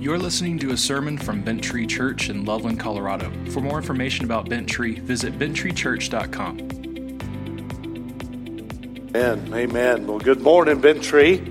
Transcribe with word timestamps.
You're 0.00 0.18
listening 0.18 0.58
to 0.60 0.70
a 0.70 0.78
sermon 0.78 1.18
from 1.18 1.42
Bent 1.42 1.62
Tree 1.62 1.86
Church 1.86 2.30
in 2.30 2.46
Loveland, 2.46 2.80
Colorado. 2.80 3.30
For 3.50 3.60
more 3.60 3.76
information 3.76 4.24
about 4.24 4.48
Bent 4.48 4.66
Tree, 4.66 4.98
visit 4.98 5.38
benttreechurch.com. 5.38 6.58
Amen. 9.14 9.52
Amen. 9.52 10.06
Well, 10.06 10.18
good 10.18 10.40
morning, 10.40 10.80
Bent 10.80 11.02
Tree. 11.02 11.42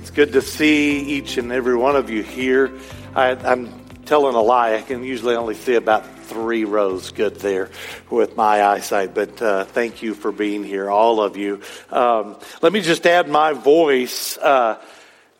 It's 0.00 0.10
good 0.10 0.32
to 0.32 0.42
see 0.42 0.98
each 0.98 1.38
and 1.38 1.52
every 1.52 1.76
one 1.76 1.94
of 1.94 2.10
you 2.10 2.24
here. 2.24 2.72
I, 3.14 3.36
I'm 3.36 3.72
telling 4.04 4.34
a 4.34 4.42
lie. 4.42 4.74
I 4.74 4.82
can 4.82 5.04
usually 5.04 5.36
only 5.36 5.54
see 5.54 5.76
about 5.76 6.04
three 6.24 6.64
rows 6.64 7.12
good 7.12 7.36
there 7.36 7.70
with 8.10 8.36
my 8.36 8.64
eyesight, 8.64 9.14
but 9.14 9.40
uh, 9.40 9.64
thank 9.66 10.02
you 10.02 10.14
for 10.14 10.32
being 10.32 10.64
here, 10.64 10.90
all 10.90 11.22
of 11.22 11.36
you. 11.36 11.60
Um, 11.90 12.36
let 12.62 12.72
me 12.72 12.80
just 12.80 13.06
add 13.06 13.28
my 13.28 13.52
voice. 13.52 14.36
Uh, 14.38 14.82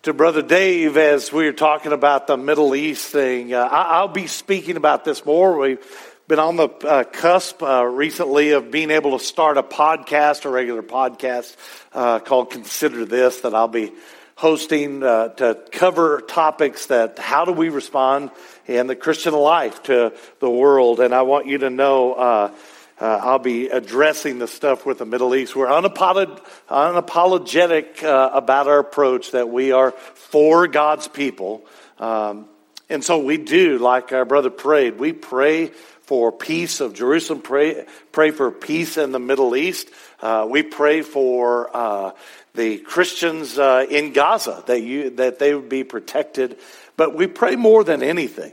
to 0.03 0.15
Brother 0.15 0.41
Dave 0.41 0.97
as 0.97 1.31
we 1.31 1.45
were 1.45 1.53
talking 1.53 1.93
about 1.93 2.27
the 2.27 2.39
Middle 2.39 2.75
East 2.75 3.09
thing. 3.09 3.53
Uh, 3.53 3.59
I, 3.59 4.01
will 4.01 4.09
be 4.09 4.29
speaking 4.29 4.79
about 4.79 5.05
this 5.05 5.27
more. 5.27 5.59
We've 5.59 5.85
been 6.27 6.39
on 6.39 6.57
the 6.57 6.69
uh, 6.69 7.05
cusp 7.05 7.63
uh, 7.63 7.85
recently 7.85 8.53
of 8.53 8.71
being 8.71 8.91
able 8.91 9.19
to 9.19 9.23
start 9.23 9.59
a 9.59 9.63
podcast, 9.63 10.47
a 10.47 10.49
regular 10.49 10.83
podcast 10.83 11.55
uh, 11.93 12.19
called 12.19 12.51
Consider 12.51 13.05
This 13.05 13.43
that 13.43 13.55
I'll 13.55 13.69
be 13.69 13.93
hosting 14.37 15.03
uh, 15.03 15.29
to 15.35 15.59
cover 15.71 16.23
topics 16.23 16.87
that 16.87 17.19
how 17.19 17.45
do 17.45 17.53
we 17.53 17.69
respond 17.69 18.31
in 18.67 18.87
the 18.87 18.97
Christian 18.97 19.35
life 19.35 19.83
to 19.83 20.15
the 20.39 20.49
world. 20.49 21.01
And 21.01 21.15
I 21.15 21.23
want 21.23 21.47
you 21.47 21.59
to 21.59 21.69
know 21.69 22.55
uh, 23.01 23.21
I'll 23.23 23.39
be 23.39 23.69
addressing 23.69 24.39
the 24.39 24.47
stuff 24.47 24.85
with 24.85 24.99
the 24.99 25.07
Middle 25.07 25.35
East. 25.35 25.57
We're 25.57 25.69
unapolog- 25.69 26.45
unapologetic 26.69 28.05
uh, 28.05 28.31
about 28.35 28.69
our 28.69 28.79
approach 28.79 29.31
that 29.31 29.49
we 29.49 29.73
are 29.73 29.93
for 29.93 30.67
God's 30.67 31.09
people. 31.09 31.65
Um, 31.99 32.47
and 32.91 33.03
so 33.03 33.19
we 33.19 33.39
do, 33.39 33.79
like 33.79 34.13
our 34.13 34.25
brother 34.25 34.51
prayed, 34.51 34.99
we 34.99 35.13
pray 35.13 35.69
for 36.03 36.33
peace 36.33 36.81
of 36.81 36.93
Jerusalem, 36.93 37.41
pray, 37.41 37.87
pray 38.13 38.33
for 38.33 38.51
peace 38.51 38.97
in 38.97 39.13
the 39.13 39.21
Middle 39.21 39.57
East. 39.57 39.89
Uh, 40.21 40.47
we 40.51 40.63
pray 40.63 41.03
for 41.03 41.75
uh, 41.75 42.13
the 42.55 42.79
Christians 42.79 43.59
uh, 43.59 43.87
in 43.89 44.13
Gaza 44.13 44.63
that, 44.67 44.83
you, 44.83 45.11
that 45.11 45.39
they 45.39 45.55
would 45.55 45.69
be 45.69 45.85
protected. 45.85 46.59
But 46.97 47.15
we 47.15 47.29
pray 47.29 47.57
more 47.57 47.85
than 47.85 48.03
anything 48.03 48.53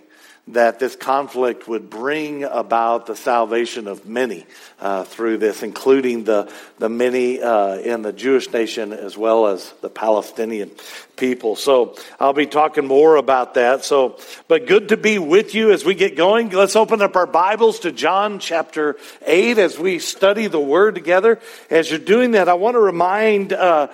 that 0.50 0.80
this 0.80 0.95
conflict 0.95 1.67
would 1.67 1.90
bring 1.90 2.44
about 2.44 3.06
the 3.06 3.16
salvation 3.16 3.88
of 3.88 4.06
many 4.08 4.45
uh, 4.80 5.03
through 5.03 5.38
this, 5.38 5.62
including 5.62 6.23
the, 6.23 6.52
the 6.80 6.88
many 6.88 7.42
uh, 7.42 7.76
in 7.76 8.02
the 8.02 8.14
Jewish 8.14 8.52
nation 8.52 8.94
as 8.94 9.18
well 9.18 9.48
as 9.48 9.73
the 9.81 9.90
Palestinian 9.90 10.72
people. 11.18 11.56
So 11.56 11.95
I'll 12.20 12.34
be 12.34 12.45
talking 12.45 12.86
more 12.86 13.18
about 13.18 13.56
that. 13.56 13.84
So, 13.84 14.20
but 14.48 14.68
good 14.68 14.90
to 14.90 14.98
be 14.98 15.20
with 15.20 15.53
you 15.53 15.72
as 15.72 15.84
we 15.84 15.95
get 15.95 16.16
going. 16.16 16.50
Let's 16.50 16.75
open 16.75 17.02
up 17.02 17.16
our 17.16 17.28
Bibles 17.28 17.80
to 17.80 17.92
John 17.92 18.40
chapter 18.40 18.95
8 19.25 19.58
as 19.58 19.78
we 19.78 20.00
study 20.00 20.48
the 20.48 20.59
Word 20.59 20.95
together. 20.95 21.40
As 21.70 21.90
you're 21.90 22.00
doing 22.00 22.31
that, 22.31 22.48
I 22.48 22.53
want 22.53 22.75
to 22.75 22.80
remind 22.80 23.52
uh, 23.52 23.90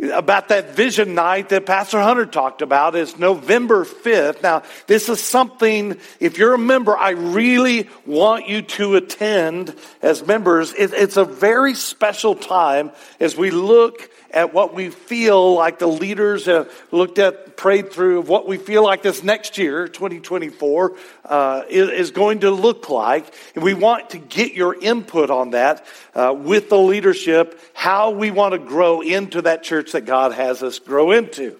about 0.00 0.48
that 0.48 0.76
vision 0.76 1.14
night 1.14 1.48
that 1.48 1.66
Pastor 1.66 2.00
Hunter 2.00 2.24
talked 2.24 2.62
about 2.62 2.94
is 2.94 3.18
November 3.18 3.84
5th. 3.84 4.42
Now, 4.42 4.62
this 4.86 5.08
is 5.08 5.20
something, 5.20 5.98
if 6.20 6.38
you're 6.38 6.54
a 6.54 6.58
member, 6.58 6.96
I 6.96 7.10
really 7.10 7.88
want 8.06 8.48
you 8.48 8.62
to 8.62 8.94
attend 8.94 9.74
as 10.00 10.24
members. 10.24 10.72
It's 10.74 11.16
a 11.16 11.24
very 11.24 11.74
special 11.74 12.36
time 12.36 12.92
as 13.18 13.36
we 13.36 13.50
look 13.50 14.10
at 14.30 14.52
what 14.52 14.74
we 14.74 14.90
feel 14.90 15.54
like 15.54 15.78
the 15.78 15.86
leaders 15.86 16.46
have 16.46 16.70
looked 16.90 17.18
at, 17.18 17.56
prayed 17.56 17.92
through 17.92 18.20
of 18.20 18.28
what 18.28 18.46
we 18.46 18.56
feel 18.56 18.84
like 18.84 19.02
this 19.02 19.22
next 19.22 19.58
year, 19.58 19.88
2024, 19.88 20.96
uh, 21.24 21.62
is, 21.68 22.10
going 22.10 22.40
to 22.40 22.50
look 22.50 22.88
like. 22.88 23.32
And 23.54 23.64
we 23.64 23.74
want 23.74 24.10
to 24.10 24.18
get 24.18 24.52
your 24.52 24.74
input 24.80 25.30
on 25.30 25.50
that 25.50 25.86
uh, 26.14 26.34
with 26.36 26.68
the 26.68 26.78
leadership, 26.78 27.60
how 27.74 28.10
we 28.10 28.30
want 28.30 28.52
to 28.52 28.58
grow 28.58 29.00
into 29.00 29.42
that 29.42 29.62
church 29.62 29.92
that 29.92 30.04
God 30.04 30.32
has 30.32 30.62
us 30.62 30.78
grow 30.78 31.10
into. 31.10 31.56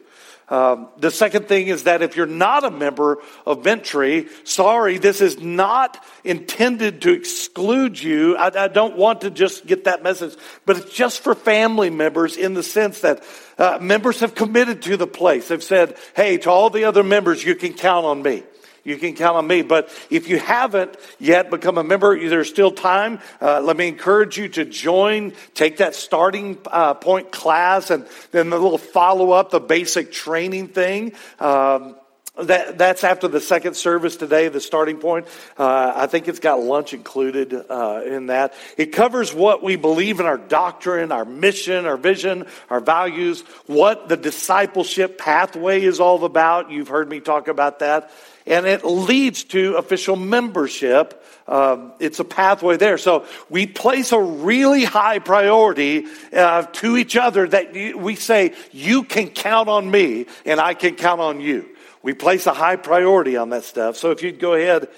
Um, 0.51 0.89
the 0.97 1.11
second 1.11 1.47
thing 1.47 1.67
is 1.67 1.85
that 1.85 2.01
if 2.01 2.17
you're 2.17 2.25
not 2.25 2.65
a 2.65 2.71
member 2.71 3.19
of 3.45 3.63
Bent 3.63 3.85
Tree, 3.85 4.29
sorry, 4.45 4.97
this 4.97 5.21
is 5.21 5.39
not 5.39 6.03
intended 6.25 7.03
to 7.03 7.13
exclude 7.13 8.01
you. 8.01 8.35
I, 8.35 8.65
I, 8.65 8.69
don't 8.69 8.97
want 8.97 9.21
to 9.23 9.31
just 9.31 9.67
get 9.67 9.85
that 9.85 10.03
message, 10.03 10.35
but 10.65 10.79
it's 10.79 10.95
just 10.95 11.21
for 11.21 11.35
family 11.35 11.91
members 11.91 12.39
in 12.39 12.55
the 12.55 12.63
sense 12.63 13.03
that 13.03 13.23
uh, 13.59 13.79
members 13.83 14.21
have 14.21 14.35
committed 14.35 14.81
to 14.83 14.97
the 14.97 15.07
place. 15.07 15.49
They've 15.49 15.63
said, 15.63 15.99
hey, 16.17 16.39
to 16.39 16.51
all 16.51 16.71
the 16.71 16.85
other 16.85 17.03
members, 17.03 17.45
you 17.45 17.55
can 17.55 17.75
count 17.75 18.07
on 18.07 18.23
me 18.23 18.43
you 18.89 18.97
can 18.97 19.15
count 19.15 19.37
on 19.37 19.47
me. 19.47 19.63
But 19.63 19.91
if 20.11 20.29
you 20.29 20.39
haven't 20.39 20.97
yet 21.19 21.51
become 21.51 21.79
a 21.79 21.85
member, 21.85 22.19
there's 22.29 22.49
still 22.49 22.73
time. 22.73 23.21
Uh, 23.41 23.61
let 23.61 23.77
me 23.77 23.87
encourage 23.87 24.39
you 24.39 24.49
to 24.49 24.65
join, 24.65 25.35
take 25.55 25.77
that 25.77 25.95
starting 25.95 26.59
uh, 26.67 26.95
point 26.95 27.31
class, 27.31 27.91
and 27.91 28.07
then 28.31 28.51
the 28.51 28.59
little 28.59 28.79
follow 28.79 29.33
up, 29.33 29.51
the 29.51 29.61
basic 29.61 30.11
training 30.11 30.69
thing. 30.69 31.13
Um, 31.39 31.97
that, 32.45 32.79
that's 32.79 33.05
after 33.05 33.29
the 33.29 33.41
second 33.41 33.75
service 33.75 34.17
today, 34.17 34.49
the 34.49 34.61
starting 34.61 34.99
point. 34.99 35.27
Uh, 35.59 35.93
I 35.95 36.07
think 36.07 36.29
it's 36.29 36.41
got 36.41 36.61
lunch 36.61 36.95
included 36.95 37.53
uh, 37.55 38.03
in 38.05 38.27
that. 38.27 38.55
It 38.77 38.87
covers 38.87 39.35
what 39.35 39.63
we 39.63 39.77
believe 39.77 40.21
in 40.21 40.27
our 40.27 40.39
doctrine, 40.39 41.13
our 41.13 41.25
mission, 41.25 41.87
our 41.87 41.97
vision, 41.97 42.47
our 42.71 42.81
values, 42.81 43.43
what 43.67 44.09
the 44.09 44.17
discipleship 44.17 45.19
pathway 45.19 45.83
is 45.83 46.01
all 46.01 46.25
about. 46.25 46.71
You've 46.71 46.89
heard 46.89 47.09
me 47.09 47.21
talk 47.21 47.49
about 47.49 47.81
that 47.81 48.11
and 48.49 48.67
it 48.67 48.85
leads 48.85 49.45
to 49.45 49.77
official 49.77 50.17
membership. 50.17 51.23
Um, 51.47 51.93
it's 52.01 52.19
a 52.19 52.25
pathway 52.25 52.79
there. 52.79 52.99
So 52.99 53.27
we 53.51 53.67
place 53.67 54.13
a 54.13 54.21
really 54.21 54.85
high 54.85 55.19
priority 55.19 56.07
uh, 56.33 56.63
to 56.63 56.97
each 56.97 57.17
other 57.17 57.47
that 57.47 57.75
we 57.97 58.17
say, 58.17 58.55
you 58.73 59.05
can 59.05 59.29
count 59.29 59.69
on 59.69 59.91
me 59.91 60.27
and 60.45 60.61
I 60.61 60.75
can 60.75 60.95
count 60.95 61.21
on 61.21 61.41
you. 61.41 61.69
We 62.09 62.15
place 62.15 62.47
a 62.47 62.55
high 62.55 62.77
priority 62.77 63.37
on 63.37 63.51
that 63.51 63.65
stuff. 63.65 63.99
So 63.99 64.13
if 64.13 64.23
you'd 64.23 64.39
go 64.39 64.55
ahead, 64.55 64.89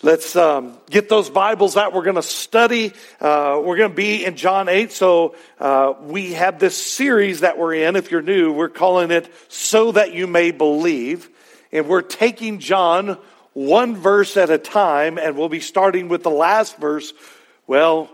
let's 0.00 0.36
um, 0.36 0.78
get 0.88 1.08
those 1.08 1.28
Bibles 1.28 1.76
out. 1.76 1.92
We're 1.92 2.04
going 2.04 2.14
to 2.14 2.22
study. 2.22 2.92
Uh, 3.20 3.60
we're 3.64 3.76
going 3.76 3.90
to 3.90 3.96
be 3.96 4.24
in 4.24 4.36
John 4.36 4.68
8. 4.68 4.92
So 4.92 5.34
uh, 5.58 5.94
we 6.00 6.34
have 6.34 6.60
this 6.60 6.80
series 6.80 7.40
that 7.40 7.58
we're 7.58 7.74
in. 7.74 7.96
If 7.96 8.12
you're 8.12 8.22
new, 8.22 8.52
we're 8.52 8.68
calling 8.68 9.10
it 9.10 9.28
So 9.48 9.90
That 9.90 10.14
You 10.14 10.28
May 10.28 10.52
Believe. 10.52 11.28
And 11.72 11.88
we're 11.88 12.00
taking 12.00 12.60
John 12.60 13.18
one 13.52 13.96
verse 13.96 14.36
at 14.36 14.50
a 14.50 14.58
time, 14.58 15.18
and 15.18 15.36
we'll 15.36 15.48
be 15.48 15.58
starting 15.58 16.06
with 16.06 16.22
the 16.22 16.30
last 16.30 16.76
verse. 16.76 17.12
Well, 17.66 18.08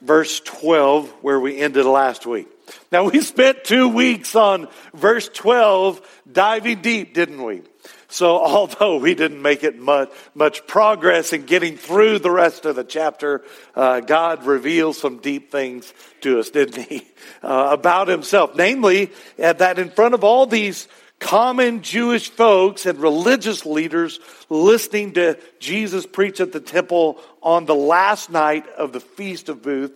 verse 0.00 0.38
12, 0.38 1.08
where 1.22 1.40
we 1.40 1.58
ended 1.58 1.86
last 1.86 2.24
week. 2.24 2.46
Now, 2.90 3.08
we 3.10 3.20
spent 3.20 3.64
two 3.64 3.88
weeks 3.88 4.34
on 4.34 4.68
verse 4.94 5.28
12 5.28 6.22
diving 6.30 6.82
deep, 6.82 7.14
didn't 7.14 7.42
we? 7.42 7.62
So, 8.08 8.38
although 8.44 8.98
we 8.98 9.14
didn't 9.14 9.42
make 9.42 9.64
it 9.64 9.78
much, 9.78 10.10
much 10.34 10.66
progress 10.66 11.32
in 11.32 11.46
getting 11.46 11.76
through 11.76 12.20
the 12.20 12.30
rest 12.30 12.64
of 12.64 12.76
the 12.76 12.84
chapter, 12.84 13.44
uh, 13.74 14.00
God 14.00 14.44
reveals 14.44 14.98
some 14.98 15.18
deep 15.18 15.50
things 15.50 15.92
to 16.22 16.38
us, 16.40 16.50
didn't 16.50 16.84
He? 16.84 17.06
Uh, 17.42 17.68
about 17.72 18.08
Himself. 18.08 18.54
Namely, 18.56 19.10
that 19.36 19.78
in 19.78 19.90
front 19.90 20.14
of 20.14 20.24
all 20.24 20.46
these 20.46 20.88
common 21.18 21.82
Jewish 21.82 22.30
folks 22.30 22.86
and 22.86 22.98
religious 22.98 23.64
leaders 23.64 24.20
listening 24.48 25.12
to 25.14 25.38
Jesus 25.58 26.06
preach 26.06 26.40
at 26.40 26.52
the 26.52 26.60
temple 26.60 27.18
on 27.42 27.66
the 27.66 27.74
last 27.74 28.30
night 28.30 28.66
of 28.68 28.92
the 28.92 29.00
Feast 29.00 29.48
of 29.48 29.62
Booth, 29.62 29.92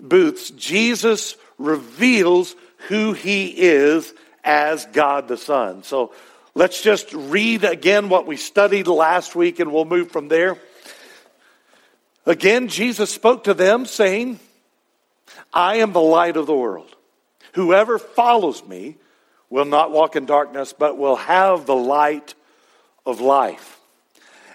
Booths, 0.00 0.50
Jesus 0.50 1.36
reveals 1.58 2.54
who 2.88 3.12
he 3.12 3.46
is 3.48 4.12
as 4.44 4.86
God 4.86 5.28
the 5.28 5.36
Son. 5.36 5.82
So 5.82 6.12
let's 6.54 6.82
just 6.82 7.12
read 7.12 7.64
again 7.64 8.08
what 8.08 8.26
we 8.26 8.36
studied 8.36 8.86
last 8.86 9.34
week 9.34 9.58
and 9.60 9.72
we'll 9.72 9.84
move 9.84 10.10
from 10.10 10.28
there. 10.28 10.58
Again, 12.24 12.68
Jesus 12.68 13.10
spoke 13.10 13.44
to 13.44 13.54
them 13.54 13.86
saying, 13.86 14.40
I 15.52 15.76
am 15.76 15.92
the 15.92 16.00
light 16.00 16.36
of 16.36 16.46
the 16.46 16.54
world. 16.54 16.94
Whoever 17.52 17.98
follows 17.98 18.64
me 18.66 18.96
will 19.48 19.64
not 19.64 19.92
walk 19.92 20.16
in 20.16 20.26
darkness, 20.26 20.74
but 20.76 20.98
will 20.98 21.16
have 21.16 21.66
the 21.66 21.76
light 21.76 22.34
of 23.04 23.20
life. 23.20 23.80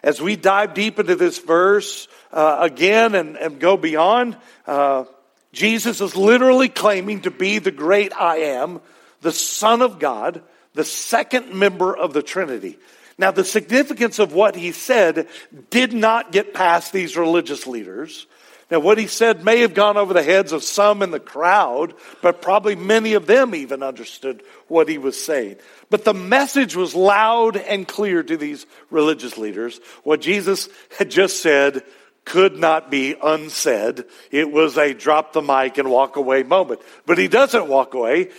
As 0.03 0.21
we 0.21 0.35
dive 0.35 0.73
deep 0.73 0.99
into 0.99 1.15
this 1.15 1.39
verse 1.39 2.07
uh, 2.31 2.57
again 2.59 3.15
and, 3.15 3.37
and, 3.37 3.59
go 3.59 3.77
beyond, 3.77 4.35
uh, 4.65 5.05
Jesus 5.53 6.01
is 6.01 6.15
literally 6.15 6.69
claiming 6.69 7.21
to 7.21 7.31
be 7.31 7.59
the 7.59 7.71
great 7.71 8.13
I 8.13 8.37
am, 8.37 8.81
the 9.21 9.31
Son 9.31 9.81
of 9.81 9.99
God, 9.99 10.41
the 10.73 10.85
second 10.85 11.53
member 11.53 11.95
of 11.95 12.13
the 12.13 12.23
Trinity. 12.23 12.77
Now, 13.17 13.31
the 13.31 13.43
significance 13.43 14.19
of 14.19 14.33
what 14.33 14.55
he 14.55 14.71
said 14.71 15.27
did 15.69 15.93
not 15.93 16.31
get 16.31 16.53
past 16.53 16.93
these 16.93 17.17
religious 17.17 17.67
leaders. 17.67 18.25
Now, 18.71 18.79
what 18.79 18.97
he 18.97 19.07
said 19.07 19.43
may 19.43 19.59
have 19.59 19.73
gone 19.73 19.97
over 19.97 20.13
the 20.13 20.23
heads 20.23 20.53
of 20.53 20.63
some 20.63 21.03
in 21.03 21.11
the 21.11 21.19
crowd, 21.19 21.93
but 22.21 22.41
probably 22.41 22.75
many 22.75 23.13
of 23.13 23.27
them 23.27 23.53
even 23.53 23.83
understood 23.83 24.43
what 24.69 24.87
he 24.87 24.97
was 24.97 25.21
saying. 25.21 25.57
But 25.89 26.05
the 26.05 26.13
message 26.13 26.73
was 26.73 26.95
loud 26.95 27.57
and 27.57 27.85
clear 27.85 28.23
to 28.23 28.37
these 28.37 28.65
religious 28.89 29.37
leaders. 29.37 29.81
What 30.03 30.21
Jesus 30.21 30.69
had 30.97 31.11
just 31.11 31.41
said 31.41 31.83
could 32.25 32.57
not 32.57 32.91
be 32.91 33.15
unsaid. 33.21 34.05
It 34.29 34.51
was 34.51 34.77
a 34.77 34.93
drop 34.93 35.33
the 35.33 35.41
mic 35.41 35.77
and 35.77 35.89
walk 35.89 36.15
away 36.15 36.43
moment. 36.43 36.81
But 37.05 37.17
he 37.17 37.27
doesn't 37.27 37.67
walk 37.67 37.93
away. 37.93 38.29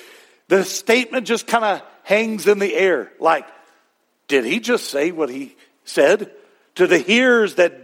The 0.49 0.65
statement 0.65 1.27
just 1.27 1.47
kind 1.47 1.65
of 1.65 1.83
hangs 2.05 2.47
in 2.47 2.59
the 2.59 2.75
air. 2.75 3.13
Like, 3.19 3.47
did 4.29 4.45
he 4.45 4.61
just 4.61 4.89
say 4.89 5.11
what 5.11 5.31
he 5.31 5.57
said? 5.85 6.31
To 6.77 6.87
the 6.87 6.99
hearers 6.99 7.57
that, 7.57 7.75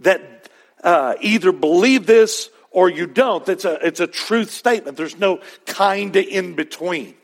that 0.00 0.48
uh, 0.82 1.14
either 1.20 1.52
believe 1.52 2.06
this 2.06 2.50
or 2.70 2.90
you 2.90 3.06
don't. 3.06 3.48
It's 3.48 3.64
a, 3.64 3.86
it's 3.86 4.00
a 4.00 4.06
truth 4.06 4.50
statement. 4.50 4.96
There's 4.96 5.18
no 5.18 5.40
kind 5.66 6.14
of 6.14 6.24
in 6.24 6.54
between. 6.54 7.14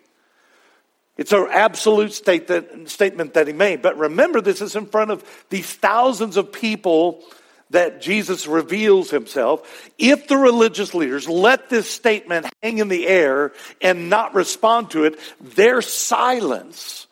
It's 1.17 1.33
an 1.33 1.47
absolute 1.51 2.13
state 2.13 2.49
that, 2.49 2.89
statement 2.89 3.35
that 3.35 3.47
he 3.47 3.53
made. 3.53 3.83
But 3.83 3.99
remember, 3.99 4.41
this 4.41 4.61
is 4.61 4.75
in 4.75 4.87
front 4.87 5.11
of 5.11 5.23
these 5.49 5.73
thousands 5.73 6.37
of 6.37 6.53
people 6.53 7.23
that 7.75 8.01
Jesus 8.01 8.47
reveals 8.47 9.11
himself. 9.11 9.91
If 9.99 10.29
the 10.29 10.37
religious 10.37 10.95
leaders 10.95 11.29
let 11.29 11.69
this 11.69 11.91
statement 11.91 12.47
hang 12.63 12.79
in 12.79 12.89
the 12.89 13.07
air 13.07 13.53
and 13.83 14.09
not 14.09 14.35
respond 14.35 14.93
to 14.93 15.05
it, 15.05 15.19
their 15.41 15.83
silence 15.83 17.09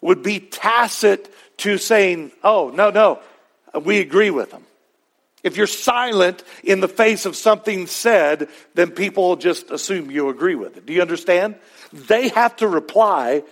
would 0.00 0.22
be 0.22 0.40
tacit 0.40 1.32
to 1.58 1.76
saying, 1.76 2.32
oh, 2.42 2.70
no, 2.74 2.90
no, 2.90 3.20
we 3.82 4.00
agree 4.00 4.30
with 4.30 4.50
them. 4.50 4.64
If 5.42 5.58
you're 5.58 5.66
silent 5.66 6.42
in 6.64 6.80
the 6.80 6.88
face 6.88 7.26
of 7.26 7.36
something 7.36 7.86
said, 7.86 8.48
then 8.74 8.92
people 8.92 9.36
just 9.36 9.70
assume 9.70 10.10
you 10.10 10.30
agree 10.30 10.54
with 10.54 10.78
it. 10.78 10.86
Do 10.86 10.94
you 10.94 11.02
understand? 11.02 11.56
They 11.92 12.28
have 12.28 12.56
to 12.56 12.68
reply 12.68 13.42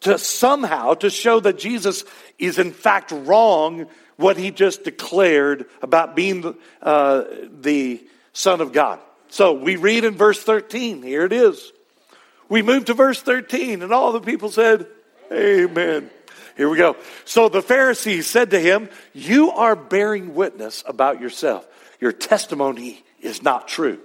to 0.00 0.18
somehow 0.18 0.94
to 0.94 1.08
show 1.08 1.40
that 1.40 1.58
Jesus 1.58 2.04
is 2.38 2.58
in 2.58 2.72
fact 2.72 3.10
wrong 3.10 3.86
what 4.20 4.36
he 4.36 4.50
just 4.50 4.84
declared 4.84 5.66
about 5.82 6.14
being 6.14 6.42
the, 6.42 6.54
uh, 6.82 7.24
the 7.60 8.04
Son 8.32 8.60
of 8.60 8.72
God. 8.72 9.00
So 9.28 9.52
we 9.52 9.76
read 9.76 10.04
in 10.04 10.14
verse 10.14 10.42
13. 10.42 11.02
Here 11.02 11.24
it 11.24 11.32
is. 11.32 11.72
We 12.48 12.62
move 12.62 12.86
to 12.86 12.94
verse 12.94 13.22
13, 13.22 13.82
and 13.82 13.92
all 13.92 14.12
the 14.12 14.20
people 14.20 14.50
said, 14.50 14.86
Amen. 15.32 16.10
Here 16.56 16.68
we 16.68 16.76
go. 16.76 16.96
So 17.24 17.48
the 17.48 17.62
Pharisees 17.62 18.26
said 18.26 18.50
to 18.50 18.60
him, 18.60 18.88
You 19.14 19.52
are 19.52 19.76
bearing 19.76 20.34
witness 20.34 20.82
about 20.86 21.20
yourself. 21.20 21.66
Your 22.00 22.12
testimony 22.12 23.02
is 23.20 23.42
not 23.42 23.68
true. 23.68 24.00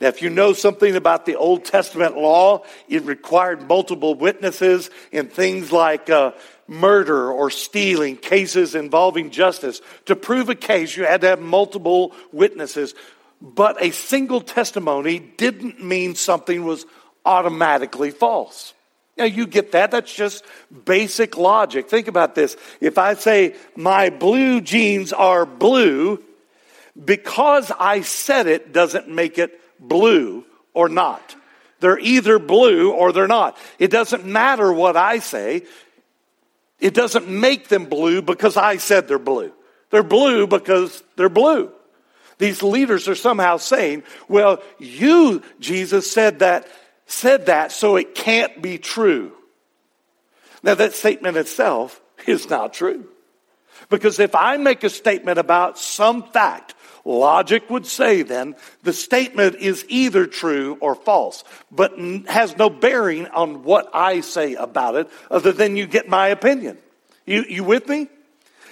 Now, 0.00 0.08
if 0.08 0.22
you 0.22 0.28
know 0.28 0.52
something 0.52 0.96
about 0.96 1.24
the 1.24 1.36
Old 1.36 1.64
Testament 1.64 2.16
law, 2.16 2.64
it 2.88 3.04
required 3.04 3.68
multiple 3.68 4.14
witnesses 4.14 4.90
in 5.12 5.28
things 5.28 5.70
like 5.70 6.10
uh, 6.10 6.32
murder 6.66 7.30
or 7.30 7.50
stealing, 7.50 8.16
cases 8.16 8.74
involving 8.74 9.30
justice. 9.30 9.80
To 10.06 10.16
prove 10.16 10.48
a 10.48 10.54
case, 10.54 10.96
you 10.96 11.04
had 11.04 11.20
to 11.22 11.28
have 11.28 11.40
multiple 11.40 12.12
witnesses. 12.32 12.94
But 13.40 13.82
a 13.82 13.90
single 13.90 14.40
testimony 14.40 15.18
didn't 15.18 15.82
mean 15.82 16.14
something 16.14 16.64
was 16.64 16.86
automatically 17.24 18.10
false. 18.10 18.72
Now, 19.16 19.24
you 19.24 19.46
get 19.46 19.72
that. 19.72 19.90
That's 19.90 20.12
just 20.12 20.44
basic 20.84 21.36
logic. 21.36 21.88
Think 21.88 22.08
about 22.08 22.34
this. 22.34 22.56
If 22.80 22.98
I 22.98 23.14
say, 23.14 23.54
my 23.76 24.10
blue 24.10 24.60
jeans 24.60 25.12
are 25.12 25.46
blue, 25.46 26.22
because 27.02 27.70
I 27.78 28.00
said 28.00 28.46
it 28.46 28.72
doesn't 28.72 29.08
make 29.08 29.38
it 29.38 29.60
blue 29.78 30.44
or 30.72 30.88
not. 30.88 31.36
They're 31.80 31.98
either 31.98 32.38
blue 32.38 32.92
or 32.92 33.12
they're 33.12 33.26
not. 33.26 33.58
It 33.78 33.90
doesn't 33.90 34.24
matter 34.24 34.72
what 34.72 34.96
I 34.96 35.18
say. 35.18 35.62
It 36.84 36.92
doesn't 36.92 37.26
make 37.26 37.68
them 37.68 37.86
blue 37.86 38.20
because 38.20 38.58
I 38.58 38.76
said 38.76 39.08
they're 39.08 39.18
blue. 39.18 39.54
They're 39.88 40.02
blue 40.02 40.46
because 40.46 41.02
they're 41.16 41.30
blue. 41.30 41.72
These 42.36 42.62
leaders 42.62 43.08
are 43.08 43.14
somehow 43.14 43.56
saying, 43.56 44.02
well, 44.28 44.62
you, 44.78 45.40
Jesus, 45.60 46.10
said 46.12 46.40
that 46.40 46.68
said 47.06 47.46
that, 47.46 47.72
so 47.72 47.96
it 47.96 48.14
can't 48.14 48.60
be 48.60 48.76
true. 48.76 49.32
Now, 50.62 50.74
that 50.74 50.92
statement 50.92 51.38
itself 51.38 52.02
is 52.26 52.50
not 52.50 52.74
true. 52.74 53.08
Because 53.88 54.18
if 54.18 54.34
I 54.34 54.56
make 54.56 54.84
a 54.84 54.90
statement 54.90 55.38
about 55.38 55.78
some 55.78 56.22
fact, 56.22 56.74
logic 57.04 57.68
would 57.70 57.86
say 57.86 58.22
then 58.22 58.56
the 58.82 58.92
statement 58.92 59.56
is 59.56 59.84
either 59.88 60.26
true 60.26 60.78
or 60.80 60.94
false, 60.94 61.44
but 61.70 61.98
has 62.26 62.56
no 62.56 62.70
bearing 62.70 63.26
on 63.28 63.62
what 63.62 63.90
I 63.92 64.20
say 64.20 64.54
about 64.54 64.96
it 64.96 65.10
other 65.30 65.52
than 65.52 65.76
you 65.76 65.86
get 65.86 66.08
my 66.08 66.28
opinion. 66.28 66.78
You, 67.26 67.44
you 67.48 67.64
with 67.64 67.88
me? 67.88 68.08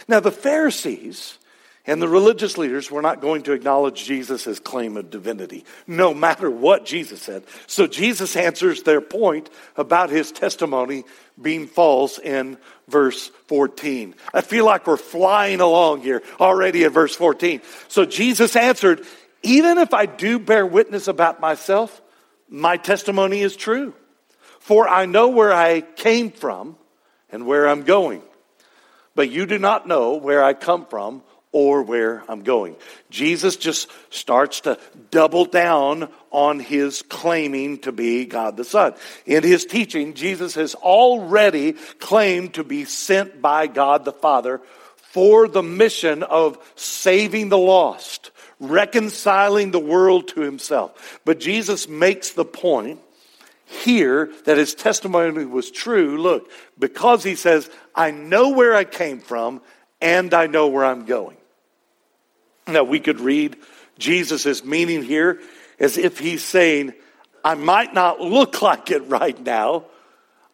Now, 0.09 0.21
the 0.21 0.33
Pharisees 0.33 1.39
and 1.85 2.01
the 2.01 2.09
religious 2.09 2.57
leaders 2.57 2.91
were 2.91 3.03
not 3.03 3.21
going 3.21 3.43
to 3.43 3.53
acknowledge 3.53 4.05
Jesus' 4.05 4.61
claim 4.61 4.97
of 4.97 5.11
divinity, 5.11 5.65
no 5.87 6.15
matter 6.15 6.49
what 6.49 6.87
Jesus 6.87 7.21
said. 7.21 7.43
So 7.67 7.89
Jesus 7.89 8.37
answers 8.37 8.85
their 8.85 9.01
point 9.01 9.51
about 9.77 10.11
his 10.11 10.31
testimony 10.31 11.03
being 11.41 11.67
false 11.67 12.21
in 12.21 12.57
verse 12.87 13.29
14. 13.49 14.15
I 14.33 14.43
feel 14.43 14.65
like 14.65 14.87
we're 14.87 14.97
flying 14.97 15.61
along 15.61 16.03
here 16.03 16.23
already 16.39 16.85
at 16.85 16.93
verse 16.93 17.17
14. 17.17 17.61
So 17.89 18.05
Jesus 18.05 18.55
answered, 18.55 19.05
Even 19.43 19.79
if 19.79 19.93
I 19.93 20.07
do 20.07 20.39
bear 20.39 20.65
witness 20.65 21.09
about 21.09 21.41
myself, 21.41 22.01
my 22.49 22.77
testimony 22.77 23.41
is 23.41 23.57
true. 23.57 23.93
For 24.61 24.89
I 24.89 25.07
know 25.07 25.31
where 25.31 25.53
I 25.53 25.81
came 25.81 26.31
from 26.31 26.77
and 27.29 27.45
where 27.45 27.69
I'm 27.69 27.83
going. 27.83 28.23
But 29.17 29.31
you 29.31 29.47
do 29.47 29.59
not 29.59 29.89
know 29.89 30.15
where 30.15 30.45
I 30.45 30.55
come 30.55 30.87
from 30.87 31.23
or 31.53 31.83
where 31.83 32.25
I'm 32.29 32.43
going. 32.43 32.77
Jesus 33.11 33.57
just 33.57 33.89
starts 34.11 34.63
to 34.63 34.79
double 35.11 35.45
down 35.45 36.09
on 36.31 36.59
his 36.59 37.03
claiming 37.03 37.79
to 37.81 37.93
be 37.93 38.25
God 38.25 38.57
the 38.57 38.65
Son. 38.65 38.95
In 39.27 39.43
his 39.43 39.67
teaching, 39.67 40.15
Jesus 40.15 40.55
has 40.55 40.75
already 40.75 41.75
claimed 42.01 42.55
to 42.55 42.65
be 42.65 42.87
sent 42.87 43.43
by 43.43 43.67
God 43.67 44.05
the 44.05 44.13
Father 44.13 44.63
for 44.97 45.47
the 45.47 45.63
mission 45.63 46.23
of 46.23 46.59
saving 46.75 47.51
the 47.51 47.59
lost, 47.59 48.31
reconciling 48.59 49.71
the 49.71 49.79
world 49.79 50.29
to 50.29 50.41
himself. 50.41 51.21
But 51.27 51.39
Jesus 51.39 51.87
makes 51.87 52.31
the 52.31 52.47
point 52.47 52.99
here 53.67 54.33
that 54.47 54.57
his 54.57 54.75
testimony 54.75 55.45
was 55.45 55.71
true. 55.71 56.17
Look, 56.17 56.51
because 56.79 57.23
he 57.23 57.35
says, 57.35 57.71
I 57.95 58.11
know 58.11 58.51
where 58.51 58.75
I 58.75 58.85
came 58.85 59.21
from 59.21 59.61
and 60.01 60.33
I 60.33 60.47
know 60.47 60.69
where 60.69 60.85
I'm 60.85 61.05
going. 61.05 61.37
Now, 62.67 62.85
we 62.85 63.01
could 63.01 63.21
read 63.21 63.57
Jesus' 63.99 64.65
meaning 64.65 65.03
here 65.03 65.41
as 65.79 65.99
if 65.99 66.19
he's 66.19 66.45
saying, 66.45 66.95
I 67.45 67.55
might 67.55 67.93
not 67.93 68.21
look 68.21 68.63
like 68.63 68.91
it 68.91 69.09
right 69.09 69.39
now. 69.41 69.87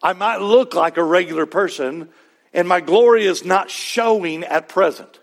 I 0.01 0.13
might 0.13 0.41
look 0.41 0.73
like 0.73 0.97
a 0.97 1.03
regular 1.03 1.45
person, 1.45 2.09
and 2.53 2.67
my 2.67 2.81
glory 2.81 3.25
is 3.25 3.45
not 3.45 3.69
showing 3.69 4.43
at 4.43 4.69
present. 4.69 5.19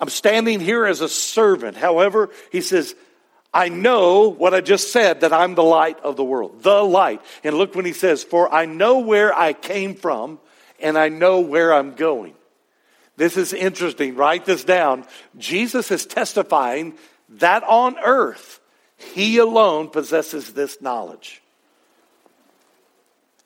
I'm 0.00 0.08
standing 0.08 0.60
here 0.60 0.86
as 0.86 1.00
a 1.00 1.08
servant. 1.08 1.76
However, 1.76 2.30
he 2.50 2.60
says, 2.60 2.94
I 3.54 3.68
know 3.68 4.28
what 4.28 4.54
I 4.54 4.60
just 4.60 4.92
said, 4.92 5.20
that 5.20 5.32
I'm 5.32 5.54
the 5.54 5.62
light 5.62 6.00
of 6.00 6.16
the 6.16 6.24
world. 6.24 6.62
The 6.62 6.82
light. 6.82 7.20
And 7.44 7.56
look 7.56 7.74
when 7.74 7.84
he 7.84 7.92
says, 7.92 8.24
For 8.24 8.52
I 8.52 8.64
know 8.64 9.00
where 9.00 9.36
I 9.36 9.52
came 9.52 9.94
from, 9.94 10.38
and 10.80 10.96
I 10.96 11.08
know 11.08 11.40
where 11.40 11.74
I'm 11.74 11.94
going. 11.94 12.34
This 13.22 13.36
is 13.36 13.52
interesting. 13.52 14.16
Write 14.16 14.46
this 14.46 14.64
down. 14.64 15.04
Jesus 15.38 15.92
is 15.92 16.06
testifying 16.06 16.94
that 17.28 17.62
on 17.62 17.96
earth, 18.00 18.58
he 18.96 19.38
alone 19.38 19.90
possesses 19.90 20.54
this 20.54 20.82
knowledge. 20.82 21.40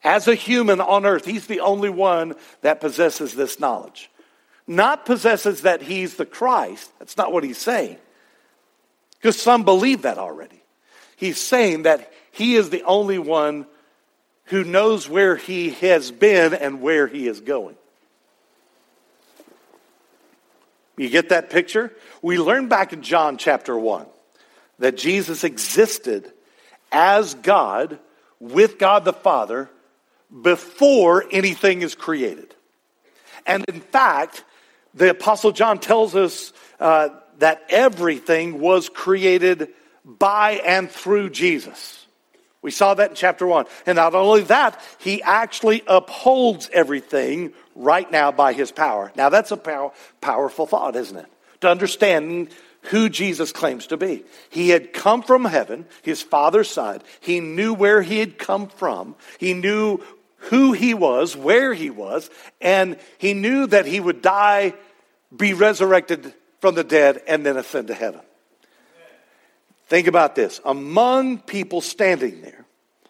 As 0.03 0.27
a 0.27 0.33
human 0.33 0.81
on 0.81 1.05
earth, 1.05 1.25
he's 1.25 1.45
the 1.45 1.59
only 1.59 1.91
one 1.91 2.33
that 2.61 2.81
possesses 2.81 3.35
this 3.35 3.59
knowledge. 3.59 4.09
Not 4.65 5.05
possesses 5.05 5.61
that 5.61 5.83
he's 5.83 6.15
the 6.15 6.25
Christ. 6.25 6.91
That's 6.97 7.15
not 7.15 7.31
what 7.31 7.43
he's 7.43 7.59
saying. 7.59 7.97
Because 9.19 9.39
some 9.39 9.63
believe 9.63 10.01
that 10.01 10.17
already. 10.17 10.63
He's 11.17 11.37
saying 11.37 11.83
that 11.83 12.11
he 12.31 12.55
is 12.55 12.71
the 12.71 12.81
only 12.81 13.19
one 13.19 13.67
who 14.45 14.63
knows 14.63 15.07
where 15.07 15.35
he 15.35 15.69
has 15.69 16.09
been 16.09 16.55
and 16.55 16.81
where 16.81 17.05
he 17.05 17.27
is 17.27 17.41
going. 17.41 17.75
You 20.97 21.09
get 21.09 21.29
that 21.29 21.49
picture? 21.51 21.93
We 22.21 22.39
learned 22.39 22.69
back 22.69 22.91
in 22.91 23.03
John 23.03 23.37
chapter 23.37 23.77
1 23.77 24.07
that 24.79 24.97
Jesus 24.97 25.43
existed 25.43 26.31
as 26.91 27.35
God 27.35 27.99
with 28.39 28.79
God 28.79 29.05
the 29.05 29.13
Father 29.13 29.69
before 30.41 31.25
anything 31.31 31.83
is 31.83 31.95
created. 31.95 32.53
And 33.45 33.63
in 33.67 33.79
fact, 33.79 34.43
the 34.93 35.11
Apostle 35.11 35.51
John 35.51 35.79
tells 35.79 36.15
us 36.15 36.51
uh, 36.79 37.09
that 37.37 37.63
everything 37.69 38.59
was 38.59 38.89
created 38.89 39.69
by 40.03 40.53
and 40.53 40.89
through 40.89 41.29
Jesus. 41.29 42.06
We 42.67 42.71
saw 42.71 42.95
that 42.95 43.11
in 43.11 43.15
chapter 43.15 43.47
one. 43.47 43.65
And 43.85 43.95
not 43.95 44.13
only 44.13 44.41
that, 44.41 44.77
he 44.99 45.23
actually 45.23 45.83
upholds 45.87 46.69
everything 46.73 47.53
right 47.75 48.11
now 48.11 48.33
by 48.33 48.51
his 48.51 48.73
power. 48.73 49.09
Now, 49.15 49.29
that's 49.29 49.51
a 49.51 49.55
pow- 49.55 49.93
powerful 50.19 50.65
thought, 50.65 50.97
isn't 50.97 51.15
it? 51.15 51.27
To 51.61 51.69
understand 51.69 52.49
who 52.81 53.07
Jesus 53.07 53.53
claims 53.53 53.87
to 53.87 53.95
be. 53.95 54.25
He 54.49 54.67
had 54.67 54.91
come 54.91 55.23
from 55.23 55.45
heaven, 55.45 55.85
his 56.01 56.21
father's 56.21 56.69
side. 56.69 57.05
He 57.21 57.39
knew 57.39 57.73
where 57.73 58.01
he 58.01 58.19
had 58.19 58.37
come 58.37 58.67
from. 58.67 59.15
He 59.37 59.53
knew 59.53 59.99
who 60.35 60.73
he 60.73 60.93
was, 60.93 61.37
where 61.37 61.73
he 61.73 61.89
was, 61.89 62.29
and 62.59 62.97
he 63.17 63.33
knew 63.33 63.67
that 63.67 63.85
he 63.85 64.01
would 64.01 64.21
die, 64.21 64.73
be 65.33 65.53
resurrected 65.53 66.33
from 66.59 66.75
the 66.75 66.83
dead, 66.83 67.21
and 67.29 67.45
then 67.45 67.55
ascend 67.55 67.87
to 67.87 67.93
heaven. 67.93 68.19
Think 69.87 70.07
about 70.07 70.35
this. 70.35 70.59
Among 70.65 71.39
people 71.39 71.79
standing 71.79 72.41
there, 72.41 72.56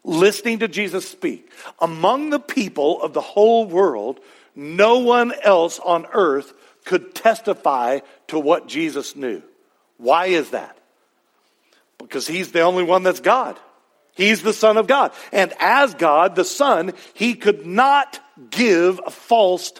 listening 0.04 0.60
to 0.60 0.68
Jesus 0.68 1.08
speak, 1.08 1.51
among 1.80 2.30
the 2.30 2.39
people 2.39 3.01
of 3.01 3.13
the 3.13 3.22
whole 3.22 3.66
world, 3.66 4.20
no 4.56 5.00
one 5.00 5.34
else 5.44 5.80
on 5.80 6.06
earth 6.13 6.54
could 6.86 7.13
testify 7.13 8.00
to 8.27 8.39
what 8.39 8.68
Jesus 8.68 9.16
knew. 9.16 9.42
Why 9.98 10.27
is 10.27 10.51
that? 10.51 10.77
Because 11.98 12.27
he's 12.27 12.51
the 12.51 12.62
only 12.62 12.84
one 12.84 13.04
that's 13.04 13.20
God. 13.20 13.60
He's 14.16 14.42
the 14.42 14.54
Son 14.54 14.77
of 14.77 14.88
God. 14.88 15.12
And 15.32 15.54
as 15.60 15.94
God, 15.94 16.36
the 16.36 16.46
Son, 16.46 16.94
he 17.13 17.36
could 17.36 17.66
not 17.66 18.20
give 18.50 19.00
a 19.06 19.12
false, 19.12 19.74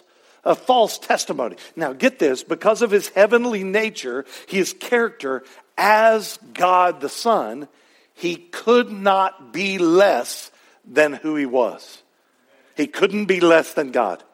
a 0.44 0.54
false 0.54 0.98
testimony. 0.98 1.56
Now 1.74 1.92
get 1.92 2.18
this, 2.18 2.44
because 2.44 2.82
of 2.82 2.90
his 2.90 3.08
heavenly 3.08 3.64
nature, 3.64 4.24
his 4.46 4.72
character 4.72 5.42
as 5.76 6.38
God 6.54 7.00
the 7.00 7.08
Son, 7.08 7.68
he 8.18 8.34
could 8.34 8.90
not 8.90 9.52
be 9.52 9.78
less 9.78 10.50
than 10.84 11.12
who 11.12 11.36
he 11.36 11.46
was. 11.46 12.02
He 12.76 12.88
couldn't 12.88 13.26
be 13.26 13.38
less 13.38 13.74
than 13.74 13.92
God. 13.92 14.24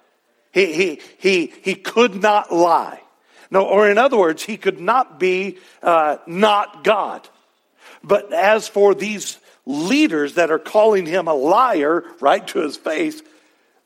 He, 0.53 0.73
he, 0.73 1.00
he, 1.19 1.53
he 1.62 1.75
could 1.75 2.14
not 2.14 2.50
lie. 2.50 3.03
No, 3.50 3.67
or 3.67 3.91
in 3.91 3.99
other 3.99 4.17
words, 4.17 4.43
he 4.43 4.57
could 4.57 4.81
not 4.81 5.21
be 5.21 5.59
uh, 5.83 6.17
not 6.26 6.83
God. 6.83 7.29
But 8.03 8.33
as 8.33 8.69
for 8.69 8.95
these 8.95 9.38
leaders 9.67 10.35
that 10.35 10.50
are 10.50 10.59
calling 10.59 11.05
him 11.05 11.29
a 11.29 11.35
liar 11.35 12.05
right 12.21 12.47
to 12.49 12.61
his 12.61 12.79
face, 12.79 13.23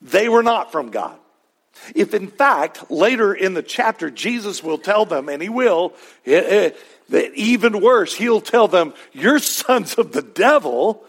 they 0.01 0.29
were 0.29 0.43
not 0.43 0.71
from 0.71 0.91
God. 0.91 1.17
If 1.93 2.13
in 2.13 2.27
fact, 2.27 2.89
later 2.89 3.33
in 3.33 3.53
the 3.53 3.63
chapter, 3.63 4.09
Jesus 4.09 4.63
will 4.63 4.77
tell 4.77 5.05
them, 5.05 5.27
and 5.27 5.41
he 5.41 5.49
will, 5.49 5.93
even 7.11 7.81
worse, 7.81 8.15
he'll 8.15 8.41
tell 8.41 8.67
them, 8.67 8.93
You're 9.13 9.39
sons 9.39 9.95
of 9.95 10.11
the 10.11 10.21
devil. 10.21 11.05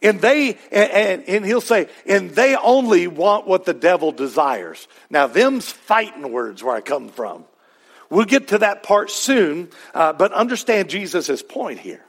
And 0.00 0.20
they, 0.20 0.56
and, 0.70 1.24
and 1.26 1.44
he'll 1.44 1.60
say, 1.60 1.88
and 2.06 2.30
they 2.30 2.54
only 2.54 3.08
want 3.08 3.48
what 3.48 3.64
the 3.64 3.74
devil 3.74 4.12
desires. 4.12 4.86
Now, 5.10 5.26
them's 5.26 5.68
fighting 5.72 6.30
words 6.30 6.62
where 6.62 6.76
I 6.76 6.80
come 6.80 7.08
from. 7.08 7.44
We'll 8.08 8.24
get 8.24 8.48
to 8.48 8.58
that 8.58 8.84
part 8.84 9.10
soon, 9.10 9.70
uh, 9.94 10.12
but 10.12 10.32
understand 10.32 10.88
Jesus' 10.88 11.42
point 11.42 11.80
here 11.80 12.04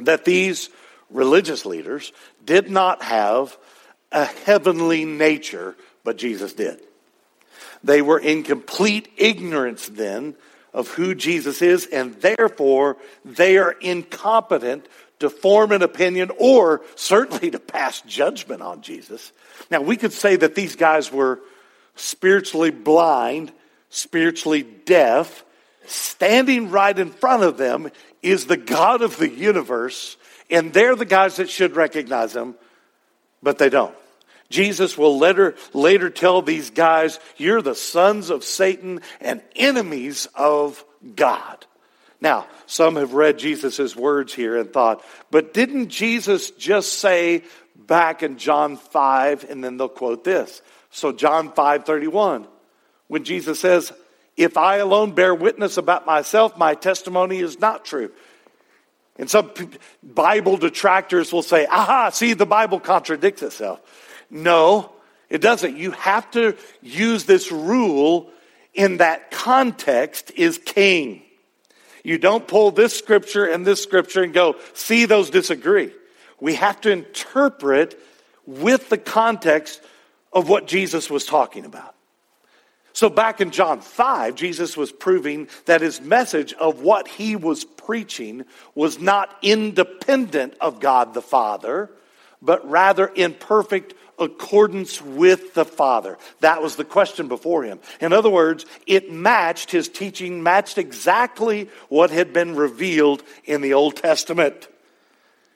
that 0.00 0.24
these 0.24 0.70
religious 1.08 1.64
leaders 1.64 2.12
did 2.44 2.70
not 2.70 3.02
have 3.02 3.56
a 4.10 4.24
heavenly 4.24 5.04
nature, 5.04 5.76
but 6.04 6.18
Jesus 6.18 6.52
did. 6.52 6.80
They 7.84 8.02
were 8.02 8.18
in 8.18 8.42
complete 8.42 9.08
ignorance 9.16 9.86
then 9.86 10.34
of 10.72 10.88
who 10.88 11.14
Jesus 11.14 11.62
is, 11.62 11.86
and 11.86 12.14
therefore 12.20 12.96
they 13.24 13.58
are 13.58 13.72
incompetent 13.72 14.86
to 15.18 15.30
form 15.30 15.72
an 15.72 15.82
opinion 15.82 16.30
or 16.38 16.82
certainly 16.94 17.50
to 17.50 17.58
pass 17.58 18.00
judgment 18.02 18.62
on 18.62 18.82
Jesus. 18.82 19.32
Now, 19.70 19.80
we 19.80 19.96
could 19.96 20.12
say 20.12 20.36
that 20.36 20.54
these 20.54 20.76
guys 20.76 21.12
were 21.12 21.40
spiritually 21.94 22.70
blind 22.70 23.52
spiritually 23.92 24.62
deaf, 24.62 25.44
standing 25.84 26.70
right 26.70 26.98
in 26.98 27.10
front 27.10 27.42
of 27.42 27.58
them 27.58 27.90
is 28.22 28.46
the 28.46 28.56
God 28.56 29.02
of 29.02 29.18
the 29.18 29.28
universe, 29.28 30.16
and 30.50 30.72
they're 30.72 30.96
the 30.96 31.04
guys 31.04 31.36
that 31.36 31.50
should 31.50 31.76
recognize 31.76 32.34
him, 32.34 32.54
but 33.42 33.58
they 33.58 33.68
don't. 33.68 33.94
Jesus 34.52 34.96
will 34.96 35.18
later, 35.18 35.56
later 35.72 36.10
tell 36.10 36.42
these 36.42 36.70
guys, 36.70 37.18
You're 37.36 37.62
the 37.62 37.74
sons 37.74 38.30
of 38.30 38.44
Satan 38.44 39.00
and 39.20 39.42
enemies 39.56 40.28
of 40.34 40.84
God. 41.16 41.66
Now, 42.20 42.46
some 42.66 42.94
have 42.94 43.14
read 43.14 43.38
Jesus' 43.38 43.96
words 43.96 44.32
here 44.32 44.56
and 44.56 44.72
thought, 44.72 45.04
but 45.32 45.52
didn't 45.52 45.88
Jesus 45.88 46.52
just 46.52 46.92
say 47.00 47.42
back 47.76 48.22
in 48.22 48.38
John 48.38 48.76
5, 48.76 49.50
and 49.50 49.64
then 49.64 49.76
they'll 49.76 49.88
quote 49.88 50.22
this. 50.22 50.62
So, 50.90 51.10
John 51.10 51.52
5 51.52 51.84
31, 51.84 52.46
when 53.08 53.24
Jesus 53.24 53.58
says, 53.58 53.92
If 54.36 54.56
I 54.56 54.76
alone 54.76 55.12
bear 55.12 55.34
witness 55.34 55.78
about 55.78 56.06
myself, 56.06 56.56
my 56.56 56.74
testimony 56.74 57.40
is 57.40 57.58
not 57.58 57.84
true. 57.84 58.12
And 59.16 59.28
some 59.28 59.50
Bible 60.02 60.56
detractors 60.56 61.32
will 61.32 61.42
say, 61.42 61.66
aha, 61.66 62.10
see, 62.10 62.32
the 62.32 62.46
Bible 62.46 62.80
contradicts 62.80 63.42
itself. 63.42 63.80
No, 64.32 64.90
it 65.28 65.42
doesn't. 65.42 65.76
You 65.76 65.92
have 65.92 66.28
to 66.32 66.56
use 66.80 67.24
this 67.24 67.52
rule 67.52 68.30
in 68.74 68.96
that 68.96 69.30
context 69.30 70.32
is 70.34 70.58
king. 70.58 71.22
You 72.02 72.18
don't 72.18 72.48
pull 72.48 72.70
this 72.70 72.96
scripture 72.98 73.44
and 73.44 73.64
this 73.64 73.82
scripture 73.82 74.22
and 74.22 74.32
go, 74.32 74.56
see, 74.72 75.04
those 75.04 75.30
disagree. 75.30 75.92
We 76.40 76.54
have 76.54 76.80
to 76.80 76.90
interpret 76.90 78.00
with 78.46 78.88
the 78.88 78.98
context 78.98 79.80
of 80.32 80.48
what 80.48 80.66
Jesus 80.66 81.10
was 81.10 81.26
talking 81.26 81.64
about. 81.64 81.94
So 82.94 83.08
back 83.08 83.40
in 83.40 83.50
John 83.50 83.80
5, 83.80 84.34
Jesus 84.34 84.76
was 84.76 84.92
proving 84.92 85.48
that 85.66 85.80
his 85.80 86.00
message 86.00 86.52
of 86.54 86.80
what 86.80 87.06
he 87.06 87.36
was 87.36 87.64
preaching 87.64 88.44
was 88.74 88.98
not 88.98 89.34
independent 89.42 90.54
of 90.60 90.80
God 90.80 91.14
the 91.14 91.22
Father, 91.22 91.90
but 92.42 92.68
rather 92.68 93.06
in 93.06 93.34
perfect 93.34 93.94
accordance 94.22 95.02
with 95.02 95.54
the 95.54 95.64
Father. 95.64 96.18
That 96.40 96.62
was 96.62 96.76
the 96.76 96.84
question 96.84 97.28
before 97.28 97.64
him. 97.64 97.80
In 98.00 98.12
other 98.12 98.30
words, 98.30 98.66
it 98.86 99.12
matched, 99.12 99.70
his 99.70 99.88
teaching 99.88 100.42
matched 100.42 100.78
exactly 100.78 101.68
what 101.88 102.10
had 102.10 102.32
been 102.32 102.56
revealed 102.56 103.22
in 103.44 103.60
the 103.60 103.74
Old 103.74 103.96
Testament. 103.96 104.68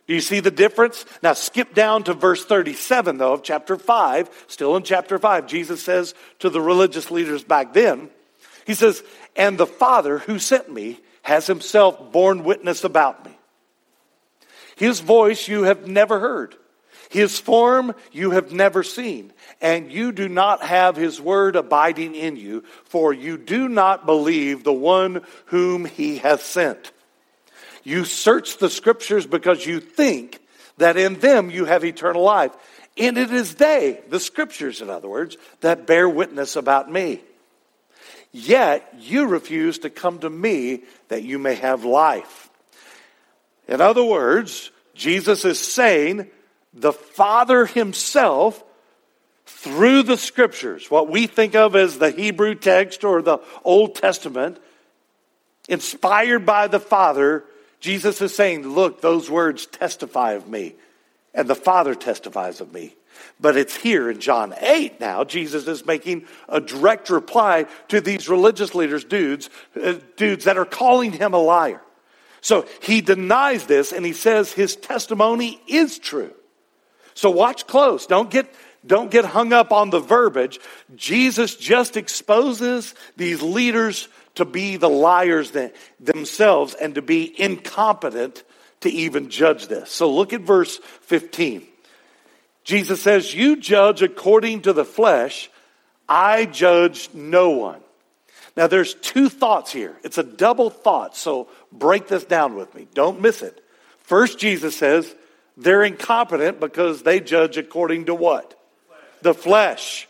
Do 0.06 0.14
you 0.14 0.20
see 0.20 0.40
the 0.40 0.50
difference? 0.50 1.04
Now 1.23 1.32
skip 1.32 1.75
down 1.75 2.04
to 2.04 2.14
verse 2.14 2.44
37 2.44 3.18
though 3.18 3.32
of 3.32 3.42
chapter 3.42 3.76
5. 3.76 4.44
Still 4.46 4.76
in 4.76 4.82
chapter 4.82 5.18
5, 5.18 5.46
Jesus 5.46 5.82
says 5.82 6.14
to 6.38 6.50
the 6.50 6.61
religious 6.61 7.11
leaders 7.11 7.42
back 7.42 7.73
then, 7.73 8.11
he 8.66 8.75
says, 8.75 9.02
and 9.37 9.58
the 9.58 9.66
Father 9.66 10.18
who 10.18 10.38
sent 10.38 10.73
me 10.73 11.00
has 11.23 11.46
himself 11.46 12.12
borne 12.12 12.44
witness 12.44 12.85
about 12.85 13.25
me. 13.25 13.37
His 14.76 15.00
voice 15.00 15.49
you 15.49 15.64
have 15.64 15.88
never 15.88 16.20
heard. 16.20 16.54
His 17.08 17.38
form 17.38 17.94
you 18.12 18.32
have 18.32 18.52
never 18.52 18.82
seen, 18.82 19.32
and 19.60 19.92
you 19.92 20.12
do 20.12 20.28
not 20.28 20.62
have 20.62 20.96
his 20.96 21.20
word 21.20 21.56
abiding 21.56 22.14
in 22.14 22.36
you, 22.36 22.64
for 22.84 23.12
you 23.12 23.38
do 23.38 23.68
not 23.68 24.06
believe 24.06 24.64
the 24.64 24.72
one 24.72 25.22
whom 25.46 25.84
he 25.84 26.18
has 26.18 26.42
sent. 26.42 26.92
You 27.84 28.04
search 28.04 28.58
the 28.58 28.70
scriptures 28.70 29.26
because 29.26 29.64
you 29.64 29.78
think 29.78 30.40
that 30.78 30.96
in 30.96 31.20
them 31.20 31.50
you 31.50 31.64
have 31.66 31.84
eternal 31.84 32.22
life. 32.22 32.52
And 32.98 33.16
it 33.18 33.30
is 33.30 33.54
they, 33.56 34.00
the 34.08 34.18
scriptures, 34.18 34.80
in 34.80 34.90
other 34.90 35.08
words, 35.08 35.36
that 35.60 35.86
bear 35.86 36.08
witness 36.08 36.56
about 36.56 36.90
me. 36.90 37.20
Yet 38.32 38.92
you 38.98 39.26
refuse 39.28 39.78
to 39.80 39.90
come 39.90 40.18
to 40.20 40.30
me 40.30 40.82
that 41.08 41.22
you 41.22 41.38
may 41.38 41.54
have 41.54 41.84
life. 41.84 42.50
In 43.68 43.80
other 43.80 44.04
words, 44.04 44.70
Jesus 44.94 45.44
is 45.44 45.60
saying 45.60 46.28
the 46.76 46.92
Father 46.92 47.66
Himself, 47.66 48.62
through 49.47 50.02
the 50.02 50.16
scriptures, 50.16 50.90
what 50.90 51.09
we 51.09 51.26
think 51.26 51.54
of 51.54 51.75
as 51.75 51.99
the 51.99 52.11
Hebrew 52.11 52.54
text 52.54 53.04
or 53.04 53.23
the 53.23 53.38
Old 53.64 53.95
Testament, 53.95 54.59
inspired 55.68 56.45
by 56.45 56.66
the 56.66 56.80
Father, 56.80 57.45
Jesus 57.80 58.21
is 58.21 58.35
saying, 58.35 58.66
Look, 58.66 59.00
those 59.00 59.30
words 59.30 59.66
testify 59.66 60.33
of 60.33 60.49
me, 60.49 60.75
and 61.33 61.49
the 61.49 61.54
Father 61.54 61.95
testifies 61.95 62.61
of 62.61 62.73
me. 62.73 62.95
But 63.40 63.56
it's 63.56 63.76
here 63.76 64.11
in 64.11 64.21
John 64.21 64.54
8 64.61 65.00
now, 65.00 65.25
Jesus 65.25 65.66
is 65.66 65.87
making 65.87 66.26
a 66.49 66.61
direct 66.61 67.09
reply 67.09 67.66
to 67.88 68.00
these 68.00 68.28
religious 68.28 68.75
leaders, 68.75 69.04
dudes, 69.04 69.49
uh, 69.83 69.95
dudes 70.16 70.45
that 70.45 70.59
are 70.59 70.66
calling 70.66 71.12
him 71.12 71.33
a 71.33 71.38
liar. 71.38 71.80
So 72.40 72.66
he 72.83 73.00
denies 73.00 73.66
this 73.66 73.92
and 73.92 74.04
he 74.04 74.12
says 74.12 74.52
his 74.52 74.76
testimony 74.76 75.61
is 75.66 75.99
true. 75.99 76.33
So 77.16 77.30
watch 77.30 77.66
close. 77.66 78.06
Don't 78.06 78.30
get, 78.30 78.54
don't 78.87 79.11
get 79.11 79.25
hung 79.25 79.54
up 79.54 79.73
on 79.73 79.88
the 79.88 79.99
verbiage. 79.99 80.61
Jesus 80.94 81.56
just 81.56 81.96
exposes 81.96 82.94
these 83.16 83.42
leaders 83.42 84.08
to 84.35 84.44
be 84.44 84.76
the 84.76 84.90
liars 84.90 85.50
themselves 85.99 86.75
and 86.75 86.94
to 86.94 87.02
be 87.02 87.35
incompetent 87.40 88.44
to 88.82 88.90
even 88.90 89.30
judge 89.30 89.66
this. 89.66 89.90
So 89.90 90.12
look 90.12 90.35
at 90.35 90.42
verse 90.42 90.76
15. 91.02 91.66
Jesus 92.64 93.00
says, 93.00 93.35
You 93.35 93.56
judge 93.56 94.02
according 94.02 94.62
to 94.62 94.75
the 94.75 94.85
flesh, 94.85 95.50
I 96.06 96.44
judge 96.44 97.08
no 97.14 97.50
one. 97.50 97.80
Now 98.58 98.66
there's 98.66 98.92
two 98.92 99.30
thoughts 99.30 99.73
here. 99.73 99.96
It's 100.04 100.18
a 100.18 100.23
double 100.23 100.68
thought, 100.68 101.16
so 101.16 101.49
break 101.73 102.08
this 102.08 102.25
down 102.25 102.56
with 102.56 102.75
me. 102.75 102.87
Don't 102.92 103.23
miss 103.23 103.40
it. 103.40 103.62
First, 104.00 104.38
Jesus 104.38 104.76
says, 104.76 105.14
they're 105.56 105.84
incompetent 105.84 106.60
because 106.60 107.02
they 107.02 107.20
judge 107.20 107.56
according 107.56 108.06
to 108.06 108.14
what? 108.14 108.58
The 109.22 109.34
flesh. 109.34 110.08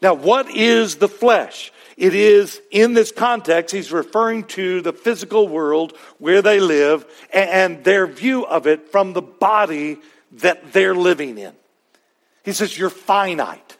Now, 0.00 0.14
what 0.14 0.50
is 0.50 0.96
the 0.96 1.08
flesh? 1.08 1.72
It 1.96 2.14
is, 2.14 2.60
in 2.70 2.94
this 2.94 3.10
context, 3.10 3.74
he's 3.74 3.90
referring 3.90 4.44
to 4.44 4.80
the 4.80 4.92
physical 4.92 5.48
world 5.48 5.96
where 6.18 6.42
they 6.42 6.60
live 6.60 7.04
and 7.32 7.82
their 7.82 8.06
view 8.06 8.46
of 8.46 8.66
it 8.66 8.92
from 8.92 9.12
the 9.12 9.22
body 9.22 9.98
that 10.32 10.72
they're 10.72 10.94
living 10.94 11.36
in. 11.38 11.52
He 12.44 12.52
says, 12.52 12.78
You're 12.78 12.90
finite. 12.90 13.76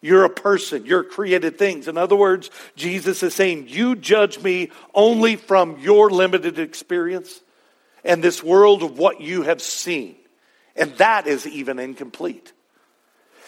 You're 0.00 0.24
a 0.24 0.30
person. 0.30 0.86
You're 0.86 1.04
created 1.04 1.58
things. 1.58 1.86
In 1.86 1.98
other 1.98 2.16
words, 2.16 2.50
Jesus 2.74 3.22
is 3.22 3.34
saying, 3.34 3.66
You 3.68 3.94
judge 3.94 4.42
me 4.42 4.70
only 4.94 5.36
from 5.36 5.78
your 5.78 6.08
limited 6.10 6.58
experience 6.58 7.42
and 8.04 8.22
this 8.22 8.42
world 8.42 8.82
of 8.82 8.98
what 8.98 9.20
you 9.20 9.42
have 9.42 9.60
seen. 9.60 10.16
And 10.76 10.92
that 10.96 11.26
is 11.26 11.46
even 11.46 11.78
incomplete. 11.78 12.52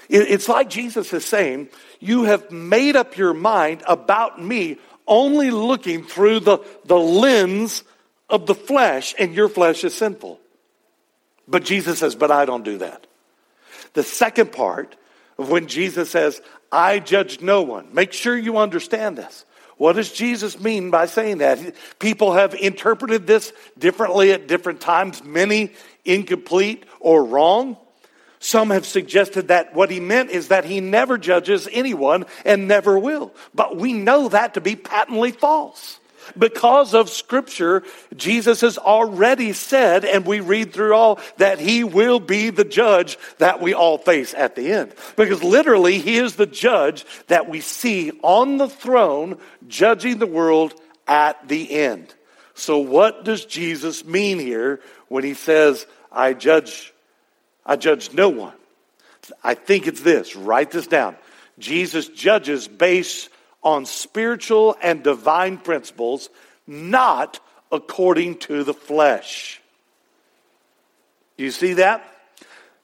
It's 0.09 0.49
like 0.49 0.69
Jesus 0.69 1.13
is 1.13 1.25
saying, 1.25 1.69
You 2.01 2.25
have 2.25 2.51
made 2.51 2.97
up 2.97 3.17
your 3.17 3.33
mind 3.33 3.83
about 3.87 4.43
me 4.43 4.79
only 5.07 5.51
looking 5.51 6.05
through 6.05 6.41
the, 6.41 6.59
the 6.85 6.99
lens 6.99 7.83
of 8.29 8.47
the 8.47 8.55
flesh, 8.55 9.15
and 9.19 9.35
your 9.35 9.49
flesh 9.49 9.85
is 9.85 9.95
sinful. 9.95 10.41
But 11.49 11.65
Jesus 11.65 12.01
says, 12.01 12.15
But 12.15 12.31
I 12.31 12.45
don't 12.45 12.65
do 12.65 12.79
that. 12.79 13.07
The 13.95 14.03
second 14.03 14.53
part 14.53 14.97
of 15.39 15.51
when 15.51 15.67
Jesus 15.67 16.11
says, 16.11 16.41
I 16.71 16.99
judge 16.99 17.41
no 17.41 17.63
one, 17.63 17.89
make 17.93 18.13
sure 18.13 18.37
you 18.37 18.59
understand 18.59 19.19
this. 19.19 19.45
What 19.77 19.97
does 19.97 20.13
Jesus 20.13 20.61
mean 20.61 20.91
by 20.91 21.07
saying 21.07 21.39
that? 21.39 21.59
People 21.99 22.35
have 22.35 22.55
interpreted 22.55 23.27
this 23.27 23.53
differently 23.79 24.33
at 24.33 24.47
different 24.47 24.81
times, 24.81 25.25
many 25.25 25.73
incomplete 26.05 26.85
or 27.01 27.25
wrong. 27.25 27.77
Some 28.39 28.71
have 28.71 28.85
suggested 28.87 29.49
that 29.49 29.75
what 29.75 29.91
he 29.91 30.01
meant 30.01 30.31
is 30.31 30.49
that 30.49 30.65
he 30.65 30.81
never 30.81 31.17
judges 31.17 31.69
anyone 31.71 32.27
and 32.45 32.67
never 32.67 32.99
will. 32.99 33.33
But 33.55 33.77
we 33.77 33.93
know 33.93 34.29
that 34.29 34.55
to 34.55 34.61
be 34.61 34.75
patently 34.75 35.31
false. 35.31 36.01
Because 36.39 36.95
of 36.95 37.09
Scripture, 37.09 37.83
Jesus 38.17 38.61
has 38.63 38.79
already 38.79 39.53
said, 39.53 40.05
and 40.05 40.25
we 40.25 40.41
read 40.41 40.73
through 40.73 40.95
all, 40.95 41.21
that 41.39 41.59
He 41.59 41.85
will 41.85 42.21
be 42.21 42.51
the 42.51 42.65
judge 42.65 43.19
that 43.39 43.61
we 43.61 43.75
all 43.75 43.99
face 43.99 44.35
at 44.35 44.57
the 44.57 44.73
end. 44.73 44.95
Because 45.17 45.43
literally, 45.43 45.99
He 45.99 46.17
is 46.17 46.37
the 46.37 46.47
judge 46.47 47.05
that 47.29 47.49
we 47.49 47.61
see 47.61 48.13
on 48.23 48.59
the 48.59 48.69
throne 48.69 49.39
judging 49.69 50.19
the 50.19 50.27
world 50.27 50.75
at 51.07 51.49
the 51.49 51.71
end. 51.71 52.15
So, 52.55 52.79
what 52.79 53.25
does 53.25 53.45
Jesus 53.45 54.05
mean 54.05 54.39
here 54.39 54.81
when 55.09 55.25
He 55.25 55.35
says, 55.35 55.87
I 56.11 56.35
judge, 56.35 56.93
I 57.65 57.77
judge 57.77 58.13
no 58.13 58.29
one? 58.29 58.55
I 59.43 59.55
think 59.55 59.87
it's 59.87 60.01
this. 60.01 60.35
Write 60.37 60.71
this 60.71 60.87
down. 60.87 61.17
Jesus 61.59 62.09
judges 62.09 62.67
based 62.69 63.29
on 63.63 63.87
spiritual 63.87 64.77
and 64.83 65.03
divine 65.03 65.59
principles, 65.59 66.29
not 66.67 67.41
according 67.71 68.39
to 68.39 68.65
the 68.65 68.75
flesh. 68.75 69.61
You 71.37 71.51
see 71.51 71.75
that? 71.75 72.09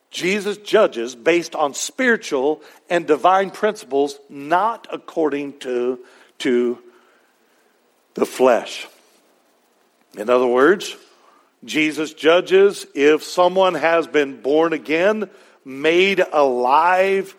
Jesus 0.09 0.57
judges 0.57 1.15
based 1.15 1.55
on 1.55 1.73
spiritual 1.73 2.61
and 2.89 3.05
divine 3.05 3.51
principles, 3.51 4.19
not 4.27 4.87
according 4.91 5.59
to, 5.59 5.99
to 6.39 6.79
the 8.15 8.25
flesh. 8.25 8.87
In 10.17 10.29
other 10.29 10.47
words, 10.47 10.95
Jesus 11.63 12.13
judges 12.13 12.87
if 12.95 13.23
someone 13.23 13.75
has 13.75 14.07
been 14.07 14.41
born 14.41 14.73
again, 14.73 15.29
made 15.63 16.23
alive 16.31 17.35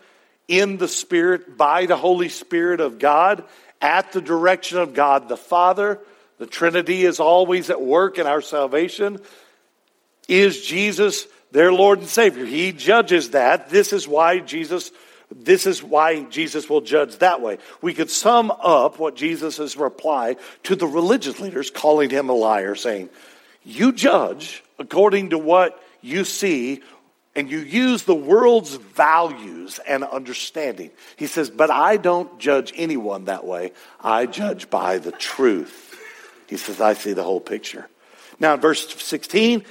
in 0.51 0.75
the 0.75 0.89
Spirit 0.89 1.57
by 1.57 1.85
the 1.85 1.95
Holy 1.95 2.27
Spirit 2.27 2.81
of 2.81 2.99
God 2.99 3.45
at 3.81 4.11
the 4.11 4.21
direction 4.21 4.79
of 4.79 4.93
God 4.93 5.29
the 5.29 5.37
Father. 5.37 5.97
The 6.39 6.45
Trinity 6.45 7.05
is 7.05 7.21
always 7.21 7.69
at 7.69 7.81
work 7.81 8.19
in 8.19 8.27
our 8.27 8.41
salvation. 8.41 9.19
Is 10.27 10.61
Jesus 10.61 11.25
their 11.51 11.71
Lord 11.71 11.99
and 11.99 12.07
Savior? 12.07 12.45
He 12.45 12.73
judges 12.73 13.29
that. 13.29 13.69
This 13.69 13.93
is 13.93 14.07
why 14.07 14.39
Jesus 14.39 14.91
this 15.33 15.65
is 15.65 15.81
why 15.81 16.23
Jesus 16.23 16.69
will 16.69 16.81
judge 16.81 17.19
that 17.19 17.41
way. 17.41 17.57
We 17.81 17.93
could 17.93 18.09
sum 18.09 18.51
up 18.51 18.99
what 18.99 19.15
Jesus' 19.15 19.77
reply 19.77 20.35
to 20.63 20.75
the 20.75 20.85
religious 20.85 21.39
leaders 21.39 21.71
calling 21.71 22.09
him 22.09 22.27
a 22.27 22.33
liar, 22.33 22.75
saying, 22.75 23.09
You 23.63 23.93
judge 23.93 24.61
according 24.77 25.29
to 25.29 25.37
what 25.37 25.81
you 26.01 26.25
see 26.25 26.81
and 27.35 27.49
you 27.49 27.59
use 27.59 28.03
the 28.03 28.15
world's 28.15 28.75
values 28.75 29.79
and 29.87 30.03
understanding. 30.03 30.91
He 31.15 31.27
says, 31.27 31.49
But 31.49 31.71
I 31.71 31.97
don't 31.97 32.39
judge 32.39 32.73
anyone 32.75 33.25
that 33.25 33.45
way. 33.45 33.71
I 33.99 34.25
judge 34.25 34.69
by 34.69 34.97
the 34.97 35.11
truth. 35.11 35.99
He 36.47 36.57
says, 36.57 36.81
I 36.81 36.93
see 36.93 37.13
the 37.13 37.23
whole 37.23 37.39
picture. 37.39 37.87
Now, 38.39 38.55
in 38.55 38.59
verse 38.59 38.93
16, 39.01 39.63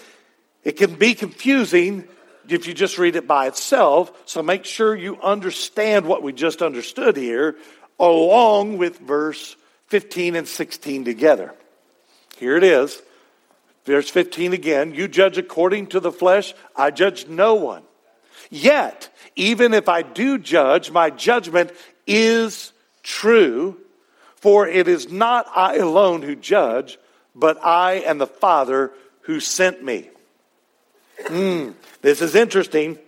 it 0.64 0.72
can 0.72 0.94
be 0.94 1.14
confusing 1.14 2.08
if 2.48 2.66
you 2.66 2.72
just 2.72 2.98
read 2.98 3.16
it 3.16 3.26
by 3.26 3.46
itself. 3.46 4.12
So 4.24 4.42
make 4.42 4.64
sure 4.64 4.94
you 4.94 5.20
understand 5.20 6.06
what 6.06 6.22
we 6.22 6.32
just 6.32 6.62
understood 6.62 7.16
here, 7.16 7.56
along 7.98 8.78
with 8.78 8.98
verse 8.98 9.56
15 9.88 10.36
and 10.36 10.48
16 10.48 11.04
together. 11.04 11.54
Here 12.38 12.56
it 12.56 12.64
is. 12.64 13.02
Verse 13.84 14.10
15 14.10 14.52
again, 14.52 14.94
you 14.94 15.08
judge 15.08 15.38
according 15.38 15.88
to 15.88 16.00
the 16.00 16.12
flesh, 16.12 16.54
I 16.76 16.90
judge 16.90 17.28
no 17.28 17.54
one. 17.54 17.82
Yet, 18.50 19.08
even 19.36 19.74
if 19.74 19.88
I 19.88 20.02
do 20.02 20.38
judge, 20.38 20.90
my 20.90 21.10
judgment 21.10 21.72
is 22.06 22.72
true, 23.02 23.78
for 24.36 24.66
it 24.66 24.88
is 24.88 25.10
not 25.10 25.46
I 25.54 25.76
alone 25.76 26.22
who 26.22 26.34
judge, 26.34 26.98
but 27.34 27.64
I 27.64 27.94
and 27.94 28.20
the 28.20 28.26
Father 28.26 28.92
who 29.22 29.40
sent 29.40 29.82
me. 29.82 30.10
Mm, 31.24 31.74
this 32.02 32.22
is 32.22 32.34
interesting. 32.34 32.98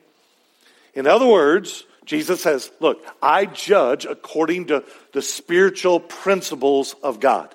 In 0.95 1.07
other 1.07 1.27
words, 1.27 1.85
Jesus 2.05 2.43
says, 2.43 2.71
Look, 2.81 3.05
I 3.21 3.47
judge 3.47 4.05
according 4.05 4.67
to 4.67 4.85
the 5.13 5.23
spiritual 5.23 6.01
principles 6.01 6.95
of 7.03 7.21
God. 7.21 7.55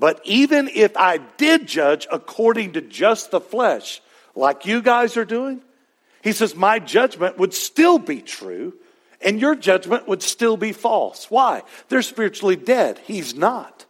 But 0.00 0.22
even 0.24 0.68
if 0.68 0.96
I 0.96 1.18
did 1.18 1.68
judge 1.68 2.08
according 2.10 2.72
to 2.72 2.80
just 2.80 3.30
the 3.30 3.40
flesh, 3.40 4.00
like 4.34 4.64
you 4.64 4.80
guys 4.80 5.18
are 5.18 5.26
doing, 5.26 5.60
he 6.22 6.32
says, 6.32 6.56
my 6.56 6.78
judgment 6.78 7.36
would 7.36 7.52
still 7.52 7.98
be 7.98 8.22
true 8.22 8.72
and 9.20 9.38
your 9.38 9.54
judgment 9.54 10.08
would 10.08 10.22
still 10.22 10.56
be 10.56 10.72
false. 10.72 11.30
Why? 11.30 11.64
They're 11.90 12.00
spiritually 12.00 12.56
dead. 12.56 12.98
He's 13.04 13.34
not. 13.34 13.84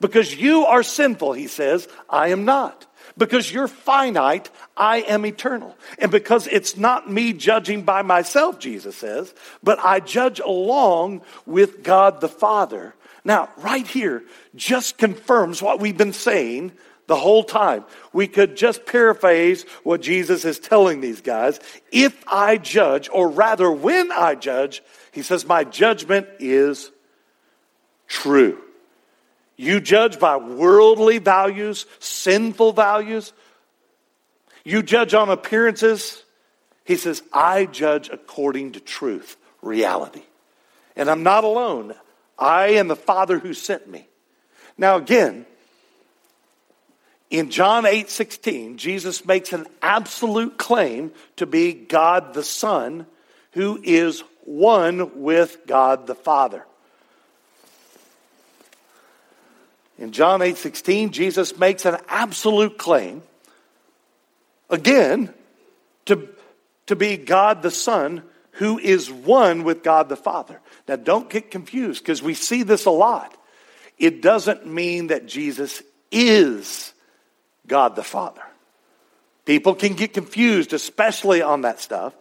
Because 0.00 0.34
you 0.34 0.64
are 0.64 0.82
sinful, 0.82 1.34
he 1.34 1.48
says, 1.48 1.86
I 2.08 2.28
am 2.28 2.46
not. 2.46 2.86
Because 3.18 3.52
you're 3.52 3.68
finite, 3.68 4.48
I 4.74 5.02
am 5.02 5.26
eternal. 5.26 5.76
And 5.98 6.10
because 6.10 6.46
it's 6.46 6.78
not 6.78 7.10
me 7.12 7.34
judging 7.34 7.82
by 7.82 8.00
myself, 8.00 8.58
Jesus 8.58 8.96
says, 8.96 9.34
but 9.62 9.78
I 9.80 10.00
judge 10.00 10.40
along 10.40 11.20
with 11.44 11.82
God 11.82 12.22
the 12.22 12.28
Father 12.28 12.94
now, 13.24 13.50
right 13.58 13.86
here 13.86 14.24
just 14.54 14.98
confirms 14.98 15.62
what 15.62 15.80
we've 15.80 15.96
been 15.96 16.12
saying 16.12 16.72
the 17.06 17.16
whole 17.16 17.44
time. 17.44 17.84
We 18.12 18.26
could 18.26 18.56
just 18.56 18.86
paraphrase 18.86 19.64
what 19.82 20.02
Jesus 20.02 20.44
is 20.44 20.58
telling 20.58 21.00
these 21.00 21.20
guys. 21.20 21.60
If 21.90 22.16
I 22.26 22.56
judge, 22.56 23.08
or 23.12 23.28
rather 23.28 23.70
when 23.70 24.10
I 24.10 24.34
judge, 24.34 24.82
he 25.12 25.22
says, 25.22 25.46
my 25.46 25.64
judgment 25.64 26.26
is 26.40 26.90
true. 28.08 28.58
You 29.56 29.80
judge 29.80 30.18
by 30.18 30.36
worldly 30.36 31.18
values, 31.18 31.86
sinful 32.00 32.72
values. 32.72 33.32
You 34.64 34.82
judge 34.82 35.14
on 35.14 35.28
appearances. 35.28 36.24
He 36.84 36.96
says, 36.96 37.22
I 37.32 37.66
judge 37.66 38.08
according 38.08 38.72
to 38.72 38.80
truth, 38.80 39.36
reality. 39.60 40.22
And 40.96 41.08
I'm 41.08 41.22
not 41.22 41.44
alone. 41.44 41.94
I 42.42 42.68
and 42.70 42.90
the 42.90 42.96
Father 42.96 43.38
who 43.38 43.54
sent 43.54 43.88
me. 43.88 44.08
Now, 44.76 44.96
again, 44.96 45.46
in 47.30 47.50
John 47.50 47.86
8 47.86 48.10
16, 48.10 48.76
Jesus 48.76 49.24
makes 49.24 49.52
an 49.52 49.66
absolute 49.80 50.58
claim 50.58 51.12
to 51.36 51.46
be 51.46 51.72
God 51.72 52.34
the 52.34 52.42
Son, 52.42 53.06
who 53.52 53.80
is 53.82 54.22
one 54.44 55.22
with 55.22 55.58
God 55.66 56.06
the 56.06 56.14
Father. 56.14 56.66
In 59.98 60.10
John 60.10 60.40
8:16, 60.40 61.12
Jesus 61.12 61.56
makes 61.56 61.84
an 61.84 61.96
absolute 62.08 62.76
claim 62.76 63.22
again 64.68 65.32
to, 66.06 66.28
to 66.86 66.96
be 66.96 67.16
God 67.16 67.62
the 67.62 67.70
Son 67.70 68.24
who 68.52 68.78
is 68.78 69.10
one 69.10 69.64
with 69.64 69.82
God 69.82 70.08
the 70.08 70.16
Father. 70.16 70.60
Now 70.88 70.96
don't 70.96 71.30
get 71.30 71.50
confused 71.50 72.02
because 72.02 72.22
we 72.22 72.34
see 72.34 72.62
this 72.62 72.86
a 72.86 72.90
lot. 72.90 73.36
It 73.98 74.22
doesn't 74.22 74.66
mean 74.66 75.08
that 75.08 75.26
Jesus 75.26 75.82
is 76.10 76.92
God 77.66 77.96
the 77.96 78.02
Father. 78.02 78.42
People 79.44 79.74
can 79.74 79.94
get 79.94 80.14
confused, 80.14 80.72
especially 80.72 81.42
on 81.42 81.62
that 81.62 81.80
stuff. 81.80 82.14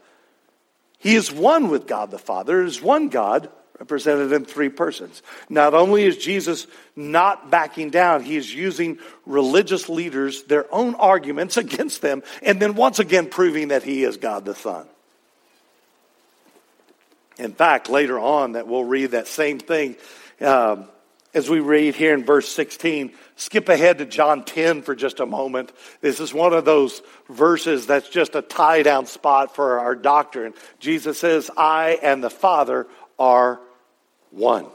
He 0.98 1.16
is 1.16 1.32
one 1.32 1.70
with 1.70 1.88
God 1.88 2.12
the 2.12 2.20
Father. 2.20 2.64
is 2.64 2.82
one 2.82 3.10
God 3.10 3.50
represented 3.80 4.32
in 4.32 4.46
three 4.46 4.70
persons. 4.70 5.24
Not 5.50 5.74
only 5.74 6.04
is 6.04 6.16
Jesus 6.18 6.68
not 6.96 7.50
backing 7.50 7.90
down, 7.90 8.24
he 8.24 8.38
is 8.38 8.54
using 8.54 9.00
religious 9.26 9.90
leaders, 9.90 10.44
their 10.44 10.72
own 10.74 10.94
arguments 10.96 11.58
against 11.66 12.02
them, 12.02 12.22
and 12.44 12.62
then 12.62 12.76
once 12.76 13.00
again 13.00 13.28
proving 13.28 13.70
that 13.70 13.82
he 13.82 14.04
is 14.04 14.18
God 14.18 14.46
the 14.46 14.54
Son. 14.54 14.88
In 17.42 17.54
fact, 17.54 17.90
later 17.90 18.20
on, 18.20 18.52
that 18.52 18.68
we'll 18.68 18.84
read 18.84 19.12
that 19.12 19.28
same 19.28 19.58
thing 19.58 19.96
um, 20.42 20.86
as 21.34 21.50
we 21.50 21.60
read 21.60 21.96
here 21.96 22.14
in 22.14 22.24
verse 22.24 22.48
16. 22.48 23.12
Skip 23.36 23.68
ahead 23.68 23.98
to 23.98 24.06
John 24.06 24.46
10 24.46 24.84
for 24.84 24.94
just 24.94 25.20
a 25.20 25.26
moment. 25.26 25.72
This 26.02 26.20
is 26.20 26.34
one 26.34 26.54
of 26.54 26.66
those 26.66 27.02
verses 27.30 27.88
that's 27.88 28.10
just 28.10 28.36
a 28.36 28.44
tie 28.44 28.84
down 28.84 29.08
spot 29.08 29.56
for 29.56 29.80
our 29.80 29.96
doctrine. 29.96 30.54
Jesus 30.80 31.18
says, 31.18 31.50
I 31.58 31.98
and 32.04 32.24
the 32.24 32.30
Father 32.30 32.86
are 33.18 33.60
one. 34.30 34.68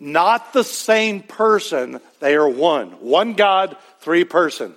Not 0.00 0.54
the 0.54 0.64
same 0.64 1.20
person, 1.20 2.00
they 2.20 2.34
are 2.34 2.48
one. 2.48 2.92
One 2.92 3.34
God, 3.34 3.76
three 4.00 4.24
persons. 4.24 4.76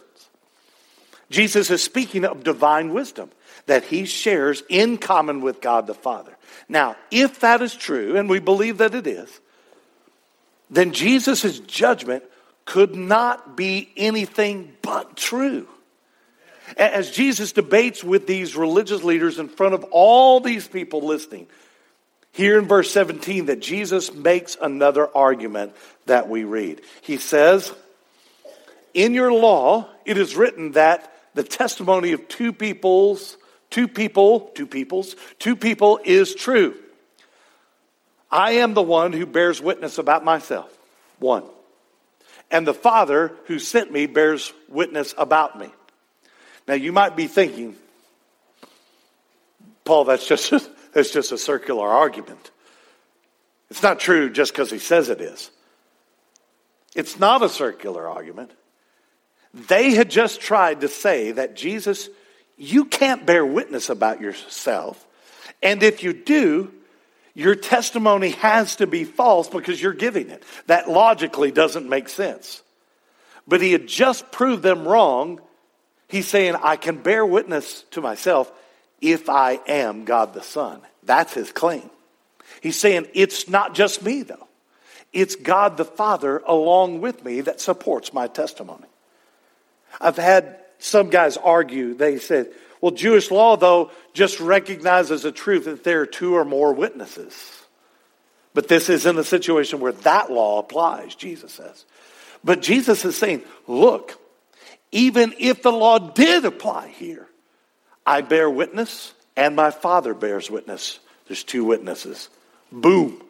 Jesus 1.30 1.72
is 1.72 1.82
speaking 1.82 2.26
of 2.26 2.44
divine 2.44 2.94
wisdom 2.94 3.32
that 3.66 3.86
he 3.86 4.06
shares 4.06 4.62
in 4.70 4.98
common 4.98 5.42
with 5.42 5.62
God 5.62 5.88
the 5.88 5.94
Father. 5.94 6.35
Now, 6.68 6.96
if 7.12 7.42
that 7.42 7.62
is 7.62 7.76
true, 7.76 8.18
and 8.18 8.30
we 8.30 8.40
believe 8.40 8.80
that 8.80 8.96
it 8.96 9.08
is, 9.08 9.30
then 10.70 10.92
Jesus' 10.92 11.60
judgment 11.60 12.24
could 12.66 12.96
not 12.96 13.56
be 13.56 13.92
anything 13.96 14.74
but 14.82 15.16
true. 15.16 15.68
As 16.78 17.12
Jesus 17.12 17.52
debates 17.52 18.04
with 18.04 18.26
these 18.26 18.56
religious 18.56 19.04
leaders 19.04 19.38
in 19.38 19.50
front 19.50 19.76
of 19.76 19.84
all 19.92 20.40
these 20.40 20.68
people 20.68 21.02
listening, 21.02 21.48
here 22.32 22.60
in 22.60 22.68
verse 22.68 22.92
17 22.92 23.46
that 23.46 23.62
Jesus 23.62 24.14
makes 24.14 24.58
another 24.60 25.08
argument 25.16 25.74
that 26.06 26.28
we 26.28 26.44
read. 26.44 26.82
He 27.02 27.18
says, 27.18 27.72
In 28.94 29.14
your 29.14 29.32
law, 29.32 29.88
it 30.04 30.18
is 30.18 30.36
written 30.36 30.74
that 30.74 31.14
the 31.34 31.44
testimony 31.44 32.12
of 32.12 32.28
two 32.28 32.52
peoples, 32.52 33.38
two 33.76 33.90
people, 33.90 34.40
two 34.56 34.66
peoples, 34.66 35.18
two 35.38 35.54
people 35.54 36.00
is 36.06 36.34
true. 36.34 36.76
I 38.32 38.52
am 38.54 38.74
the 38.74 38.82
one 38.82 39.12
who 39.12 39.26
bears 39.26 39.62
witness 39.62 39.98
about 39.98 40.24
myself. 40.24 40.74
One. 41.20 41.44
And 42.50 42.66
the 42.66 42.74
Father 42.74 43.34
who 43.48 43.60
sent 43.60 43.92
me 43.92 44.06
bears 44.06 44.54
witness 44.70 45.14
about 45.18 45.60
me. 45.60 45.68
Now 46.70 46.76
you 46.76 46.94
might 46.94 47.18
be 47.18 47.28
thinking, 47.28 47.76
Paul, 49.84 50.06
that's 50.06 50.26
just 50.26 50.54
it's 50.94 51.12
just 51.12 51.34
a 51.34 51.38
circular 51.38 51.90
argument. 51.90 52.52
It's 53.70 53.84
not 53.84 54.00
true 54.00 54.30
just 54.30 54.54
because 54.54 54.72
he 54.72 54.80
says 54.80 55.10
it 55.10 55.20
is. 55.20 55.52
It's 56.96 57.20
not 57.20 57.44
a 57.44 57.50
circular 57.50 58.08
argument. 58.08 58.52
They 59.54 59.96
had 59.96 60.10
just 60.10 60.40
tried 60.40 60.80
to 60.80 60.88
say 60.88 61.34
that 61.34 61.58
Jesus, 61.58 62.08
you 62.58 62.86
can't 62.86 63.26
bear 63.26 63.46
witness 63.46 63.90
about 63.90 64.22
yourself. 64.22 65.06
And 65.62 65.84
if 65.84 66.04
you 66.04 66.14
do, 66.14 66.72
your 67.34 67.56
testimony 67.56 68.30
has 68.32 68.78
to 68.78 68.88
be 68.88 69.04
false 69.04 69.50
because 69.50 69.82
you're 69.82 69.94
giving 69.94 70.30
it. 70.30 70.44
That 70.68 70.90
logically 70.90 71.52
doesn't 71.52 71.88
make 71.88 72.08
sense. 72.08 72.62
But 73.48 73.62
he 73.62 73.74
had 73.74 73.88
just 73.88 74.32
proved 74.32 74.64
them 74.64 74.88
wrong. 74.88 75.42
He's 76.08 76.28
saying, 76.28 76.56
I 76.56 76.78
can 76.78 76.98
bear 77.02 77.26
witness 77.26 77.84
to 77.92 78.02
myself 78.02 78.52
if 79.02 79.30
I 79.30 79.60
am 79.68 80.06
God 80.06 80.34
the 80.34 80.42
Son. 80.42 80.82
That's 81.04 81.34
his 81.34 81.52
claim. 81.52 81.90
He's 82.62 82.80
saying 82.80 83.08
it's 83.14 83.50
not 83.50 83.76
just 83.76 84.02
me, 84.02 84.24
though. 84.24 84.48
It's 85.12 85.36
God 85.36 85.78
the 85.78 85.86
Father 85.86 86.42
along 86.46 87.02
with 87.02 87.24
me 87.24 87.42
that 87.42 87.62
supports 87.62 88.14
my 88.14 88.28
testimony. 88.28 88.88
I've 90.00 90.18
had 90.18 90.58
some 90.86 91.10
guys 91.10 91.38
argue, 91.38 91.94
they 91.96 92.20
said, 92.20 92.52
well, 92.80 92.92
Jewish 92.92 93.32
law, 93.32 93.58
though, 93.58 93.92
just 94.14 94.40
recognizes 94.40 95.24
the 95.24 95.32
truth 95.32 95.66
that 95.66 95.84
there 95.84 96.02
are 96.02 96.06
two 96.06 96.36
or 96.36 96.46
more 96.46 96.74
witnesses. 96.74 97.34
But 98.54 98.68
this 98.68 98.90
is 98.90 99.06
in 99.06 99.18
a 99.18 99.24
situation 99.24 99.80
where 99.80 99.92
that 99.92 100.32
law 100.32 100.60
applies, 100.60 101.16
Jesus 101.16 101.54
says. 101.54 101.86
But 102.44 102.62
Jesus 102.62 103.04
is 103.04 103.18
saying, 103.18 103.42
look, 103.68 104.22
even 104.92 105.34
if 105.40 105.64
the 105.64 105.72
law 105.72 105.98
did 105.98 106.46
apply 106.46 106.90
here, 106.90 107.28
I 108.06 108.22
bear 108.22 108.50
witness 108.50 109.14
and 109.36 109.56
my 109.56 109.72
Father 109.72 110.14
bears 110.14 110.52
witness. 110.52 111.00
There's 111.28 111.44
two 111.44 111.66
witnesses. 111.66 112.30
Boom. 112.72 113.22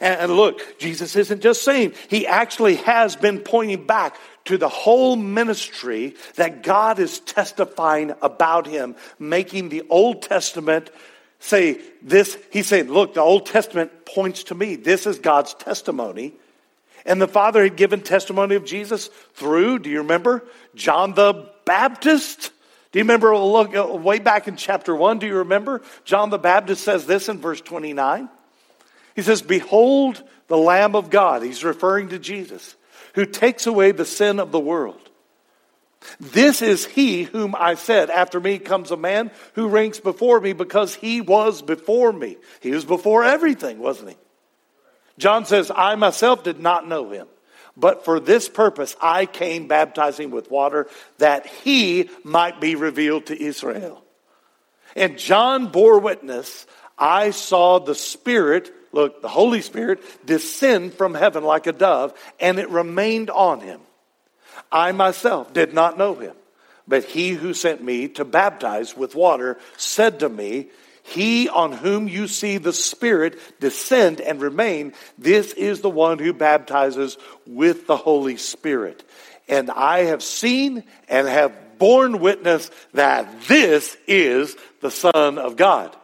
And, 0.00 0.32
look, 0.32 0.78
Jesus 0.78 1.16
isn't 1.16 1.40
just 1.40 1.62
saying, 1.62 1.94
he 2.08 2.26
actually 2.26 2.76
has 2.76 3.16
been 3.16 3.40
pointing 3.40 3.86
back 3.86 4.16
to 4.46 4.58
the 4.58 4.68
whole 4.68 5.16
ministry 5.16 6.14
that 6.36 6.62
God 6.62 6.98
is 6.98 7.20
testifying 7.20 8.14
about 8.22 8.66
him, 8.66 8.96
making 9.18 9.68
the 9.68 9.84
Old 9.88 10.22
Testament 10.22 10.90
say 11.38 11.80
this. 12.02 12.36
He's 12.50 12.66
saying, 12.66 12.88
look, 12.88 13.14
the 13.14 13.20
Old 13.20 13.46
Testament 13.46 14.04
points 14.04 14.44
to 14.44 14.54
me. 14.54 14.76
This 14.76 15.06
is 15.06 15.18
God's 15.18 15.54
testimony. 15.54 16.34
And 17.04 17.22
the 17.22 17.28
Father 17.28 17.62
had 17.62 17.76
given 17.76 18.00
testimony 18.00 18.56
of 18.56 18.64
Jesus 18.64 19.08
through, 19.34 19.78
do 19.78 19.90
you 19.90 19.98
remember? 19.98 20.44
John 20.74 21.14
the 21.14 21.48
Baptist. 21.64 22.50
Do 22.92 22.98
you 22.98 23.04
remember, 23.04 23.36
look, 23.36 23.74
uh, 23.74 23.86
way 23.86 24.18
back 24.18 24.48
in 24.48 24.56
chapter 24.56 24.94
1, 24.94 25.20
do 25.20 25.26
you 25.26 25.36
remember? 25.36 25.82
John 26.04 26.30
the 26.30 26.38
Baptist 26.38 26.82
says 26.82 27.06
this 27.06 27.28
in 27.28 27.38
verse 27.38 27.60
29. 27.60 28.28
He 29.16 29.22
says, 29.22 29.42
Behold 29.42 30.22
the 30.46 30.58
Lamb 30.58 30.94
of 30.94 31.10
God. 31.10 31.42
He's 31.42 31.64
referring 31.64 32.10
to 32.10 32.18
Jesus, 32.18 32.76
who 33.14 33.24
takes 33.24 33.66
away 33.66 33.90
the 33.90 34.04
sin 34.04 34.38
of 34.38 34.52
the 34.52 34.60
world. 34.60 35.00
This 36.20 36.62
is 36.62 36.86
he 36.86 37.24
whom 37.24 37.56
I 37.58 37.74
said, 37.74 38.10
After 38.10 38.38
me 38.38 38.58
comes 38.58 38.90
a 38.90 38.96
man 38.96 39.30
who 39.54 39.68
ranks 39.68 39.98
before 39.98 40.40
me 40.40 40.52
because 40.52 40.94
he 40.94 41.20
was 41.20 41.62
before 41.62 42.12
me. 42.12 42.36
He 42.60 42.70
was 42.70 42.84
before 42.84 43.24
everything, 43.24 43.78
wasn't 43.78 44.10
he? 44.10 44.16
John 45.18 45.46
says, 45.46 45.72
I 45.74 45.94
myself 45.96 46.44
did 46.44 46.60
not 46.60 46.86
know 46.86 47.10
him. 47.10 47.26
But 47.76 48.04
for 48.04 48.20
this 48.20 48.48
purpose 48.48 48.96
I 49.00 49.26
came 49.26 49.66
baptizing 49.66 50.30
with 50.30 50.50
water 50.50 50.88
that 51.18 51.46
he 51.46 52.10
might 52.22 52.60
be 52.60 52.74
revealed 52.74 53.26
to 53.26 53.42
Israel. 53.42 54.02
And 54.94 55.18
John 55.18 55.68
bore 55.68 55.98
witness, 55.98 56.66
I 56.98 57.30
saw 57.30 57.78
the 57.78 57.94
Spirit, 57.94 58.72
look, 58.96 59.22
the 59.22 59.28
Holy 59.28 59.60
Spirit, 59.60 60.00
descend 60.26 60.94
from 60.94 61.14
heaven 61.14 61.44
like 61.44 61.68
a 61.68 61.72
dove, 61.72 62.12
and 62.40 62.58
it 62.58 62.68
remained 62.70 63.30
on 63.30 63.60
him. 63.60 63.80
I 64.72 64.90
myself 64.92 65.52
did 65.52 65.72
not 65.72 65.98
know 65.98 66.14
him, 66.14 66.34
but 66.88 67.04
he 67.04 67.30
who 67.30 67.54
sent 67.54 67.84
me 67.84 68.08
to 68.08 68.24
baptize 68.24 68.96
with 68.96 69.14
water 69.14 69.58
said 69.76 70.20
to 70.20 70.28
me, 70.28 70.70
he 71.04 71.48
on 71.48 71.70
whom 71.70 72.08
you 72.08 72.26
see 72.26 72.58
the 72.58 72.72
Spirit 72.72 73.38
descend 73.60 74.20
and 74.20 74.40
remain, 74.40 74.92
this 75.16 75.52
is 75.52 75.80
the 75.80 75.90
one 75.90 76.18
who 76.18 76.32
baptizes 76.32 77.16
with 77.46 77.86
the 77.86 77.96
Holy 77.96 78.36
Spirit. 78.36 79.04
And 79.48 79.70
I 79.70 80.06
have 80.06 80.22
seen 80.24 80.82
and 81.08 81.28
have 81.28 81.78
borne 81.78 82.18
witness 82.18 82.70
that 82.94 83.42
this 83.42 83.96
is 84.08 84.56
the 84.80 84.90
Son 84.90 85.38
of 85.38 85.56
God. 85.56 85.94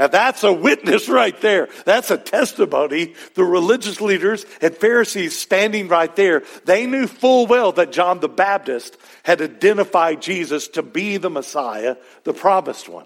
Now 0.00 0.06
that's 0.06 0.42
a 0.44 0.52
witness 0.52 1.10
right 1.10 1.38
there. 1.42 1.68
That's 1.84 2.10
a 2.10 2.16
testimony. 2.16 3.12
The 3.34 3.44
religious 3.44 4.00
leaders 4.00 4.46
and 4.62 4.74
Pharisees 4.74 5.38
standing 5.38 5.88
right 5.88 6.16
there, 6.16 6.42
they 6.64 6.86
knew 6.86 7.06
full 7.06 7.46
well 7.46 7.72
that 7.72 7.92
John 7.92 8.18
the 8.20 8.28
Baptist 8.28 8.96
had 9.24 9.42
identified 9.42 10.22
Jesus 10.22 10.68
to 10.68 10.82
be 10.82 11.18
the 11.18 11.28
Messiah, 11.28 11.96
the 12.24 12.32
promised 12.32 12.88
one. 12.88 13.04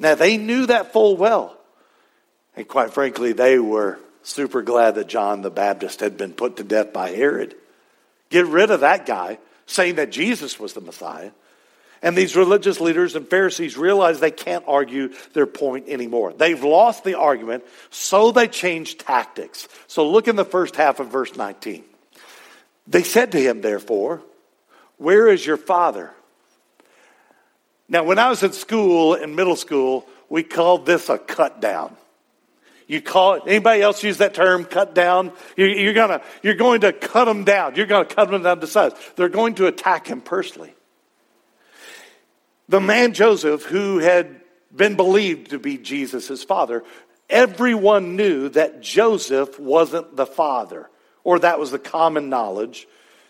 Now, 0.00 0.16
they 0.16 0.36
knew 0.36 0.66
that 0.66 0.92
full 0.92 1.16
well. 1.16 1.56
And 2.56 2.66
quite 2.66 2.92
frankly, 2.92 3.32
they 3.32 3.60
were 3.60 4.00
super 4.24 4.62
glad 4.62 4.96
that 4.96 5.06
John 5.06 5.42
the 5.42 5.50
Baptist 5.50 6.00
had 6.00 6.16
been 6.16 6.32
put 6.32 6.56
to 6.56 6.64
death 6.64 6.92
by 6.92 7.10
Herod. 7.10 7.54
Get 8.30 8.46
rid 8.46 8.72
of 8.72 8.80
that 8.80 9.06
guy 9.06 9.38
saying 9.66 9.94
that 9.94 10.10
Jesus 10.10 10.58
was 10.58 10.72
the 10.72 10.80
Messiah. 10.80 11.30
And 12.04 12.14
these 12.14 12.36
religious 12.36 12.82
leaders 12.82 13.16
and 13.16 13.26
Pharisees 13.26 13.78
realize 13.78 14.20
they 14.20 14.30
can't 14.30 14.62
argue 14.68 15.14
their 15.32 15.46
point 15.46 15.88
anymore. 15.88 16.34
They've 16.34 16.62
lost 16.62 17.02
the 17.02 17.18
argument, 17.18 17.64
so 17.88 18.30
they 18.30 18.46
change 18.46 18.98
tactics. 18.98 19.66
So 19.86 20.10
look 20.10 20.28
in 20.28 20.36
the 20.36 20.44
first 20.44 20.76
half 20.76 21.00
of 21.00 21.08
verse 21.08 21.34
19. 21.34 21.82
They 22.86 23.02
said 23.04 23.32
to 23.32 23.40
him, 23.40 23.62
therefore, 23.62 24.20
Where 24.98 25.28
is 25.28 25.44
your 25.44 25.56
father? 25.56 26.10
Now, 27.88 28.04
when 28.04 28.18
I 28.18 28.28
was 28.28 28.42
in 28.42 28.52
school, 28.52 29.14
in 29.14 29.34
middle 29.34 29.56
school, 29.56 30.06
we 30.28 30.42
called 30.42 30.84
this 30.84 31.08
a 31.08 31.16
cut 31.16 31.62
down. 31.62 31.96
You 32.86 33.00
call 33.00 33.34
it, 33.34 33.44
anybody 33.46 33.80
else 33.80 34.02
use 34.02 34.18
that 34.18 34.34
term, 34.34 34.66
cut 34.66 34.94
down? 34.94 35.32
You, 35.56 35.64
you're, 35.64 35.94
gonna, 35.94 36.20
you're 36.42 36.52
going 36.52 36.82
to 36.82 36.92
cut 36.92 37.24
them 37.24 37.44
down. 37.44 37.76
You're 37.76 37.86
going 37.86 38.06
to 38.06 38.14
cut 38.14 38.30
them 38.30 38.42
down 38.42 38.60
to 38.60 38.66
size. 38.66 38.92
They're 39.16 39.30
going 39.30 39.54
to 39.54 39.68
attack 39.68 40.06
him 40.06 40.20
personally. 40.20 40.74
The 42.68 42.80
man 42.80 43.12
Joseph, 43.12 43.64
who 43.64 43.98
had 43.98 44.40
been 44.74 44.96
believed 44.96 45.50
to 45.50 45.58
be 45.58 45.78
Jesus' 45.78 46.42
father, 46.42 46.82
everyone 47.28 48.16
knew 48.16 48.48
that 48.50 48.80
Joseph 48.80 49.58
wasn't 49.58 50.16
the 50.16 50.26
father, 50.26 50.88
or 51.22 51.38
that 51.40 51.58
was 51.58 51.70
the 51.70 51.78
common 51.78 52.28
knowledge, 52.28 52.86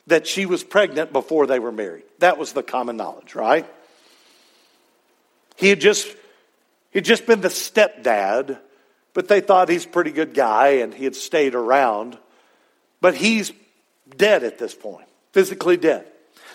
that 0.07 0.27
she 0.27 0.47
was 0.47 0.62
pregnant 0.62 1.12
before 1.12 1.47
they 1.47 1.59
were 1.59 1.73
married. 1.73 2.05
That 2.18 2.38
was 2.38 2.53
the 2.53 2.62
common 2.62 2.97
knowledge, 2.97 3.35
right? 3.35 3.66
He 5.57 5.68
had 5.68 5.81
just, 5.81 6.09
he'd 6.90 7.05
just 7.05 7.27
been 7.27 7.40
the 7.40 7.49
stepdad, 7.49 8.59
but 9.14 9.29
they 9.29 9.40
thought 9.40 9.68
he's 9.68 9.87
a 9.87 9.88
pretty 9.88 10.11
good 10.11 10.35
guy 10.35 10.81
and 10.83 10.92
he 10.92 11.05
had 11.05 11.16
stayed 11.16 11.55
around. 11.55 12.18
But 13.01 13.14
he's 13.14 13.53
dead 14.16 14.44
at 14.44 14.59
this 14.59 14.75
point, 14.75 15.07
physically 15.33 15.77
dead. 15.77 16.07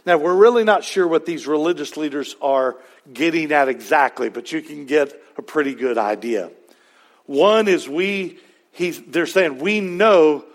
Now, 0.06 0.18
we're 0.18 0.36
really 0.36 0.64
not 0.64 0.84
sure 0.84 1.08
what 1.08 1.26
these 1.26 1.48
religious 1.48 1.98
leaders 1.98 2.36
are 2.42 2.78
getting 3.12 3.52
at 3.52 3.68
exactly, 3.68 4.30
but 4.30 4.52
you 4.52 4.62
can 4.62 4.86
get 4.86 5.14
a 5.38 5.42
pretty 5.42 5.74
good 5.74 5.98
idea. 5.98 6.52
One 7.26 7.68
is 7.68 7.88
we, 7.88 8.40
he's, 8.72 9.02
they're 9.02 9.26
saying, 9.28 9.60
we 9.60 9.82
know 9.82 10.46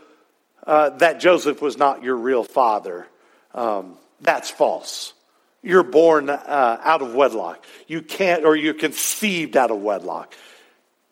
uh, 0.67 0.91
that 0.91 1.21
Joseph 1.21 1.61
was 1.61 1.77
not 1.77 2.03
your 2.03 2.17
real 2.17 2.45
father. 2.45 3.07
Um, 3.55 3.97
that's 4.21 4.51
false. 4.51 5.13
You're 5.63 5.83
born 5.83 6.29
uh, 6.29 6.81
out 6.83 7.03
of 7.03 7.15
wedlock. 7.15 7.65
You 7.87 8.03
can't, 8.03 8.45
or 8.45 8.57
you're 8.57 8.75
conceived 8.75 9.57
out 9.57 9.71
of 9.71 9.81
wedlock. 9.81 10.35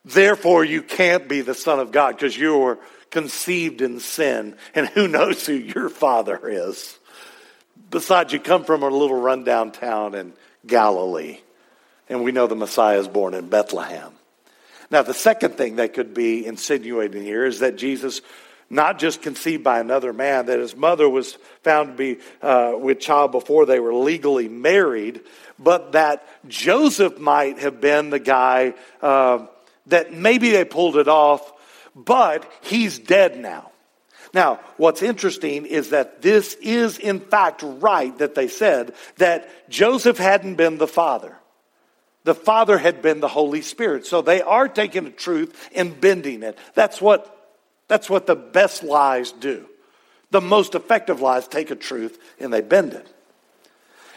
Therefore, 0.05 0.65
you 0.65 0.83
can't 0.83 1.29
be 1.29 1.43
the 1.43 1.55
Son 1.55 1.79
of 1.79 1.93
God 1.93 2.17
because 2.17 2.37
you 2.37 2.59
were 2.59 2.79
conceived 3.11 3.83
in 3.83 4.01
sin, 4.01 4.57
and 4.75 4.89
who 4.89 5.07
knows 5.07 5.47
who 5.47 5.53
your 5.53 5.89
father 5.89 6.41
is. 6.49 6.99
Besides, 7.93 8.33
you 8.33 8.41
come 8.41 8.65
from 8.65 8.83
a 8.83 8.89
little 8.89 9.21
rundown 9.21 9.71
town 9.71 10.15
in 10.15 10.33
Galilee, 10.67 11.41
and 12.09 12.25
we 12.25 12.33
know 12.33 12.47
the 12.47 12.57
Messiah 12.57 12.99
is 12.99 13.07
born 13.07 13.35
in 13.35 13.49
Bethlehem. 13.49 14.13
Now, 14.91 15.03
the 15.03 15.15
second 15.15 15.57
thing 15.57 15.77
that 15.77 15.93
could 15.93 16.15
be 16.15 16.47
insinuating 16.47 17.23
here 17.23 17.45
is 17.45 17.61
that 17.61 17.77
Jesus 17.77 18.23
not 18.71 18.99
just 18.99 19.21
conceived 19.21 19.63
by 19.63 19.79
another 19.79 20.15
man, 20.15 20.47
that 20.47 20.59
his 20.59 20.75
mother 20.75 21.07
was 21.07 21.35
found 21.63 21.91
to 21.91 21.95
be 21.95 22.21
uh, 22.41 22.73
with 22.79 22.99
child 22.99 23.31
before 23.31 23.67
they 23.67 23.79
were 23.79 23.95
legally 23.95 24.49
married, 24.49 25.21
but 25.59 25.93
that 25.93 26.27
Joseph 26.49 27.19
might 27.19 27.59
have 27.59 27.83
been 27.83 28.09
the 28.09 28.19
guy 28.19 28.73
uh, 29.03 29.47
that 29.89 30.15
maybe 30.15 30.51
they 30.51 30.65
pulled 30.65 30.97
it 30.97 31.09
off, 31.09 31.53
but 31.95 32.51
he's 32.63 32.99
dead 32.99 33.39
now. 33.39 33.72
Now, 34.35 34.61
what's 34.79 35.03
interesting 35.03 35.67
is 35.67 35.91
that 35.91 36.23
this 36.23 36.55
is 36.55 36.99
in 36.99 37.21
fact 37.21 37.63
right 37.63 38.17
that 38.19 38.35
they 38.35 38.49
said 38.49 38.95
that 39.19 39.69
Joseph 39.69 40.19
hadn't 40.19 40.55
been 40.55 40.79
the 40.79 40.87
father. 40.87 41.37
The 42.25 42.35
father 42.35 42.79
had 42.79 43.03
been 43.03 43.21
the 43.21 43.29
Holy 43.29 43.63
Spirit. 43.63 44.07
So 44.07 44.23
they 44.23 44.41
are 44.41 44.69
taking 44.69 45.05
the 45.05 45.11
truth 45.11 45.71
and 45.75 46.01
bending 46.01 46.43
it. 46.43 46.57
That's 46.75 47.01
what, 47.01 47.57
that's 47.89 48.09
what 48.09 48.27
the 48.27 48.37
best 48.37 48.83
lies 48.83 49.33
do. 49.33 49.67
The 50.31 50.41
most 50.41 50.75
effective 50.75 51.21
lies 51.21 51.47
take 51.47 51.71
a 51.71 51.77
truth 51.77 52.19
and 52.39 52.53
they 52.53 52.63
bend 52.63 52.95
it. 52.95 53.07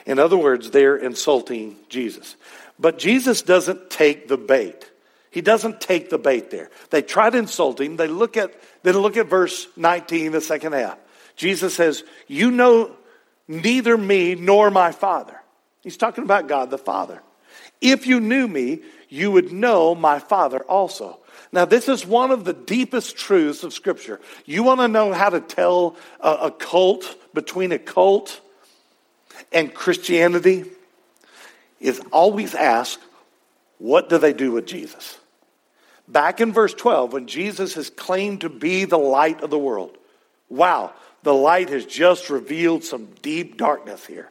In 0.05 0.19
other 0.19 0.37
words, 0.37 0.71
they're 0.71 0.95
insulting 0.95 1.75
Jesus. 1.89 2.35
But 2.79 2.99
Jesus 2.99 3.41
doesn't 3.41 3.89
take 3.89 4.27
the 4.27 4.37
bait. 4.37 4.89
He 5.35 5.41
doesn't 5.41 5.81
take 5.81 6.09
the 6.09 6.17
bait 6.17 6.49
there. 6.49 6.69
They 6.91 7.01
try 7.01 7.29
to 7.29 7.37
insult 7.37 7.81
him. 7.81 7.97
They 7.97 8.07
look 8.07 8.37
at, 8.37 8.53
then 8.83 8.97
look 8.97 9.17
at 9.17 9.27
verse 9.27 9.67
19, 9.75 10.31
the 10.31 10.39
second 10.39 10.71
half. 10.71 10.97
Jesus 11.35 11.75
says, 11.75 12.05
You 12.25 12.51
know 12.51 12.95
neither 13.45 13.97
me 13.97 14.35
nor 14.35 14.71
my 14.71 14.93
Father. 14.93 15.37
He's 15.81 15.97
talking 15.97 16.23
about 16.23 16.47
God 16.47 16.69
the 16.69 16.77
Father. 16.77 17.21
If 17.81 18.07
you 18.07 18.21
knew 18.21 18.47
me, 18.47 18.79
you 19.09 19.29
would 19.29 19.51
know 19.51 19.93
my 19.93 20.19
Father 20.19 20.59
also. 20.59 21.19
Now, 21.51 21.65
this 21.65 21.89
is 21.89 22.05
one 22.05 22.31
of 22.31 22.45
the 22.45 22.53
deepest 22.53 23.17
truths 23.17 23.63
of 23.63 23.73
Scripture. 23.73 24.21
You 24.45 24.63
want 24.63 24.79
to 24.79 24.87
know 24.87 25.11
how 25.11 25.31
to 25.31 25.41
tell 25.41 25.97
a, 26.21 26.31
a 26.43 26.51
cult 26.51 27.13
between 27.33 27.73
a 27.73 27.77
cult 27.77 28.39
and 29.51 29.73
Christianity? 29.73 30.63
Is 31.81 31.99
always 32.13 32.55
ask, 32.55 33.01
what 33.79 34.07
do 34.07 34.17
they 34.17 34.31
do 34.31 34.53
with 34.53 34.65
Jesus? 34.65 35.17
Back 36.07 36.39
in 36.39 36.53
verse 36.53 36.73
12, 36.73 37.13
when 37.13 37.27
Jesus 37.27 37.73
has 37.73 37.89
claimed 37.89 38.41
to 38.41 38.49
be 38.49 38.85
the 38.85 38.97
light 38.97 39.41
of 39.41 39.49
the 39.49 39.59
world, 39.59 39.97
wow, 40.49 40.93
the 41.23 41.33
light 41.33 41.69
has 41.69 41.85
just 41.85 42.29
revealed 42.29 42.83
some 42.83 43.07
deep 43.21 43.57
darkness 43.57 44.05
here. 44.05 44.29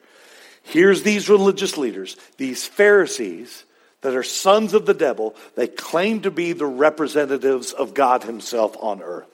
Here's 0.63 1.03
these 1.03 1.29
religious 1.29 1.77
leaders, 1.77 2.17
these 2.39 2.67
Pharisees 2.67 3.65
that 4.01 4.15
are 4.15 4.23
sons 4.23 4.75
of 4.75 4.87
the 4.87 4.95
devil. 4.95 5.35
They 5.57 5.67
claim 5.67 6.21
to 6.23 6.31
be 6.31 6.53
the 6.53 6.67
representatives 6.67 7.73
of 7.73 7.95
God 7.95 8.23
Himself 8.23 8.77
on 8.81 9.03
earth. 9.03 9.27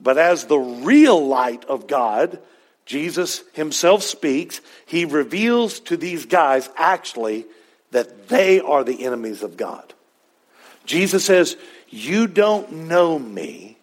But 0.00 0.18
as 0.18 0.44
the 0.44 0.58
real 0.58 1.26
light 1.26 1.64
of 1.66 1.86
God, 1.86 2.40
Jesus 2.86 3.42
Himself 3.52 4.02
speaks, 4.02 4.60
He 4.86 5.04
reveals 5.04 5.80
to 5.80 5.96
these 5.96 6.26
guys 6.26 6.68
actually 6.76 7.46
that 7.90 8.28
they 8.28 8.60
are 8.60 8.82
the 8.82 9.04
enemies 9.04 9.42
of 9.42 9.56
God. 9.56 9.94
Jesus 10.88 11.24
says, 11.24 11.56
You 11.90 12.26
don't 12.26 12.72
know 12.88 13.18
me. 13.18 13.76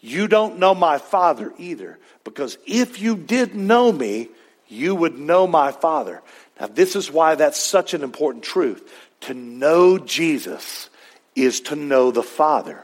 You 0.00 0.26
don't 0.26 0.58
know 0.58 0.74
my 0.74 0.98
Father 0.98 1.52
either. 1.58 1.98
Because 2.24 2.58
if 2.66 3.00
you 3.00 3.16
did 3.16 3.54
know 3.54 3.92
me, 3.92 4.28
you 4.66 4.94
would 4.94 5.18
know 5.18 5.46
my 5.46 5.70
Father. 5.70 6.22
Now, 6.58 6.66
this 6.66 6.96
is 6.96 7.10
why 7.10 7.34
that's 7.34 7.62
such 7.62 7.94
an 7.94 8.02
important 8.02 8.42
truth. 8.42 8.90
To 9.22 9.34
know 9.34 9.98
Jesus 9.98 10.88
is 11.36 11.60
to 11.62 11.76
know 11.76 12.10
the 12.10 12.22
Father. 12.22 12.82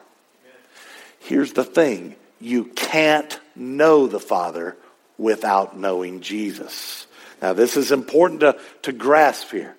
Here's 1.20 1.54
the 1.54 1.64
thing 1.64 2.16
you 2.40 2.64
can't 2.64 3.40
know 3.56 4.06
the 4.06 4.20
Father 4.20 4.76
without 5.16 5.78
knowing 5.78 6.20
Jesus. 6.20 7.06
Now, 7.40 7.54
this 7.54 7.78
is 7.78 7.90
important 7.90 8.40
to, 8.40 8.58
to 8.82 8.92
grasp 8.92 9.50
here. 9.50 9.76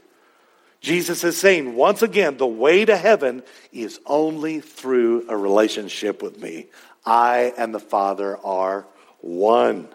Jesus 0.82 1.24
is 1.24 1.38
saying, 1.38 1.76
once 1.76 2.02
again, 2.02 2.38
the 2.38 2.48
way 2.48 2.84
to 2.86 2.98
heaven 2.98 3.44
is 3.72 4.00
only 4.06 4.60
through 4.60 5.30
a 5.30 5.38
relationship 5.38 6.24
with 6.24 6.42
me. 6.42 6.68
I 7.06 7.54
and 7.58 7.74
the 7.74 7.80
Father 7.80 8.38
are 8.38 8.88
one. 9.22 9.88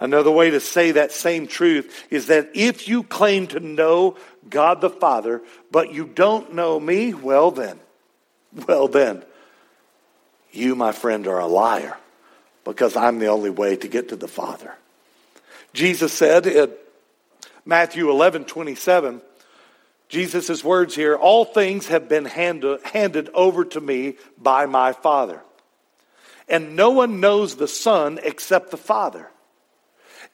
Another 0.00 0.30
way 0.30 0.50
to 0.50 0.60
say 0.60 0.92
that 0.92 1.12
same 1.12 1.46
truth 1.46 2.06
is 2.10 2.26
that 2.26 2.50
if 2.54 2.88
you 2.88 3.04
claim 3.04 3.46
to 3.48 3.60
know 3.60 4.16
God 4.50 4.80
the 4.80 4.90
Father, 4.90 5.42
but 5.70 5.92
you 5.92 6.06
don't 6.06 6.54
know 6.54 6.78
me, 6.78 7.14
well 7.14 7.52
then, 7.52 7.78
well 8.66 8.88
then, 8.88 9.24
you, 10.50 10.74
my 10.74 10.92
friend, 10.92 11.26
are 11.26 11.38
a 11.38 11.46
liar 11.46 11.96
because 12.64 12.96
I'm 12.96 13.20
the 13.20 13.28
only 13.28 13.50
way 13.50 13.76
to 13.76 13.88
get 13.88 14.08
to 14.08 14.16
the 14.16 14.28
Father. 14.28 14.74
Jesus 15.72 16.12
said 16.12 16.46
in 16.46 16.72
Matthew 17.64 18.10
11 18.10 18.44
27, 18.44 19.22
Jesus' 20.08 20.62
words 20.62 20.94
here 20.94 21.16
all 21.16 21.44
things 21.44 21.88
have 21.88 22.08
been 22.08 22.24
handed, 22.24 22.80
handed 22.84 23.30
over 23.34 23.64
to 23.64 23.80
me 23.80 24.16
by 24.38 24.66
my 24.66 24.92
Father. 24.92 25.42
And 26.48 26.76
no 26.76 26.90
one 26.90 27.20
knows 27.20 27.56
the 27.56 27.68
Son 27.68 28.20
except 28.22 28.70
the 28.70 28.76
Father. 28.76 29.28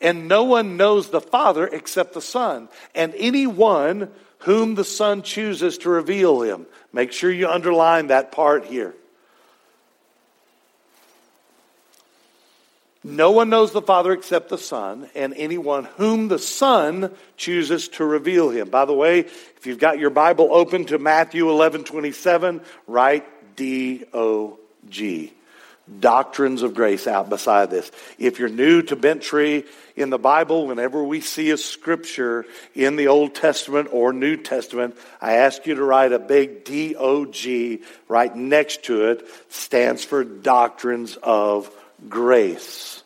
And 0.00 0.28
no 0.28 0.44
one 0.44 0.76
knows 0.76 1.10
the 1.10 1.20
Father 1.20 1.66
except 1.66 2.12
the 2.12 2.20
Son. 2.20 2.68
And 2.94 3.14
anyone 3.16 4.10
whom 4.38 4.74
the 4.74 4.84
Son 4.84 5.22
chooses 5.22 5.78
to 5.78 5.90
reveal 5.90 6.42
him. 6.42 6.66
Make 6.92 7.12
sure 7.12 7.30
you 7.30 7.48
underline 7.48 8.08
that 8.08 8.32
part 8.32 8.66
here. 8.66 8.94
No 13.04 13.32
one 13.32 13.50
knows 13.50 13.72
the 13.72 13.82
Father 13.82 14.12
except 14.12 14.48
the 14.48 14.58
Son, 14.58 15.08
and 15.14 15.34
anyone 15.36 15.84
whom 15.96 16.28
the 16.28 16.38
Son 16.38 17.12
chooses 17.36 17.88
to 17.88 18.04
reveal 18.04 18.50
him. 18.50 18.70
By 18.70 18.84
the 18.84 18.92
way, 18.92 19.20
if 19.20 19.66
you've 19.66 19.80
got 19.80 19.98
your 19.98 20.10
Bible 20.10 20.48
open 20.52 20.84
to 20.86 20.98
Matthew 20.98 21.50
11 21.50 21.82
27, 21.84 22.60
write 22.86 23.56
D 23.56 24.04
O 24.14 24.58
G. 24.88 25.32
doctrines 25.98 26.62
of 26.62 26.74
grace 26.74 27.08
out 27.08 27.28
beside 27.28 27.70
this. 27.70 27.90
If 28.18 28.38
you're 28.38 28.48
new 28.48 28.82
to 28.82 28.94
Bent 28.94 29.22
Tree 29.22 29.64
in 29.96 30.10
the 30.10 30.18
Bible, 30.18 30.68
whenever 30.68 31.02
we 31.02 31.20
see 31.20 31.50
a 31.50 31.56
scripture 31.56 32.46
in 32.74 32.94
the 32.94 33.08
Old 33.08 33.34
Testament 33.34 33.88
or 33.90 34.12
New 34.12 34.36
Testament, 34.36 34.96
I 35.20 35.34
ask 35.34 35.66
you 35.66 35.74
to 35.74 35.84
write 35.84 36.12
a 36.12 36.20
big 36.20 36.64
DOG 36.64 37.84
right 38.06 38.34
next 38.34 38.84
to 38.84 39.06
it, 39.10 39.26
stands 39.48 40.04
for 40.04 40.22
doctrines 40.22 41.18
of 41.20 41.68
grace. 42.08 43.02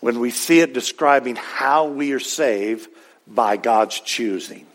When 0.00 0.20
we 0.20 0.30
see 0.30 0.60
it 0.60 0.72
describing 0.72 1.36
how 1.36 1.88
we 1.88 2.12
are 2.12 2.20
saved 2.20 2.88
by 3.26 3.56
God's 3.56 3.98
choosing. 4.00 4.66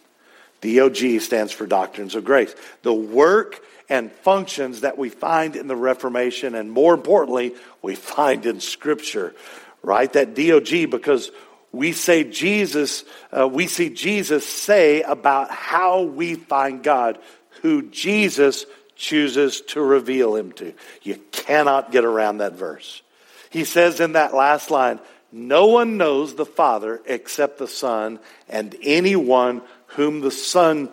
DOG 0.62 1.22
stands 1.22 1.52
for 1.52 1.66
doctrines 1.66 2.16
of 2.16 2.26
grace. 2.26 2.54
The 2.82 2.94
work 2.94 3.64
and 3.88 4.12
functions 4.12 4.82
that 4.82 4.98
we 4.98 5.10
find 5.10 5.56
in 5.56 5.68
the 5.68 5.76
Reformation, 5.76 6.56
and 6.56 6.72
more 6.72 6.94
importantly, 6.94 7.56
we 7.82 7.96
find 7.96 8.46
in 8.46 8.60
Scripture, 8.60 9.34
right? 9.82 10.12
That 10.14 10.36
DOG, 10.36 10.90
because 10.92 11.32
we 11.72 11.92
say 11.94 12.24
Jesus, 12.24 13.04
uh, 13.36 13.48
we 13.48 13.68
see 13.68 13.90
Jesus 13.90 14.46
say 14.46 15.02
about 15.02 15.52
how 15.52 16.04
we 16.04 16.36
find 16.36 16.84
God, 16.84 17.20
who 17.62 17.84
Jesus 17.84 18.66
chooses 18.96 19.62
to 19.62 19.82
reveal 19.82 20.36
him 20.36 20.52
to. 20.54 20.74
You 21.04 21.20
cannot 21.32 21.92
get 21.92 22.06
around 22.06 22.40
that 22.40 22.54
verse. 22.54 23.02
He 23.50 23.66
says 23.66 24.00
in 24.00 24.14
that 24.14 24.34
last 24.34 24.72
line, 24.72 25.00
no 25.32 25.68
one 25.68 25.98
knows 25.98 26.36
the 26.36 26.46
Father 26.46 27.02
except 27.06 27.58
the 27.58 27.68
Son, 27.68 28.20
and 28.48 28.76
anyone 28.82 29.62
whom 29.88 30.22
the 30.22 30.32
Son 30.32 30.90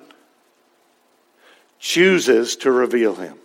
chooses 1.78 2.56
to 2.56 2.70
reveal 2.70 3.14
him. 3.14 3.38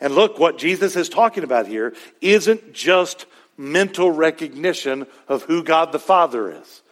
And 0.00 0.14
look, 0.14 0.38
what 0.38 0.58
Jesus 0.58 0.94
is 0.94 1.08
talking 1.08 1.42
about 1.42 1.66
here 1.66 1.94
isn't 2.20 2.72
just 2.72 3.26
mental 3.56 4.10
recognition 4.10 5.06
of 5.26 5.42
who 5.42 5.64
God 5.64 5.90
the 5.90 5.98
Father 5.98 6.52
is. 6.52 6.82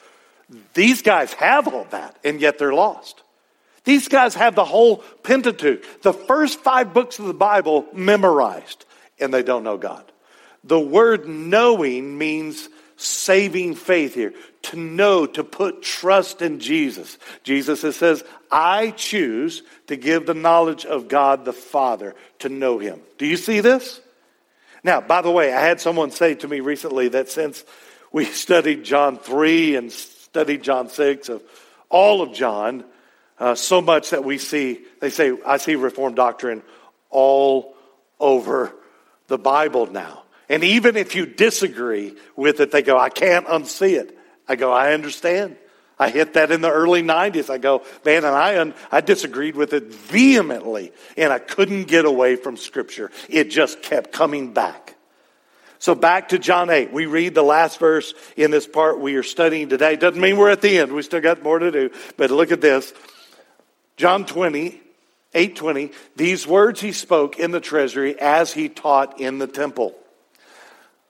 These 0.75 1.03
guys 1.03 1.33
have 1.35 1.69
all 1.69 1.87
that, 1.91 2.17
and 2.25 2.41
yet 2.41 2.59
they're 2.59 2.75
lost. 2.75 3.23
These 3.85 4.09
guys 4.09 4.35
have 4.35 4.57
the 4.57 4.65
whole 4.65 4.99
Pentateuch, 5.23 6.03
the 6.03 6.13
first 6.13 6.59
five 6.61 6.93
books 6.93 7.21
of 7.21 7.27
the 7.27 7.35
Bible 7.35 7.87
memorized, 7.93 8.85
and 9.21 9.33
they 9.33 9.45
don't 9.45 9.63
know 9.63 9.77
God. 9.77 10.11
The 10.67 10.81
word 10.81 11.29
knowing 11.29 12.19
means 12.19 12.69
saving 12.97 13.75
faith 13.75 14.15
here. 14.15 14.35
To 14.63 14.77
know, 14.77 15.27
to 15.27 15.45
put 15.45 15.83
trust 15.83 16.43
in 16.43 16.59
Jesus. 16.59 17.19
Jesus 17.45 17.81
says, 17.97 18.25
I 18.51 18.91
choose 18.91 19.63
to 19.87 19.97
give 19.97 20.27
the 20.27 20.35
knowledge 20.35 20.85
of 20.85 21.09
God 21.09 21.45
the 21.45 21.53
Father 21.53 22.15
to 22.41 22.49
know 22.49 22.79
Him. 22.79 23.01
Do 23.19 23.27
you 23.27 23.37
see 23.37 23.61
this? 23.61 24.01
Now, 24.83 25.01
by 25.01 25.23
the 25.23 25.31
way, 25.31 25.53
I 25.53 25.61
had 25.61 25.81
someone 25.81 26.11
say 26.11 26.35
to 26.37 26.49
me 26.49 26.61
recently 26.61 27.09
that 27.09 27.29
since 27.29 27.65
we 28.13 28.25
studied 28.25 28.85
John 28.85 29.19
3 29.19 29.77
and 29.77 29.93
studied 29.93 30.63
John 30.63 30.89
6 30.89 31.29
of 31.29 31.43
all 31.89 32.23
of 32.23 32.33
John, 32.33 32.85
uh, 33.39 33.55
so 33.55 33.81
much 33.81 34.11
that 34.11 34.25
we 34.25 34.39
see, 34.39 34.81
they 35.01 35.11
say, 35.11 35.37
I 35.47 35.59
see 35.59 35.77
Reformed 35.77 36.17
doctrine 36.17 36.63
all 37.11 37.75
over 38.19 38.73
the 39.29 39.39
Bible 39.39 39.87
now. 39.87 40.23
And 40.49 40.63
even 40.63 40.97
if 40.97 41.15
you 41.15 41.27
disagree 41.27 42.15
with 42.37 42.61
it, 42.61 42.71
they 42.71 42.83
go, 42.83 42.99
I 42.99 43.09
can't 43.09 43.47
unsee 43.47 43.99
it. 43.99 44.17
I 44.49 44.57
go, 44.57 44.73
I 44.73 44.93
understand. 44.93 45.57
I 45.99 46.11
hit 46.11 46.35
that 46.35 46.51
in 46.51 46.61
the 46.61 46.71
early 46.71 47.03
90s. 47.03 47.49
I 47.49 47.59
go, 47.59 47.83
man, 48.05 48.25
and 48.25 48.35
I, 48.35 48.59
un- 48.61 48.75
I 48.93 49.01
disagreed 49.01 49.57
with 49.57 49.73
it 49.73 49.93
vehemently, 49.93 50.93
and 51.17 51.33
I 51.33 51.39
couldn't 51.39 51.85
get 51.85 52.05
away 52.05 52.37
from 52.37 52.57
Scripture. 52.57 53.11
It 53.29 53.51
just 53.51 53.83
kept 53.83 54.13
coming 54.13 54.53
back. 54.53 54.95
So 55.79 55.95
back 55.95 56.31
to 56.31 56.39
John 56.39 56.71
8. 56.71 56.93
We 56.93 57.07
read 57.07 57.35
the 57.35 57.43
last 57.43 57.79
verse 57.79 58.15
in 58.37 58.51
this 58.51 58.67
part 58.67 59.01
we 59.01 59.17
are 59.17 59.23
studying 59.23 59.69
today. 59.69 59.97
Doesn't 59.97 60.21
mean 60.21 60.37
we're 60.37 60.51
at 60.51 60.63
the 60.63 60.79
end. 60.79 60.93
We 60.93 61.03
still 61.03 61.21
got 61.21 61.43
more 61.43 61.59
to 61.59 61.71
do. 61.71 61.91
But 62.17 62.31
look 62.31 62.51
at 62.51 62.61
this. 62.61 62.93
John 63.97 64.27
20, 64.27 64.81
820. 65.35 65.93
These 66.17 66.47
words 66.47 66.81
he 66.81 66.93
spoke 66.93 67.39
in 67.39 67.51
the 67.51 67.61
treasury 67.61 68.19
as 68.19 68.53
he 68.53 68.69
taught 68.69 69.21
in 69.21 69.39
the 69.39 69.47
temple. 69.47 69.95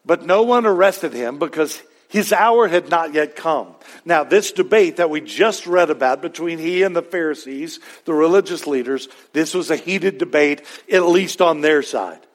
But 0.07 0.25
no 0.25 0.43
one 0.43 0.65
arrested 0.65 1.13
him 1.13 1.39
because 1.39 1.83
his 2.09 2.33
hour 2.33 2.69
had 2.69 2.89
not 2.89 3.13
yet 3.13 3.35
come. 3.37 3.75
Now, 4.05 4.23
this 4.25 4.53
debate 4.53 4.97
that 4.97 5.11
we 5.11 5.21
just 5.21 5.67
read 5.67 5.91
about 5.91 6.23
between 6.23 6.59
he 6.59 6.83
and 6.83 6.95
the 6.95 7.03
Pharisees, 7.03 7.81
the 8.05 8.15
religious 8.15 8.67
leaders, 8.67 9.09
this 9.33 9.53
was 9.53 9.71
a 9.71 9.77
heated 9.77 10.19
debate, 10.19 10.63
at 10.91 11.05
least 11.05 11.43
on 11.43 11.61
their 11.61 11.83
side. 11.83 12.26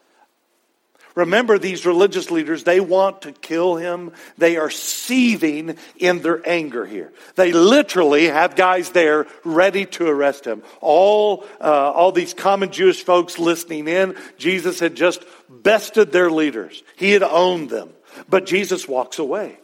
Remember, 1.15 1.59
these 1.59 1.85
religious 1.85 2.31
leaders, 2.31 2.63
they 2.63 2.79
want 2.79 3.23
to 3.23 3.33
kill 3.33 3.75
him. 3.75 4.13
They 4.37 4.57
are 4.57 4.69
seething 4.69 5.77
in 5.97 6.21
their 6.21 6.47
anger 6.47 6.85
here. 6.85 7.11
They 7.35 7.51
literally 7.51 8.25
have 8.27 8.55
guys 8.55 8.91
there 8.91 9.27
ready 9.43 9.85
to 9.87 10.07
arrest 10.07 10.45
him. 10.45 10.63
All, 10.79 11.45
uh, 11.59 11.91
all 11.91 12.11
these 12.11 12.33
common 12.33 12.71
Jewish 12.71 13.03
folks 13.03 13.37
listening 13.37 13.87
in, 13.87 14.15
Jesus 14.37 14.79
had 14.79 14.95
just 14.95 15.23
bested 15.49 16.11
their 16.11 16.31
leaders. 16.31 16.81
He 16.95 17.11
had 17.11 17.23
owned 17.23 17.69
them. 17.69 17.89
But 18.29 18.45
Jesus 18.45 18.87
walks 18.87 19.19
away. 19.19 19.57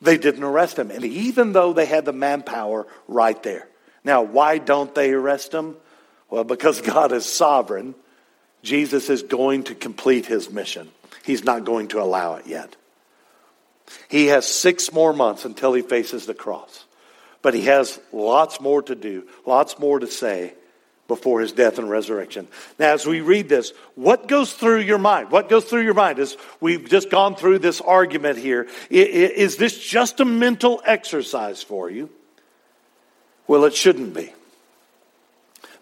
They 0.00 0.16
didn't 0.16 0.44
arrest 0.44 0.78
him. 0.78 0.90
And 0.90 1.04
even 1.04 1.52
though 1.52 1.72
they 1.72 1.86
had 1.86 2.04
the 2.04 2.12
manpower 2.12 2.86
right 3.08 3.42
there. 3.42 3.68
Now, 4.04 4.22
why 4.22 4.58
don't 4.58 4.94
they 4.94 5.12
arrest 5.12 5.52
him? 5.52 5.76
Well, 6.30 6.44
because 6.44 6.80
God 6.80 7.12
is 7.12 7.26
sovereign 7.26 7.94
Jesus 8.62 9.08
is 9.10 9.22
going 9.22 9.64
to 9.64 9.74
complete 9.74 10.26
his 10.26 10.50
mission. 10.50 10.90
He's 11.24 11.44
not 11.44 11.64
going 11.64 11.88
to 11.88 12.02
allow 12.02 12.34
it 12.34 12.46
yet. 12.46 12.76
He 14.08 14.26
has 14.26 14.46
six 14.46 14.92
more 14.92 15.12
months 15.12 15.44
until 15.44 15.72
he 15.72 15.82
faces 15.82 16.26
the 16.26 16.34
cross. 16.34 16.84
But 17.40 17.54
he 17.54 17.62
has 17.62 18.00
lots 18.12 18.60
more 18.60 18.82
to 18.82 18.94
do, 18.94 19.26
lots 19.46 19.78
more 19.78 19.98
to 19.98 20.06
say 20.06 20.54
before 21.06 21.40
his 21.40 21.52
death 21.52 21.78
and 21.78 21.88
resurrection. 21.88 22.48
Now, 22.78 22.92
as 22.92 23.06
we 23.06 23.20
read 23.22 23.48
this, 23.48 23.72
what 23.94 24.28
goes 24.28 24.52
through 24.52 24.80
your 24.80 24.98
mind? 24.98 25.30
What 25.30 25.48
goes 25.48 25.64
through 25.64 25.84
your 25.84 25.94
mind 25.94 26.18
as 26.18 26.36
we've 26.60 26.88
just 26.88 27.08
gone 27.10 27.34
through 27.34 27.60
this 27.60 27.80
argument 27.80 28.38
here? 28.38 28.68
Is 28.90 29.56
this 29.56 29.78
just 29.78 30.20
a 30.20 30.24
mental 30.24 30.82
exercise 30.84 31.62
for 31.62 31.88
you? 31.88 32.10
Well, 33.46 33.64
it 33.64 33.74
shouldn't 33.74 34.12
be. 34.12 34.32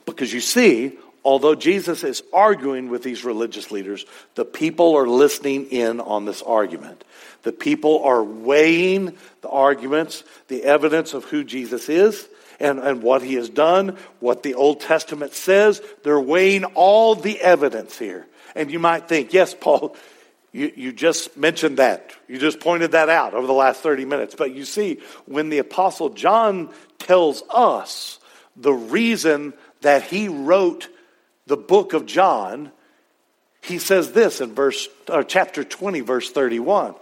Because 0.04 0.32
you 0.32 0.40
see, 0.40 0.96
although 1.26 1.56
Jesus 1.56 2.04
is 2.04 2.22
arguing 2.32 2.88
with 2.88 3.02
these 3.02 3.24
religious 3.24 3.72
leaders, 3.72 4.06
the 4.36 4.44
people 4.44 4.94
are 4.94 5.08
listening 5.08 5.66
in 5.72 5.98
on 5.98 6.24
this 6.24 6.40
argument. 6.40 7.02
The 7.42 7.50
people 7.50 8.04
are 8.04 8.22
weighing 8.22 9.16
the 9.40 9.48
arguments, 9.48 10.22
the 10.46 10.62
evidence 10.62 11.14
of 11.14 11.24
who 11.24 11.42
Jesus 11.42 11.88
is 11.88 12.28
and, 12.60 12.78
and 12.78 13.02
what 13.02 13.22
he 13.22 13.34
has 13.34 13.48
done, 13.48 13.98
what 14.20 14.44
the 14.44 14.54
Old 14.54 14.80
Testament 14.80 15.32
says. 15.32 15.82
They're 16.04 16.20
weighing 16.20 16.64
all 16.64 17.16
the 17.16 17.40
evidence 17.40 17.98
here. 17.98 18.24
And 18.54 18.70
you 18.70 18.78
might 18.78 19.08
think, 19.08 19.32
yes, 19.32 19.52
Paul, 19.52 19.96
you, 20.52 20.72
you 20.76 20.92
just 20.92 21.36
mentioned 21.36 21.78
that. 21.78 22.12
You 22.28 22.38
just 22.38 22.60
pointed 22.60 22.92
that 22.92 23.08
out 23.08 23.34
over 23.34 23.48
the 23.48 23.52
last 23.52 23.80
30 23.80 24.04
minutes. 24.04 24.36
But 24.38 24.54
you 24.54 24.64
see, 24.64 25.00
when 25.24 25.48
the 25.48 25.58
Apostle 25.58 26.10
John 26.10 26.70
tells 27.00 27.42
us 27.50 28.20
the 28.54 28.72
reason 28.72 29.54
that 29.80 30.04
he 30.04 30.28
wrote 30.28 30.88
the 31.46 31.56
book 31.56 31.92
of 31.92 32.06
John, 32.06 32.72
he 33.62 33.78
says 33.78 34.12
this 34.12 34.40
in 34.40 34.54
verse 34.54 34.88
uh, 35.08 35.22
chapter 35.22 35.64
20 35.64 36.00
verse 36.00 36.30
31. 36.30 36.94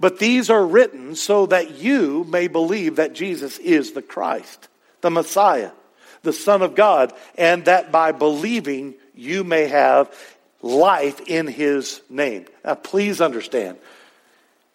But 0.00 0.18
these 0.18 0.50
are 0.50 0.66
written 0.66 1.14
so 1.14 1.46
that 1.46 1.78
you 1.78 2.24
may 2.24 2.48
believe 2.48 2.96
that 2.96 3.12
Jesus 3.12 3.58
is 3.58 3.92
the 3.92 4.02
Christ, 4.02 4.68
the 5.00 5.10
Messiah, 5.10 5.70
the 6.22 6.32
Son 6.32 6.62
of 6.62 6.74
God, 6.74 7.12
and 7.36 7.64
that 7.66 7.92
by 7.92 8.12
believing 8.12 8.94
you 9.14 9.44
may 9.44 9.68
have 9.68 10.12
life 10.62 11.20
in 11.28 11.46
his 11.46 12.00
name. 12.10 12.46
Now 12.64 12.74
please 12.74 13.20
understand, 13.20 13.78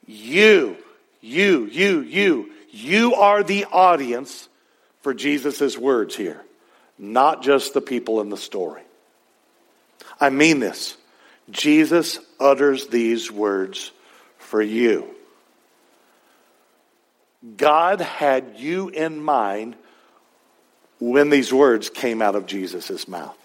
you, 0.05 0.77
you, 1.21 1.65
you, 1.65 2.01
you, 2.01 2.51
you 2.71 3.15
are 3.15 3.43
the 3.43 3.65
audience 3.65 4.47
for 5.01 5.13
Jesus' 5.13 5.77
words 5.77 6.15
here 6.15 6.41
not 6.97 7.43
just 7.43 7.73
the 7.73 7.82
people 7.82 8.21
in 8.21 8.29
the 8.29 8.38
story. 8.38 8.82
I 10.19 10.29
mean 10.29 10.60
this. 10.60 10.95
Jesus 11.49 12.19
utters 12.39 12.88
these 12.88 13.32
words 13.32 13.91
for 14.38 14.61
you. 14.61 15.13
God 17.57 17.99
had 17.99 18.53
you 18.57 18.89
in 18.89 19.22
mind 19.22 19.76
when 20.99 21.30
these 21.30 21.51
words 21.51 21.89
came 21.89 22.22
out 22.22 22.36
of 22.36 22.45
Jesus' 22.45 23.07
mouth. 23.07 23.38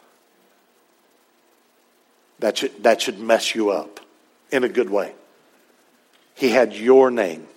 That 2.39 2.59
should, 2.59 2.83
that 2.85 3.03
should 3.03 3.18
mess 3.18 3.55
you 3.55 3.70
up 3.70 3.99
in 4.53 4.62
a 4.62 4.68
good 4.68 4.91
way. 4.91 5.12
He 6.35 6.51
had 6.51 6.73
your 6.73 7.11
name 7.11 7.49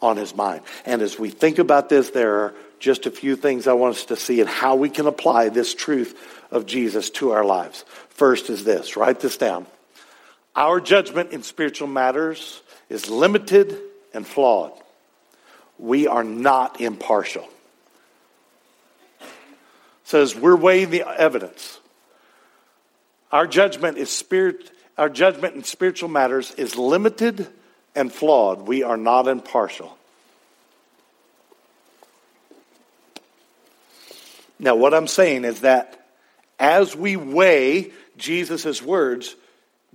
on 0.00 0.16
his 0.16 0.36
mind. 0.36 0.62
And 0.86 1.02
as 1.02 1.18
we 1.18 1.30
think 1.30 1.58
about 1.58 1.88
this, 1.88 2.10
there 2.10 2.36
are 2.38 2.54
just 2.82 3.06
a 3.06 3.10
few 3.10 3.36
things 3.36 3.66
I 3.66 3.72
want 3.74 3.94
us 3.94 4.04
to 4.06 4.16
see 4.16 4.40
and 4.40 4.50
how 4.50 4.74
we 4.74 4.90
can 4.90 5.06
apply 5.06 5.48
this 5.48 5.72
truth 5.74 6.18
of 6.50 6.66
Jesus 6.66 7.08
to 7.10 7.30
our 7.30 7.44
lives. 7.44 7.84
First 8.10 8.50
is 8.50 8.64
this 8.64 8.96
write 8.96 9.20
this 9.20 9.36
down. 9.36 9.66
Our 10.54 10.80
judgment 10.80 11.30
in 11.30 11.42
spiritual 11.42 11.88
matters 11.88 12.60
is 12.90 13.08
limited 13.08 13.78
and 14.12 14.26
flawed. 14.26 14.72
We 15.78 16.06
are 16.08 16.24
not 16.24 16.80
impartial. 16.80 17.48
Says 20.04 20.34
we're 20.34 20.56
weighing 20.56 20.90
the 20.90 21.08
evidence. 21.08 21.78
Our 23.30 23.46
judgment 23.46 23.96
is 23.96 24.10
spirit 24.10 24.70
our 24.98 25.08
judgment 25.08 25.54
in 25.54 25.64
spiritual 25.64 26.10
matters 26.10 26.52
is 26.52 26.76
limited 26.76 27.46
and 27.94 28.12
flawed. 28.12 28.68
We 28.68 28.82
are 28.82 28.98
not 28.98 29.26
impartial. 29.26 29.96
Now, 34.62 34.76
what 34.76 34.94
I'm 34.94 35.08
saying 35.08 35.44
is 35.44 35.62
that 35.62 36.06
as 36.56 36.94
we 36.94 37.16
weigh 37.16 37.90
Jesus' 38.16 38.80
words, 38.80 39.34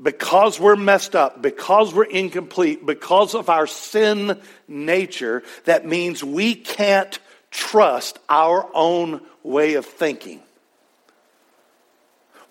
because 0.01 0.59
we're 0.59 0.75
messed 0.75 1.15
up, 1.15 1.41
because 1.41 1.93
we're 1.93 2.03
incomplete, 2.03 2.85
because 2.85 3.33
of 3.33 3.49
our 3.49 3.65
sin 3.65 4.37
nature, 4.67 5.43
that 5.63 5.85
means 5.85 6.21
we 6.21 6.53
can't 6.53 7.17
trust 7.49 8.19
our 8.27 8.69
own 8.73 9.21
way 9.41 9.75
of 9.75 9.85
thinking. 9.85 10.41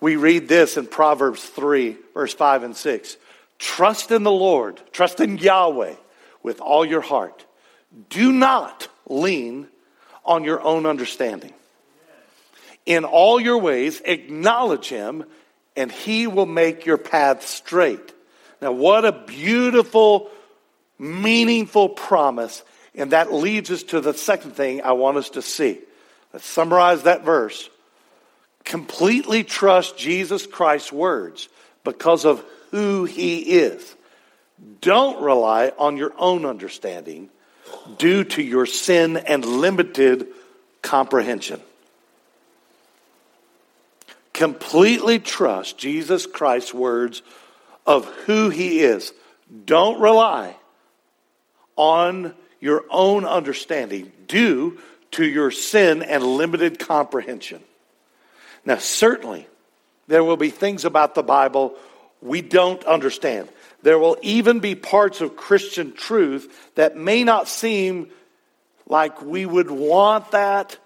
We 0.01 0.15
read 0.15 0.47
this 0.47 0.75
in 0.75 0.87
Proverbs 0.87 1.43
3, 1.43 1.97
verse 2.15 2.33
5 2.33 2.63
and 2.63 2.75
6. 2.75 3.17
Trust 3.59 4.09
in 4.09 4.23
the 4.23 4.31
Lord, 4.31 4.81
trust 4.91 5.19
in 5.19 5.37
Yahweh 5.37 5.93
with 6.41 6.61
all 6.61 6.83
your 6.83 7.01
heart. 7.01 7.45
Do 8.09 8.31
not 8.31 8.87
lean 9.07 9.67
on 10.25 10.43
your 10.43 10.61
own 10.63 10.87
understanding. 10.87 11.53
In 12.87 13.03
all 13.03 13.37
your 13.37 13.57
ways, 13.57 14.01
acknowledge 14.05 14.87
him, 14.87 15.25
and 15.75 15.91
he 15.91 16.25
will 16.25 16.45
make 16.45 16.85
your 16.85 16.97
path 16.97 17.45
straight. 17.45 18.13
Now, 18.61 18.71
what 18.71 19.03
a 19.03 19.11
beautiful, 19.11 20.31
meaningful 20.97 21.89
promise. 21.89 22.63
And 22.95 23.11
that 23.11 23.33
leads 23.33 23.69
us 23.71 23.83
to 23.83 23.99
the 23.99 24.13
second 24.13 24.51
thing 24.55 24.81
I 24.81 24.93
want 24.93 25.17
us 25.17 25.31
to 25.31 25.41
see. 25.41 25.79
Let's 26.31 26.45
summarize 26.45 27.03
that 27.03 27.25
verse. 27.25 27.69
Completely 28.63 29.43
trust 29.43 29.97
Jesus 29.97 30.47
Christ's 30.47 30.93
words 30.93 31.49
because 31.83 32.23
of 32.23 32.43
who 32.71 33.03
he 33.03 33.39
is. 33.39 33.95
Don't 34.79 35.21
rely 35.21 35.73
on 35.77 35.97
your 35.97 36.13
own 36.17 36.45
understanding 36.45 37.29
due 37.97 38.23
to 38.23 38.41
your 38.41 38.65
sin 38.65 39.17
and 39.17 39.43
limited 39.43 40.27
comprehension. 40.81 41.61
Completely 44.37 45.17
trust 45.17 45.79
Jesus 45.79 46.27
Christ's 46.27 46.71
words 46.71 47.23
of 47.87 48.05
who 48.27 48.51
he 48.51 48.81
is. 48.81 49.11
Don't 49.65 49.99
rely 49.99 50.55
on 51.75 52.35
your 52.59 52.83
own 52.91 53.25
understanding 53.25 54.11
due 54.27 54.77
to 55.09 55.25
your 55.25 55.49
sin 55.49 56.03
and 56.03 56.21
limited 56.21 56.77
comprehension. 56.77 57.63
Now, 58.63 58.77
certainly, 58.77 59.47
there 60.05 60.23
will 60.23 60.37
be 60.37 60.51
things 60.51 60.85
about 60.85 61.15
the 61.15 61.23
Bible 61.23 61.75
we 62.21 62.43
don't 62.43 62.83
understand. 62.83 63.49
There 63.81 63.97
will 63.97 64.19
even 64.21 64.59
be 64.59 64.75
parts 64.75 65.19
of 65.19 65.35
Christian 65.35 65.93
truth 65.93 66.75
that 66.75 66.95
may 66.95 67.23
not 67.23 67.47
seem 67.47 68.11
like 68.85 69.19
we 69.19 69.47
would 69.47 69.71
want 69.71 70.29
that 70.29 70.77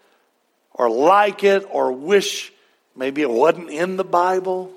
or 0.71 0.89
like 0.89 1.43
it 1.43 1.67
or 1.69 1.91
wish 1.91 2.53
maybe 3.01 3.23
it 3.23 3.29
wasn't 3.31 3.71
in 3.71 3.97
the 3.97 4.03
Bible. 4.03 4.71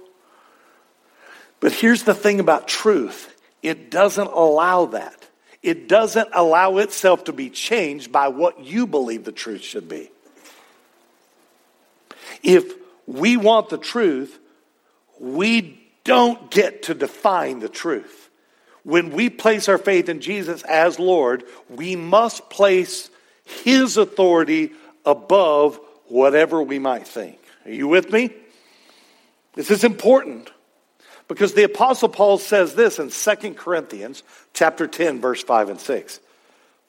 But 1.60 1.72
here's 1.72 2.04
the 2.04 2.14
thing 2.14 2.40
about 2.40 2.66
truth 2.66 3.30
it 3.62 3.90
doesn't 3.90 4.28
allow 4.28 4.86
that. 4.86 5.28
It 5.62 5.88
doesn't 5.88 6.28
allow 6.32 6.78
itself 6.78 7.24
to 7.24 7.32
be 7.32 7.50
changed 7.50 8.10
by 8.10 8.28
what 8.28 8.60
you 8.64 8.86
believe 8.86 9.24
the 9.24 9.32
truth 9.32 9.62
should 9.62 9.88
be. 9.88 10.10
If 12.42 12.72
we 13.06 13.36
want 13.36 13.68
the 13.68 13.78
truth, 13.78 14.38
we 15.18 15.80
don't 16.04 16.50
get 16.50 16.84
to 16.84 16.94
define 16.94 17.60
the 17.60 17.68
truth. 17.68 18.30
When 18.82 19.10
we 19.10 19.30
place 19.30 19.68
our 19.68 19.78
faith 19.78 20.08
in 20.08 20.20
Jesus 20.20 20.62
as 20.62 20.98
Lord, 20.98 21.44
we 21.70 21.96
must 21.96 22.48
place 22.50 23.10
His 23.44 23.96
authority 23.96 24.72
above 25.04 25.78
whatever 26.08 26.62
we 26.62 26.78
might 26.78 27.06
think. 27.06 27.38
Are 27.64 27.70
you 27.70 27.88
with 27.88 28.12
me? 28.12 28.30
This 29.54 29.70
is 29.70 29.84
important 29.84 30.50
because 31.28 31.54
the 31.54 31.64
apostle 31.64 32.08
Paul 32.08 32.38
says 32.38 32.74
this 32.74 32.98
in 32.98 33.10
2 33.10 33.54
Corinthians 33.54 34.22
chapter 34.52 34.86
10 34.86 35.20
verse 35.20 35.42
5 35.42 35.70
and 35.70 35.80
6. 35.80 36.20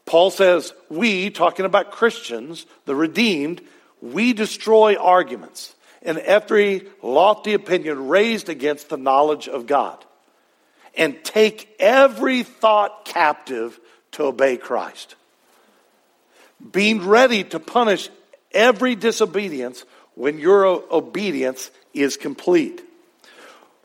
Paul 0.05 0.29
says, 0.29 0.73
"We 0.89 1.29
talking 1.29 1.65
about 1.65 1.91
Christians, 1.91 2.65
the 2.85 2.95
redeemed, 2.95 3.61
we 4.01 4.33
destroy 4.33 4.95
arguments 4.95 5.75
and 6.05 6.19
every 6.19 6.87
lofty 7.01 7.53
opinion 7.53 8.07
raised 8.07 8.47
against 8.47 8.89
the 8.89 8.97
knowledge 8.97 9.49
of 9.49 9.65
God, 9.65 10.05
and 10.95 11.21
take 11.23 11.75
every 11.79 12.43
thought 12.43 13.03
captive 13.05 13.77
to 14.11 14.25
obey 14.25 14.55
Christ. 14.55 15.15
Being 16.71 17.05
ready 17.05 17.43
to 17.45 17.59
punish 17.59 18.09
every 18.53 18.95
disobedience 18.95 19.83
when 20.15 20.39
your 20.39 20.65
obedience 20.91 21.69
is 21.93 22.17
complete. 22.17 22.81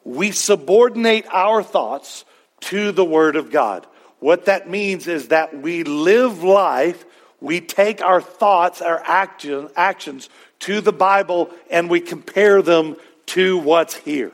We 0.04 0.30
subordinate 0.30 1.26
our 1.30 1.62
thoughts 1.62 2.24
to 2.60 2.92
the 2.92 3.04
Word 3.04 3.36
of 3.36 3.50
God. 3.50 3.86
What 4.20 4.46
that 4.46 4.68
means 4.68 5.08
is 5.08 5.28
that 5.28 5.60
we 5.60 5.84
live 5.84 6.42
life, 6.42 7.04
we 7.40 7.60
take 7.60 8.02
our 8.02 8.20
thoughts, 8.20 8.82
our 8.82 9.02
action, 9.04 9.68
actions 9.76 10.28
to 10.60 10.80
the 10.80 10.92
Bible 10.92 11.50
and 11.70 11.88
we 11.88 12.00
compare 12.00 12.62
them 12.62 12.96
to 13.26 13.58
what's 13.58 13.94
here. 13.94 14.32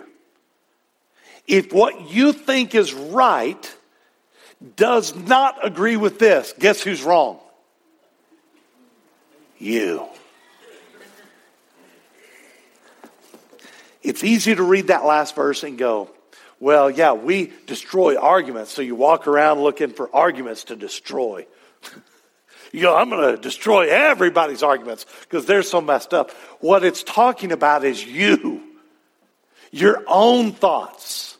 If 1.47 1.73
what 1.73 2.11
you 2.11 2.33
think 2.33 2.75
is 2.75 2.93
right 2.93 3.75
does 4.75 5.15
not 5.15 5.65
agree 5.65 5.97
with 5.97 6.19
this, 6.19 6.53
guess 6.59 6.83
who's 6.83 7.03
wrong? 7.03 7.39
You. 9.59 10.09
It's 14.07 14.23
easy 14.23 14.55
to 14.55 14.63
read 14.63 14.87
that 14.87 15.05
last 15.05 15.35
verse 15.35 15.65
and 15.65 15.77
go, 15.77 16.11
well, 16.61 16.91
yeah, 16.91 17.13
we 17.13 17.53
destroy 17.67 18.17
arguments. 18.17 18.73
So 18.73 18.81
you 18.81 18.95
walk 18.95 19.27
around 19.27 19.61
looking 19.61 19.91
for 19.91 20.15
arguments 20.15 20.65
to 20.65 20.77
destroy. 20.77 21.47
you 22.73 22.83
know, 22.83 22.95
I'm 22.95 23.11
going 23.11 23.35
to 23.35 23.41
destroy 23.41 23.89
everybody's 23.89 24.63
arguments 24.63 25.07
because 25.23 25.45
they're 25.47 25.65
so 25.65 25.81
messed 25.81 26.15
up. 26.15 26.31
What 26.61 26.85
it's 26.85 27.03
talking 27.03 27.51
about 27.51 27.85
is 27.85 28.05
you, 28.05 28.63
your 29.73 30.03
own 30.07 30.53
thoughts. 30.53 31.37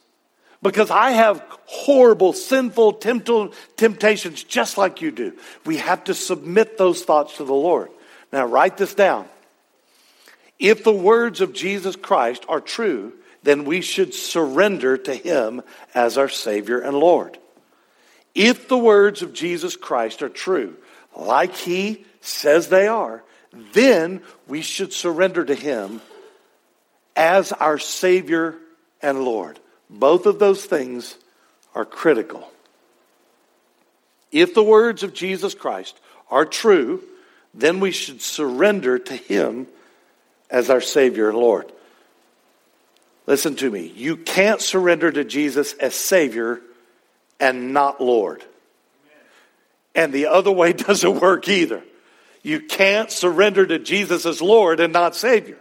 Because 0.61 0.91
I 0.91 1.11
have 1.11 1.45
horrible, 1.67 2.33
sinful 2.33 2.95
temptations 2.95 4.43
just 4.43 4.77
like 4.77 5.01
you 5.01 5.13
do. 5.13 5.35
We 5.65 5.77
have 5.77 6.05
to 6.05 6.15
submit 6.15 6.77
those 6.79 7.05
thoughts 7.05 7.37
to 7.37 7.45
the 7.45 7.55
Lord. 7.55 7.91
Now, 8.33 8.47
write 8.47 8.77
this 8.77 8.95
down. 8.95 9.29
If 10.59 10.85
the 10.85 10.93
words 10.93 11.41
of 11.41 11.53
Jesus 11.53 11.97
Christ 11.97 12.45
are 12.49 12.61
true, 12.61 13.13
then 13.43 13.65
we 13.65 13.81
should 13.81 14.15
surrender 14.15 14.97
to 14.97 15.15
Him 15.15 15.63
as 15.95 16.19
our 16.19 16.29
Savior 16.29 16.81
and 16.81 16.97
Lord. 16.97 17.39
If 18.37 18.69
the 18.69 18.77
words 18.77 19.23
of 19.23 19.33
Jesus 19.33 19.77
Christ 19.77 20.23
are 20.23 20.29
true, 20.29 20.77
like 21.17 21.57
he 21.57 22.05
says 22.21 22.69
they 22.69 22.87
are, 22.87 23.23
then 23.73 24.21
we 24.47 24.61
should 24.61 24.93
surrender 24.93 25.43
to 25.43 25.55
him 25.55 26.03
as 27.17 27.53
our 27.53 27.79
Savior 27.79 28.57
and 29.01 29.25
Lord. 29.25 29.59
Both 29.89 30.27
of 30.27 30.39
those 30.39 30.65
things 30.67 31.17
are 31.75 31.87
critical. 31.87 32.51
If 34.31 34.53
the 34.53 34.63
words 34.63 35.03
of 35.03 35.15
Jesus 35.15 35.55
Christ 35.55 35.99
are 36.31 36.45
true, 36.45 37.03
then 37.55 37.81
we 37.81 37.91
should 37.91 38.21
surrender 38.21 38.99
to 38.99 39.17
him 39.17 39.67
as 40.51 40.71
our 40.71 40.81
Savior 40.81 41.29
and 41.29 41.39
Lord. 41.39 41.73
Listen 43.27 43.57
to 43.57 43.71
me. 43.71 43.93
You 43.97 44.17
can't 44.17 44.61
surrender 44.61 45.11
to 45.11 45.25
Jesus 45.25 45.73
as 45.75 45.95
Savior 45.95 46.61
and 47.41 47.73
not 47.73 48.01
Lord. 48.01 48.45
And 49.95 50.13
the 50.13 50.27
other 50.27 50.53
way 50.53 50.73
doesn't 50.75 51.21
work 51.21 51.49
either. 51.49 51.83
You 52.43 52.61
can't 52.61 53.11
surrender 53.11 53.67
to 53.67 53.81
Jesus 53.81 54.25
as 54.25 54.41
Lord 54.41 54.79
and 54.79 54.93
not 54.93 55.17
Savior. 55.17 55.59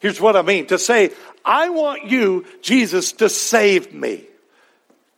Here's 0.00 0.20
what 0.20 0.36
I 0.36 0.42
mean 0.42 0.66
to 0.66 0.78
say, 0.78 1.12
I 1.44 1.70
want 1.70 2.04
you, 2.06 2.44
Jesus, 2.60 3.12
to 3.12 3.28
save 3.28 3.94
me. 3.94 4.24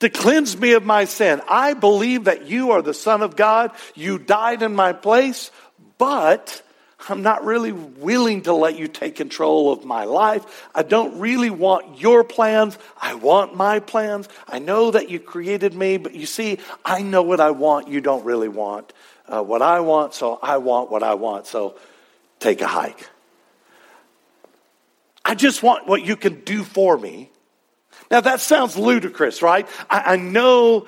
to 0.00 0.10
cleanse 0.10 0.58
me 0.58 0.72
of 0.74 0.84
my 0.84 1.06
sin. 1.06 1.40
I 1.48 1.74
believe 1.74 2.24
that 2.24 2.46
you 2.46 2.72
are 2.72 2.82
the 2.82 2.94
Son 2.94 3.22
of 3.22 3.36
God. 3.36 3.72
You 3.94 4.18
died 4.18 4.62
in 4.62 4.74
my 4.74 4.92
place, 4.92 5.50
but 5.98 6.62
I'm 7.08 7.22
not 7.22 7.44
really 7.44 7.72
willing 7.72 8.42
to 8.42 8.52
let 8.52 8.78
you 8.78 8.88
take 8.88 9.16
control 9.16 9.72
of 9.72 9.84
my 9.84 10.04
life. 10.04 10.68
I 10.74 10.82
don't 10.82 11.18
really 11.18 11.50
want 11.50 12.00
your 12.00 12.24
plans. 12.24 12.78
I 13.00 13.14
want 13.14 13.54
my 13.56 13.80
plans. 13.80 14.28
I 14.48 14.58
know 14.58 14.90
that 14.90 15.08
you 15.08 15.20
created 15.20 15.74
me, 15.74 15.96
but 15.98 16.14
you 16.14 16.26
see, 16.26 16.58
I 16.84 17.02
know 17.02 17.22
what 17.22 17.40
I 17.40 17.50
want. 17.52 17.88
You 17.88 18.00
don't 18.00 18.24
really 18.24 18.48
want 18.48 18.92
uh, 19.28 19.42
what 19.42 19.62
I 19.62 19.80
want, 19.80 20.14
so 20.14 20.38
I 20.42 20.58
want 20.58 20.90
what 20.90 21.02
I 21.02 21.14
want. 21.14 21.46
So 21.46 21.76
take 22.40 22.60
a 22.60 22.66
hike. 22.66 23.08
I 25.24 25.34
just 25.34 25.62
want 25.62 25.86
what 25.88 26.04
you 26.04 26.16
can 26.16 26.40
do 26.44 26.62
for 26.62 26.96
me. 26.96 27.30
Now 28.10 28.20
that 28.20 28.40
sounds 28.40 28.76
ludicrous, 28.76 29.42
right? 29.42 29.68
I, 29.90 30.14
I 30.14 30.16
know 30.16 30.86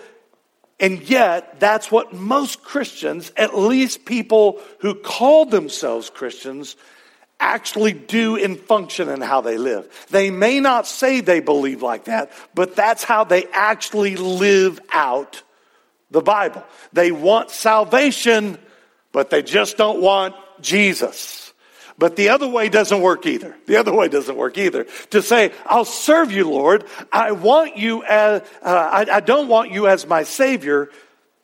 and 0.80 1.02
yet, 1.02 1.58
that's 1.58 1.90
what 1.90 2.12
most 2.12 2.62
Christians, 2.62 3.32
at 3.36 3.56
least 3.56 4.04
people 4.04 4.60
who 4.78 4.94
call 4.94 5.44
themselves 5.44 6.08
Christians, 6.08 6.76
actually 7.40 7.92
do 7.92 8.36
in 8.36 8.56
function 8.56 9.08
and 9.08 9.22
how 9.22 9.40
they 9.40 9.58
live. 9.58 9.88
They 10.10 10.30
may 10.30 10.60
not 10.60 10.86
say 10.86 11.20
they 11.20 11.40
believe 11.40 11.82
like 11.82 12.04
that, 12.04 12.30
but 12.54 12.76
that's 12.76 13.04
how 13.04 13.24
they 13.24 13.46
actually 13.52 14.16
live 14.16 14.80
out 14.92 15.42
the 16.10 16.20
Bible. 16.20 16.64
They 16.92 17.12
want 17.12 17.50
salvation, 17.50 18.58
but 19.12 19.30
they 19.30 19.42
just 19.42 19.76
don't 19.76 20.00
want 20.00 20.34
Jesus. 20.60 21.47
But 21.98 22.14
the 22.14 22.28
other 22.28 22.48
way 22.48 22.68
doesn't 22.68 23.00
work 23.00 23.26
either. 23.26 23.56
The 23.66 23.76
other 23.76 23.92
way 23.92 24.06
doesn't 24.06 24.36
work 24.36 24.56
either. 24.56 24.84
To 25.10 25.20
say, 25.20 25.52
I'll 25.66 25.84
serve 25.84 26.30
you, 26.30 26.48
Lord. 26.48 26.84
I 27.12 27.32
want 27.32 27.76
you 27.76 28.04
as, 28.04 28.42
uh, 28.62 29.04
I, 29.08 29.16
I 29.16 29.20
don't 29.20 29.48
want 29.48 29.72
you 29.72 29.88
as 29.88 30.06
my 30.06 30.22
Savior 30.22 30.90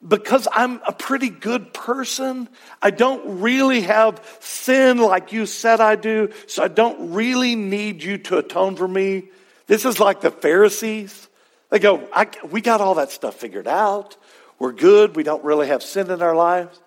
because 0.06 0.46
I'm 0.52 0.80
a 0.86 0.92
pretty 0.92 1.28
good 1.28 1.74
person. 1.74 2.48
I 2.80 2.90
don't 2.90 3.40
really 3.40 3.80
have 3.80 4.24
sin 4.38 4.98
like 4.98 5.32
you 5.32 5.46
said 5.46 5.80
I 5.80 5.96
do. 5.96 6.30
So 6.46 6.62
I 6.62 6.68
don't 6.68 7.12
really 7.14 7.56
need 7.56 8.04
you 8.04 8.18
to 8.18 8.38
atone 8.38 8.76
for 8.76 8.86
me. 8.86 9.24
This 9.66 9.84
is 9.84 9.98
like 9.98 10.20
the 10.20 10.30
Pharisees. 10.30 11.28
They 11.70 11.80
go, 11.80 12.08
we 12.48 12.60
got 12.60 12.80
all 12.80 12.94
that 12.96 13.10
stuff 13.10 13.34
figured 13.34 13.66
out. 13.66 14.16
We're 14.60 14.72
good. 14.72 15.16
We 15.16 15.24
don't 15.24 15.42
really 15.42 15.66
have 15.66 15.82
sin 15.82 16.12
in 16.12 16.22
our 16.22 16.36
lives. 16.36 16.78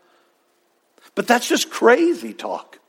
But 1.15 1.27
that's 1.27 1.49
just 1.49 1.69
crazy 1.69 2.33
talk. 2.33 2.79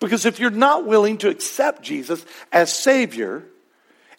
Because 0.00 0.24
if 0.24 0.40
you're 0.40 0.50
not 0.50 0.86
willing 0.86 1.18
to 1.18 1.28
accept 1.28 1.82
Jesus 1.82 2.24
as 2.50 2.72
Savior 2.72 3.44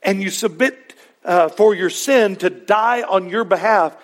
and 0.03 0.21
you 0.21 0.29
submit 0.29 0.95
uh, 1.25 1.49
for 1.49 1.75
your 1.75 1.89
sin 1.89 2.35
to 2.37 2.49
die 2.49 3.01
on 3.01 3.29
your 3.29 3.43
behalf, 3.43 3.97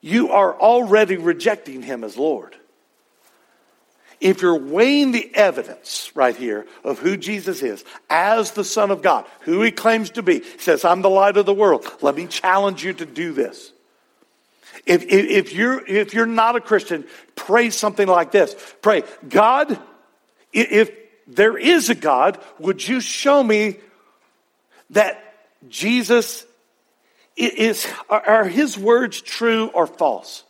you 0.00 0.30
are 0.30 0.58
already 0.58 1.16
rejecting 1.16 1.82
Him 1.82 2.02
as 2.02 2.16
Lord. 2.16 2.56
If 4.20 4.40
you're 4.40 4.58
weighing 4.58 5.12
the 5.12 5.30
evidence 5.34 6.12
right 6.14 6.36
here 6.36 6.66
of 6.84 6.98
who 6.98 7.16
Jesus 7.16 7.60
is 7.62 7.84
as 8.08 8.52
the 8.52 8.64
Son 8.64 8.90
of 8.90 9.02
God, 9.02 9.26
who 9.40 9.60
He 9.62 9.70
claims 9.70 10.10
to 10.10 10.22
be, 10.22 10.42
says, 10.58 10.84
I'm 10.84 11.02
the 11.02 11.10
light 11.10 11.36
of 11.36 11.44
the 11.44 11.54
world. 11.54 11.86
Let 12.00 12.16
me 12.16 12.26
challenge 12.26 12.84
you 12.84 12.92
to 12.94 13.04
do 13.04 13.32
this. 13.32 13.72
If, 14.86 15.02
if, 15.04 15.12
if, 15.12 15.52
you're, 15.52 15.86
if 15.86 16.14
you're 16.14 16.26
not 16.26 16.56
a 16.56 16.60
Christian, 16.60 17.04
pray 17.34 17.70
something 17.70 18.08
like 18.08 18.32
this. 18.32 18.56
Pray, 18.80 19.02
God, 19.28 19.78
if 20.52 20.90
there 21.26 21.56
is 21.56 21.90
a 21.90 21.94
God, 21.94 22.38
would 22.58 22.86
you 22.86 23.00
show 23.00 23.42
me 23.42 23.78
that 24.90 25.22
Jesus 25.68 26.44
is, 27.36 27.86
are 28.08 28.44
his 28.44 28.76
words 28.76 29.20
true 29.20 29.68
or 29.68 29.86
false? 29.86 30.44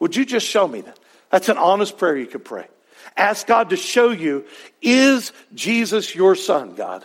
Would 0.00 0.16
you 0.16 0.24
just 0.24 0.46
show 0.46 0.66
me 0.66 0.80
that? 0.80 0.98
That's 1.30 1.48
an 1.48 1.58
honest 1.58 1.98
prayer 1.98 2.16
you 2.16 2.26
could 2.26 2.44
pray. 2.44 2.66
Ask 3.16 3.46
God 3.46 3.70
to 3.70 3.76
show 3.76 4.10
you, 4.10 4.44
is 4.80 5.32
Jesus 5.54 6.14
your 6.14 6.34
son, 6.34 6.74
God? 6.74 7.04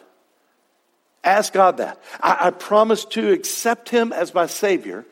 Ask 1.24 1.54
God 1.54 1.78
that. 1.78 2.00
I, 2.22 2.48
I 2.48 2.52
promise 2.52 3.06
to 3.06 3.32
accept 3.32 3.90
him 3.90 4.12
as 4.12 4.34
my 4.34 4.46
Savior 4.46 5.06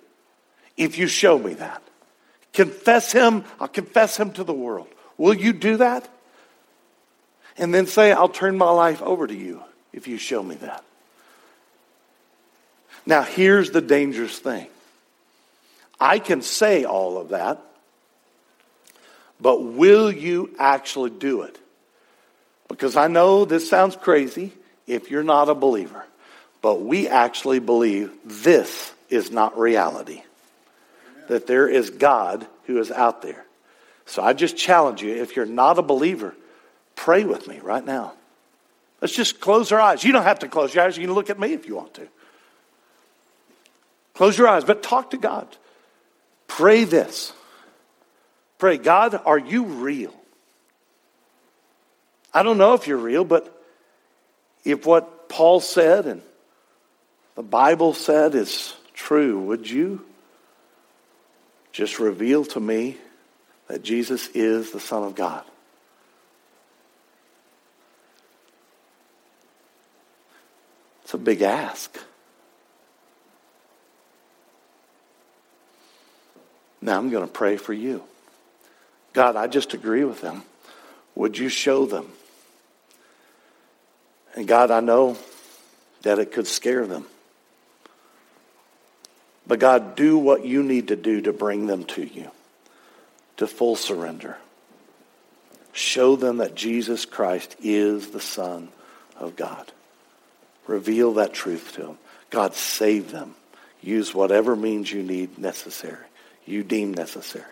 if 0.77 0.97
you 0.97 1.07
show 1.07 1.37
me 1.37 1.55
that. 1.55 1.81
Confess 2.53 3.11
him, 3.11 3.45
I'll 3.59 3.67
confess 3.67 4.17
him 4.17 4.31
to 4.33 4.43
the 4.43 4.53
world. 4.53 4.87
Will 5.17 5.33
you 5.33 5.53
do 5.53 5.77
that? 5.77 6.07
And 7.61 7.71
then 7.71 7.85
say, 7.85 8.11
I'll 8.11 8.27
turn 8.27 8.57
my 8.57 8.71
life 8.71 9.03
over 9.03 9.27
to 9.27 9.35
you 9.35 9.61
if 9.93 10.07
you 10.07 10.17
show 10.17 10.41
me 10.41 10.55
that. 10.55 10.83
Now, 13.05 13.21
here's 13.21 13.69
the 13.69 13.81
dangerous 13.81 14.37
thing 14.39 14.67
I 15.99 16.17
can 16.19 16.41
say 16.41 16.83
all 16.83 17.19
of 17.19 17.29
that, 17.29 17.61
but 19.39 19.63
will 19.63 20.11
you 20.11 20.53
actually 20.57 21.11
do 21.11 21.43
it? 21.43 21.57
Because 22.67 22.97
I 22.97 23.07
know 23.07 23.45
this 23.45 23.69
sounds 23.69 23.95
crazy 23.95 24.53
if 24.87 25.11
you're 25.11 25.23
not 25.23 25.47
a 25.47 25.55
believer, 25.55 26.03
but 26.63 26.81
we 26.81 27.07
actually 27.07 27.59
believe 27.59 28.11
this 28.25 28.91
is 29.09 29.29
not 29.29 29.59
reality. 29.59 30.23
That 31.27 31.45
there 31.45 31.69
is 31.69 31.91
God 31.91 32.47
who 32.65 32.79
is 32.79 32.89
out 32.89 33.21
there. 33.21 33.45
So 34.07 34.23
I 34.23 34.33
just 34.33 34.57
challenge 34.57 35.03
you 35.03 35.21
if 35.21 35.35
you're 35.35 35.45
not 35.45 35.77
a 35.77 35.83
believer, 35.83 36.35
Pray 37.01 37.23
with 37.23 37.47
me 37.47 37.59
right 37.63 37.83
now. 37.83 38.13
Let's 39.01 39.15
just 39.15 39.41
close 39.41 39.71
our 39.71 39.81
eyes. 39.81 40.03
You 40.03 40.11
don't 40.11 40.21
have 40.21 40.37
to 40.39 40.47
close 40.47 40.75
your 40.75 40.83
eyes. 40.83 40.99
You 40.99 41.07
can 41.07 41.15
look 41.15 41.31
at 41.31 41.39
me 41.39 41.51
if 41.53 41.65
you 41.65 41.75
want 41.75 41.95
to. 41.95 42.07
Close 44.13 44.37
your 44.37 44.47
eyes, 44.47 44.65
but 44.65 44.83
talk 44.83 45.09
to 45.09 45.17
God. 45.17 45.47
Pray 46.45 46.83
this. 46.83 47.33
Pray, 48.59 48.77
God, 48.77 49.19
are 49.25 49.39
you 49.39 49.63
real? 49.63 50.13
I 52.35 52.43
don't 52.43 52.59
know 52.59 52.75
if 52.75 52.85
you're 52.85 52.97
real, 52.97 53.25
but 53.25 53.51
if 54.63 54.85
what 54.85 55.27
Paul 55.27 55.59
said 55.59 56.05
and 56.05 56.21
the 57.33 57.41
Bible 57.41 57.95
said 57.95 58.35
is 58.35 58.75
true, 58.93 59.39
would 59.39 59.67
you 59.67 60.05
just 61.71 61.97
reveal 61.97 62.45
to 62.45 62.59
me 62.59 62.99
that 63.69 63.81
Jesus 63.81 64.27
is 64.35 64.69
the 64.69 64.79
Son 64.79 65.01
of 65.01 65.15
God? 65.15 65.43
It's 71.11 71.15
a 71.15 71.17
big 71.17 71.41
ask. 71.41 71.99
Now 76.79 76.97
I'm 76.97 77.09
going 77.09 77.27
to 77.27 77.33
pray 77.33 77.57
for 77.57 77.73
you. 77.73 78.03
God, 79.11 79.35
I 79.35 79.47
just 79.47 79.73
agree 79.73 80.05
with 80.05 80.21
them. 80.21 80.43
Would 81.15 81.37
you 81.37 81.49
show 81.49 81.85
them? 81.85 82.13
And 84.35 84.47
God, 84.47 84.71
I 84.71 84.79
know 84.79 85.17
that 86.03 86.17
it 86.17 86.31
could 86.31 86.47
scare 86.47 86.87
them. 86.87 87.07
But 89.45 89.59
God, 89.59 89.97
do 89.97 90.17
what 90.17 90.45
you 90.45 90.63
need 90.63 90.87
to 90.87 90.95
do 90.95 91.19
to 91.23 91.33
bring 91.33 91.67
them 91.67 91.83
to 91.87 92.05
you, 92.05 92.31
to 93.35 93.47
full 93.47 93.75
surrender. 93.75 94.37
Show 95.73 96.15
them 96.15 96.37
that 96.37 96.55
Jesus 96.55 97.03
Christ 97.03 97.57
is 97.61 98.11
the 98.11 98.21
Son 98.21 98.69
of 99.17 99.35
God. 99.35 99.73
Reveal 100.67 101.13
that 101.15 101.33
truth 101.33 101.73
to 101.73 101.81
them. 101.81 101.97
God, 102.29 102.55
save 102.55 103.11
them. 103.11 103.35
Use 103.81 104.13
whatever 104.13 104.55
means 104.55 104.91
you 104.91 105.03
need 105.03 105.37
necessary, 105.37 106.05
you 106.45 106.63
deem 106.63 106.93
necessary. 106.93 107.45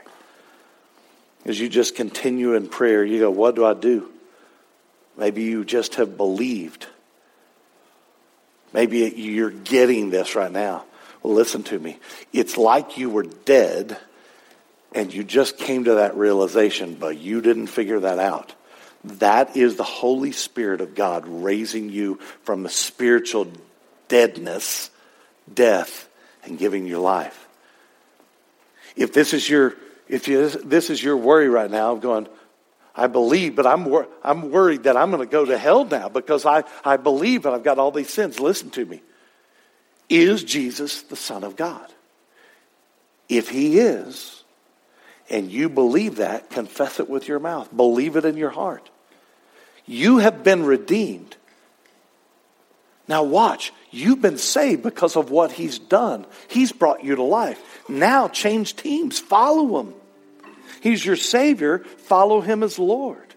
As 1.46 1.60
you 1.60 1.70
just 1.70 1.96
continue 1.96 2.54
in 2.54 2.68
prayer, 2.68 3.04
you 3.04 3.20
go, 3.20 3.32
What 3.32 3.56
do 3.56 3.66
I 3.66 3.74
do? 3.74 4.10
Maybe 5.18 5.44
you 5.44 5.66
just 5.66 5.96
have 5.96 6.16
believed. 6.18 6.88
Maybe 8.72 9.00
you're 9.00 9.50
getting 9.50 10.12
this 10.12 10.36
right 10.36 10.52
now. 10.52 10.86
Well, 11.24 11.34
listen 11.34 11.64
to 11.64 11.80
me. 11.80 11.98
It's 12.32 12.56
like 12.56 12.98
you 12.98 13.10
were 13.10 13.24
dead 13.24 13.98
and 14.94 15.14
you 15.14 15.24
just 15.24 15.58
came 15.58 15.86
to 15.86 15.96
that 15.96 16.16
realization, 16.16 16.96
but 16.96 17.18
you 17.18 17.42
didn't 17.42 17.68
figure 17.68 18.00
that 18.00 18.20
out. 18.20 18.54
That 19.04 19.56
is 19.56 19.76
the 19.76 19.84
Holy 19.84 20.32
Spirit 20.32 20.82
of 20.82 20.96
God 20.96 21.26
raising 21.28 21.90
you 21.90 22.16
from 22.44 22.66
a 22.66 22.70
spiritual 22.70 23.48
deadness, 24.08 24.90
death, 25.52 26.10
and 26.44 26.58
giving 26.58 26.86
you 26.86 27.00
life. 27.00 27.48
If 28.96 29.14
this 29.14 29.34
is 29.34 29.50
your 29.50 29.76
if 30.10 30.28
you, 30.28 30.50
this 30.50 30.90
is 30.90 31.02
your 31.02 31.16
worry 31.16 31.48
right 31.48 31.70
now 31.70 31.92
of 31.92 32.02
going, 32.02 32.28
I 32.96 33.08
believe, 33.08 33.56
but 33.56 33.68
I'm, 33.68 33.86
wor- 33.86 34.08
I'm 34.24 34.50
worried 34.50 34.84
that 34.84 34.98
I'm 34.98 35.12
going 35.12 35.26
to 35.26 35.32
go 35.32 35.46
to 35.46 35.58
hell 35.58 35.86
now 35.86 36.10
because 36.10 36.46
I, 36.46 36.64
I 36.84 36.98
believe 36.98 37.46
and 37.46 37.56
I've 37.56 37.64
got 37.64 37.78
all 37.78 37.92
these 37.92 38.10
sins. 38.10 38.40
Listen 38.40 38.72
to 38.72 38.84
me. 38.84 39.02
Is 40.10 40.44
Jesus 40.44 41.04
the 41.04 41.16
Son 41.16 41.44
of 41.44 41.56
God? 41.56 41.94
If 43.30 43.50
he 43.50 43.78
is, 43.80 44.39
and 45.30 45.52
you 45.52 45.70
believe 45.70 46.18
that, 46.18 46.50
confess 46.50 47.00
it 47.00 47.10
with 47.10 47.28
your 47.28 47.40
mouth. 47.40 47.76
Believe 47.76 48.16
it 48.16 48.26
in 48.26 48.38
your 48.38 48.50
heart. 48.50 48.90
You 49.86 50.18
have 50.20 50.44
been 50.44 50.66
redeemed. 50.66 51.36
Now, 53.08 53.24
watch. 53.24 53.74
You've 53.90 54.22
been 54.22 54.38
saved 54.38 54.84
because 54.84 55.16
of 55.16 55.32
what 55.32 55.52
He's 55.52 55.80
done. 55.80 56.28
He's 56.48 56.72
brought 56.72 57.04
you 57.04 57.16
to 57.16 57.24
life. 57.24 57.60
Now, 57.90 58.28
change 58.28 58.76
teams. 58.76 59.18
Follow 59.20 59.80
Him. 59.80 59.94
He's 60.82 61.04
your 61.04 61.16
Savior. 61.16 61.80
Follow 61.80 62.42
Him 62.42 62.62
as 62.62 62.78
Lord. 62.78 63.34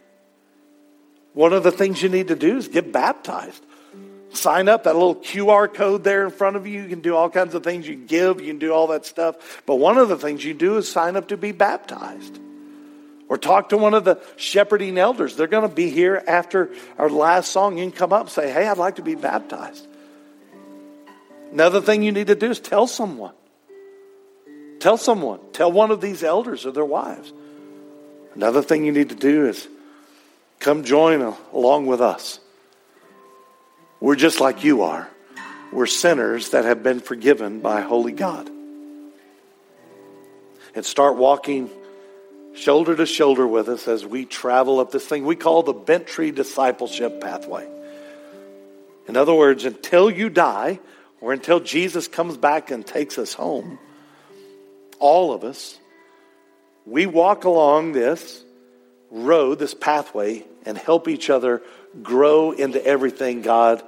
One 1.32 1.54
of 1.54 1.62
the 1.62 1.72
things 1.72 2.02
you 2.02 2.10
need 2.10 2.28
to 2.28 2.36
do 2.36 2.58
is 2.58 2.68
get 2.68 2.92
baptized. 2.92 3.64
Sign 4.32 4.68
up, 4.68 4.84
that 4.84 4.94
little 4.94 5.16
QR 5.16 5.72
code 5.72 6.04
there 6.04 6.24
in 6.24 6.30
front 6.30 6.56
of 6.56 6.66
you. 6.66 6.82
You 6.82 6.88
can 6.88 7.00
do 7.00 7.14
all 7.14 7.28
kinds 7.28 7.54
of 7.54 7.62
things. 7.62 7.86
You 7.86 7.94
can 7.94 8.06
give, 8.06 8.40
you 8.40 8.46
can 8.46 8.58
do 8.58 8.72
all 8.72 8.86
that 8.88 9.04
stuff. 9.04 9.62
But 9.66 9.76
one 9.76 9.98
of 9.98 10.08
the 10.08 10.16
things 10.16 10.44
you 10.44 10.54
do 10.54 10.78
is 10.78 10.90
sign 10.90 11.16
up 11.16 11.28
to 11.28 11.36
be 11.36 11.52
baptized. 11.52 12.38
Or 13.28 13.38
talk 13.38 13.70
to 13.70 13.76
one 13.76 13.94
of 13.94 14.04
the 14.04 14.20
shepherding 14.36 14.98
elders. 14.98 15.36
They're 15.36 15.46
going 15.46 15.68
to 15.68 15.74
be 15.74 15.90
here 15.90 16.22
after 16.26 16.70
our 16.98 17.10
last 17.10 17.52
song. 17.52 17.78
You 17.78 17.84
can 17.84 17.92
come 17.92 18.12
up 18.12 18.22
and 18.22 18.30
say, 18.30 18.50
Hey, 18.50 18.66
I'd 18.66 18.78
like 18.78 18.96
to 18.96 19.02
be 19.02 19.14
baptized. 19.14 19.86
Another 21.52 21.82
thing 21.82 22.02
you 22.02 22.12
need 22.12 22.28
to 22.28 22.34
do 22.34 22.50
is 22.50 22.60
tell 22.60 22.86
someone. 22.86 23.34
Tell 24.80 24.96
someone. 24.96 25.40
Tell 25.52 25.70
one 25.70 25.90
of 25.90 26.00
these 26.00 26.22
elders 26.22 26.64
or 26.64 26.72
their 26.72 26.84
wives. 26.84 27.32
Another 28.34 28.62
thing 28.62 28.84
you 28.84 28.92
need 28.92 29.10
to 29.10 29.14
do 29.14 29.46
is 29.46 29.68
come 30.58 30.84
join 30.84 31.20
along 31.52 31.86
with 31.86 32.00
us. 32.00 32.40
We're 34.02 34.16
just 34.16 34.40
like 34.40 34.64
you 34.64 34.82
are. 34.82 35.08
We're 35.72 35.86
sinners 35.86 36.50
that 36.50 36.64
have 36.64 36.82
been 36.82 36.98
forgiven 36.98 37.60
by 37.60 37.82
holy 37.82 38.10
God. 38.10 38.50
And 40.74 40.84
start 40.84 41.16
walking 41.16 41.70
shoulder 42.52 42.96
to 42.96 43.06
shoulder 43.06 43.46
with 43.46 43.68
us 43.68 43.86
as 43.86 44.04
we 44.04 44.24
travel 44.24 44.80
up 44.80 44.90
this 44.90 45.06
thing 45.06 45.24
we 45.24 45.36
call 45.36 45.62
the 45.62 45.72
Bent 45.72 46.08
Tree 46.08 46.32
Discipleship 46.32 47.20
Pathway. 47.20 47.64
In 49.06 49.16
other 49.16 49.32
words, 49.32 49.64
until 49.64 50.10
you 50.10 50.28
die 50.28 50.80
or 51.20 51.32
until 51.32 51.60
Jesus 51.60 52.08
comes 52.08 52.36
back 52.36 52.72
and 52.72 52.84
takes 52.84 53.18
us 53.18 53.32
home, 53.32 53.78
all 54.98 55.32
of 55.32 55.44
us, 55.44 55.78
we 56.86 57.06
walk 57.06 57.44
along 57.44 57.92
this 57.92 58.42
road, 59.12 59.60
this 59.60 59.74
pathway, 59.74 60.44
and 60.66 60.76
help 60.76 61.06
each 61.06 61.30
other 61.30 61.62
grow 62.00 62.52
into 62.52 62.84
everything 62.84 63.42
God 63.42 63.82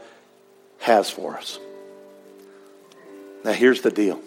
has 0.78 1.08
for 1.08 1.36
us. 1.36 1.58
Now, 3.44 3.52
here's 3.52 3.82
the 3.82 3.90
deal 3.90 4.20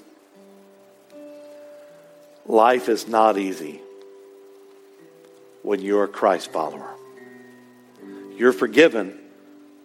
life 2.46 2.90
is 2.90 3.08
not 3.08 3.38
easy 3.38 3.82
when 5.62 5.82
you're 5.82 6.06
a 6.06 6.08
Christ 6.08 6.52
follower. 6.52 6.90
You're 8.36 8.54
forgiven, 8.54 9.18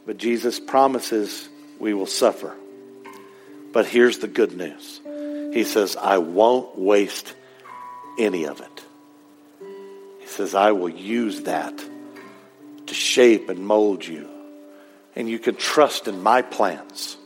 but 0.07 0.18
Jesus 0.18 0.61
promises 0.61 1.49
we 1.78 1.95
will 1.95 2.07
suffer. 2.07 2.55
But 3.72 3.86
here's 3.86 4.18
the 4.18 4.28
good 4.28 4.57
news 4.57 5.01
He 5.53 5.64
says, 5.64 5.97
I 5.97 6.18
won't 6.18 6.78
waste 6.78 7.34
any 8.18 8.45
of 8.45 8.61
it. 8.61 8.84
He 10.20 10.26
says, 10.26 10.55
I 10.55 10.72
will 10.72 10.90
use 10.90 11.43
that 11.43 11.82
to 12.93 12.99
shape 12.99 13.49
and 13.49 13.66
mold 13.66 14.07
you. 14.07 14.28
And 15.16 15.28
you 15.28 15.38
can 15.38 15.55
trust 15.55 16.09
in 16.09 16.22
my 16.22 16.43
plans. 16.43 17.16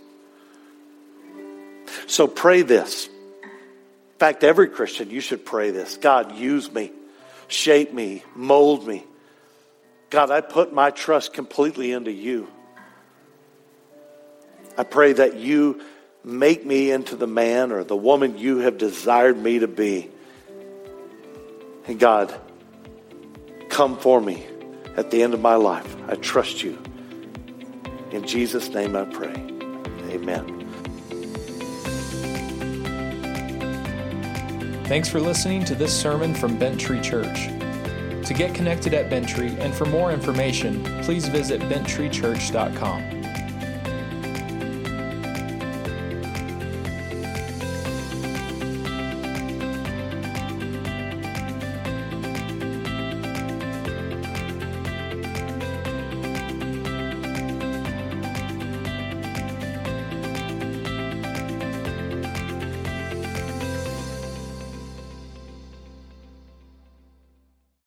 So 2.07 2.29
pray 2.29 2.62
this. 2.62 3.09
In 3.09 4.19
fact, 4.19 4.45
every 4.45 4.69
Christian, 4.69 5.11
you 5.11 5.21
should 5.21 5.45
pray 5.45 5.73
this 5.73 5.97
God, 5.97 6.37
use 6.37 6.73
me, 6.73 6.93
shape 7.49 7.93
me, 7.93 8.23
mold 8.35 8.87
me. 8.87 9.05
God, 10.09 10.31
I 10.31 10.41
put 10.41 10.73
my 10.73 10.91
trust 10.91 11.33
completely 11.33 11.91
into 11.91 12.12
you. 12.12 12.49
I 14.79 14.85
pray 14.85 15.14
that 15.14 15.37
you 15.37 15.83
make 16.23 16.64
me 16.64 16.93
into 16.93 17.17
the 17.17 17.27
man 17.27 17.73
or 17.73 17.83
the 17.83 17.97
woman 17.97 18.39
you 18.39 18.59
have 18.59 18.79
desired 18.79 19.37
me 19.37 19.59
to 19.61 19.69
be. 19.69 20.11
And 21.89 21.99
God, 21.99 22.33
come 23.69 23.97
for 23.99 24.21
me 24.21 24.47
at 24.97 25.11
the 25.11 25.22
end 25.22 25.34
of 25.34 25.40
my 25.40 25.55
life. 25.55 25.97
I 26.09 26.14
trust 26.16 26.62
you. 26.62 26.78
In 28.11 28.26
Jesus' 28.26 28.68
name 28.70 28.97
I 28.97 29.05
pray. 29.05 29.34
Amen. 30.11 30.53
Thanks 34.86 35.09
for 35.09 35.20
listening 35.20 35.64
to 35.64 35.74
this 35.74 35.92
sermon 35.92 36.34
from 36.34 36.59
Bent 36.59 36.80
Tree 36.80 37.01
Church. 37.01 37.49
To 38.26 38.34
get 38.34 38.55
connected 38.55 38.94
at 38.94 39.11
Bent 39.11 39.28
Tree 39.28 39.55
and 39.59 39.74
for 39.74 39.84
more 39.84 40.12
information, 40.12 40.82
please 41.03 41.28
visit 41.28 41.61
benttreechurch.com. 41.62 43.16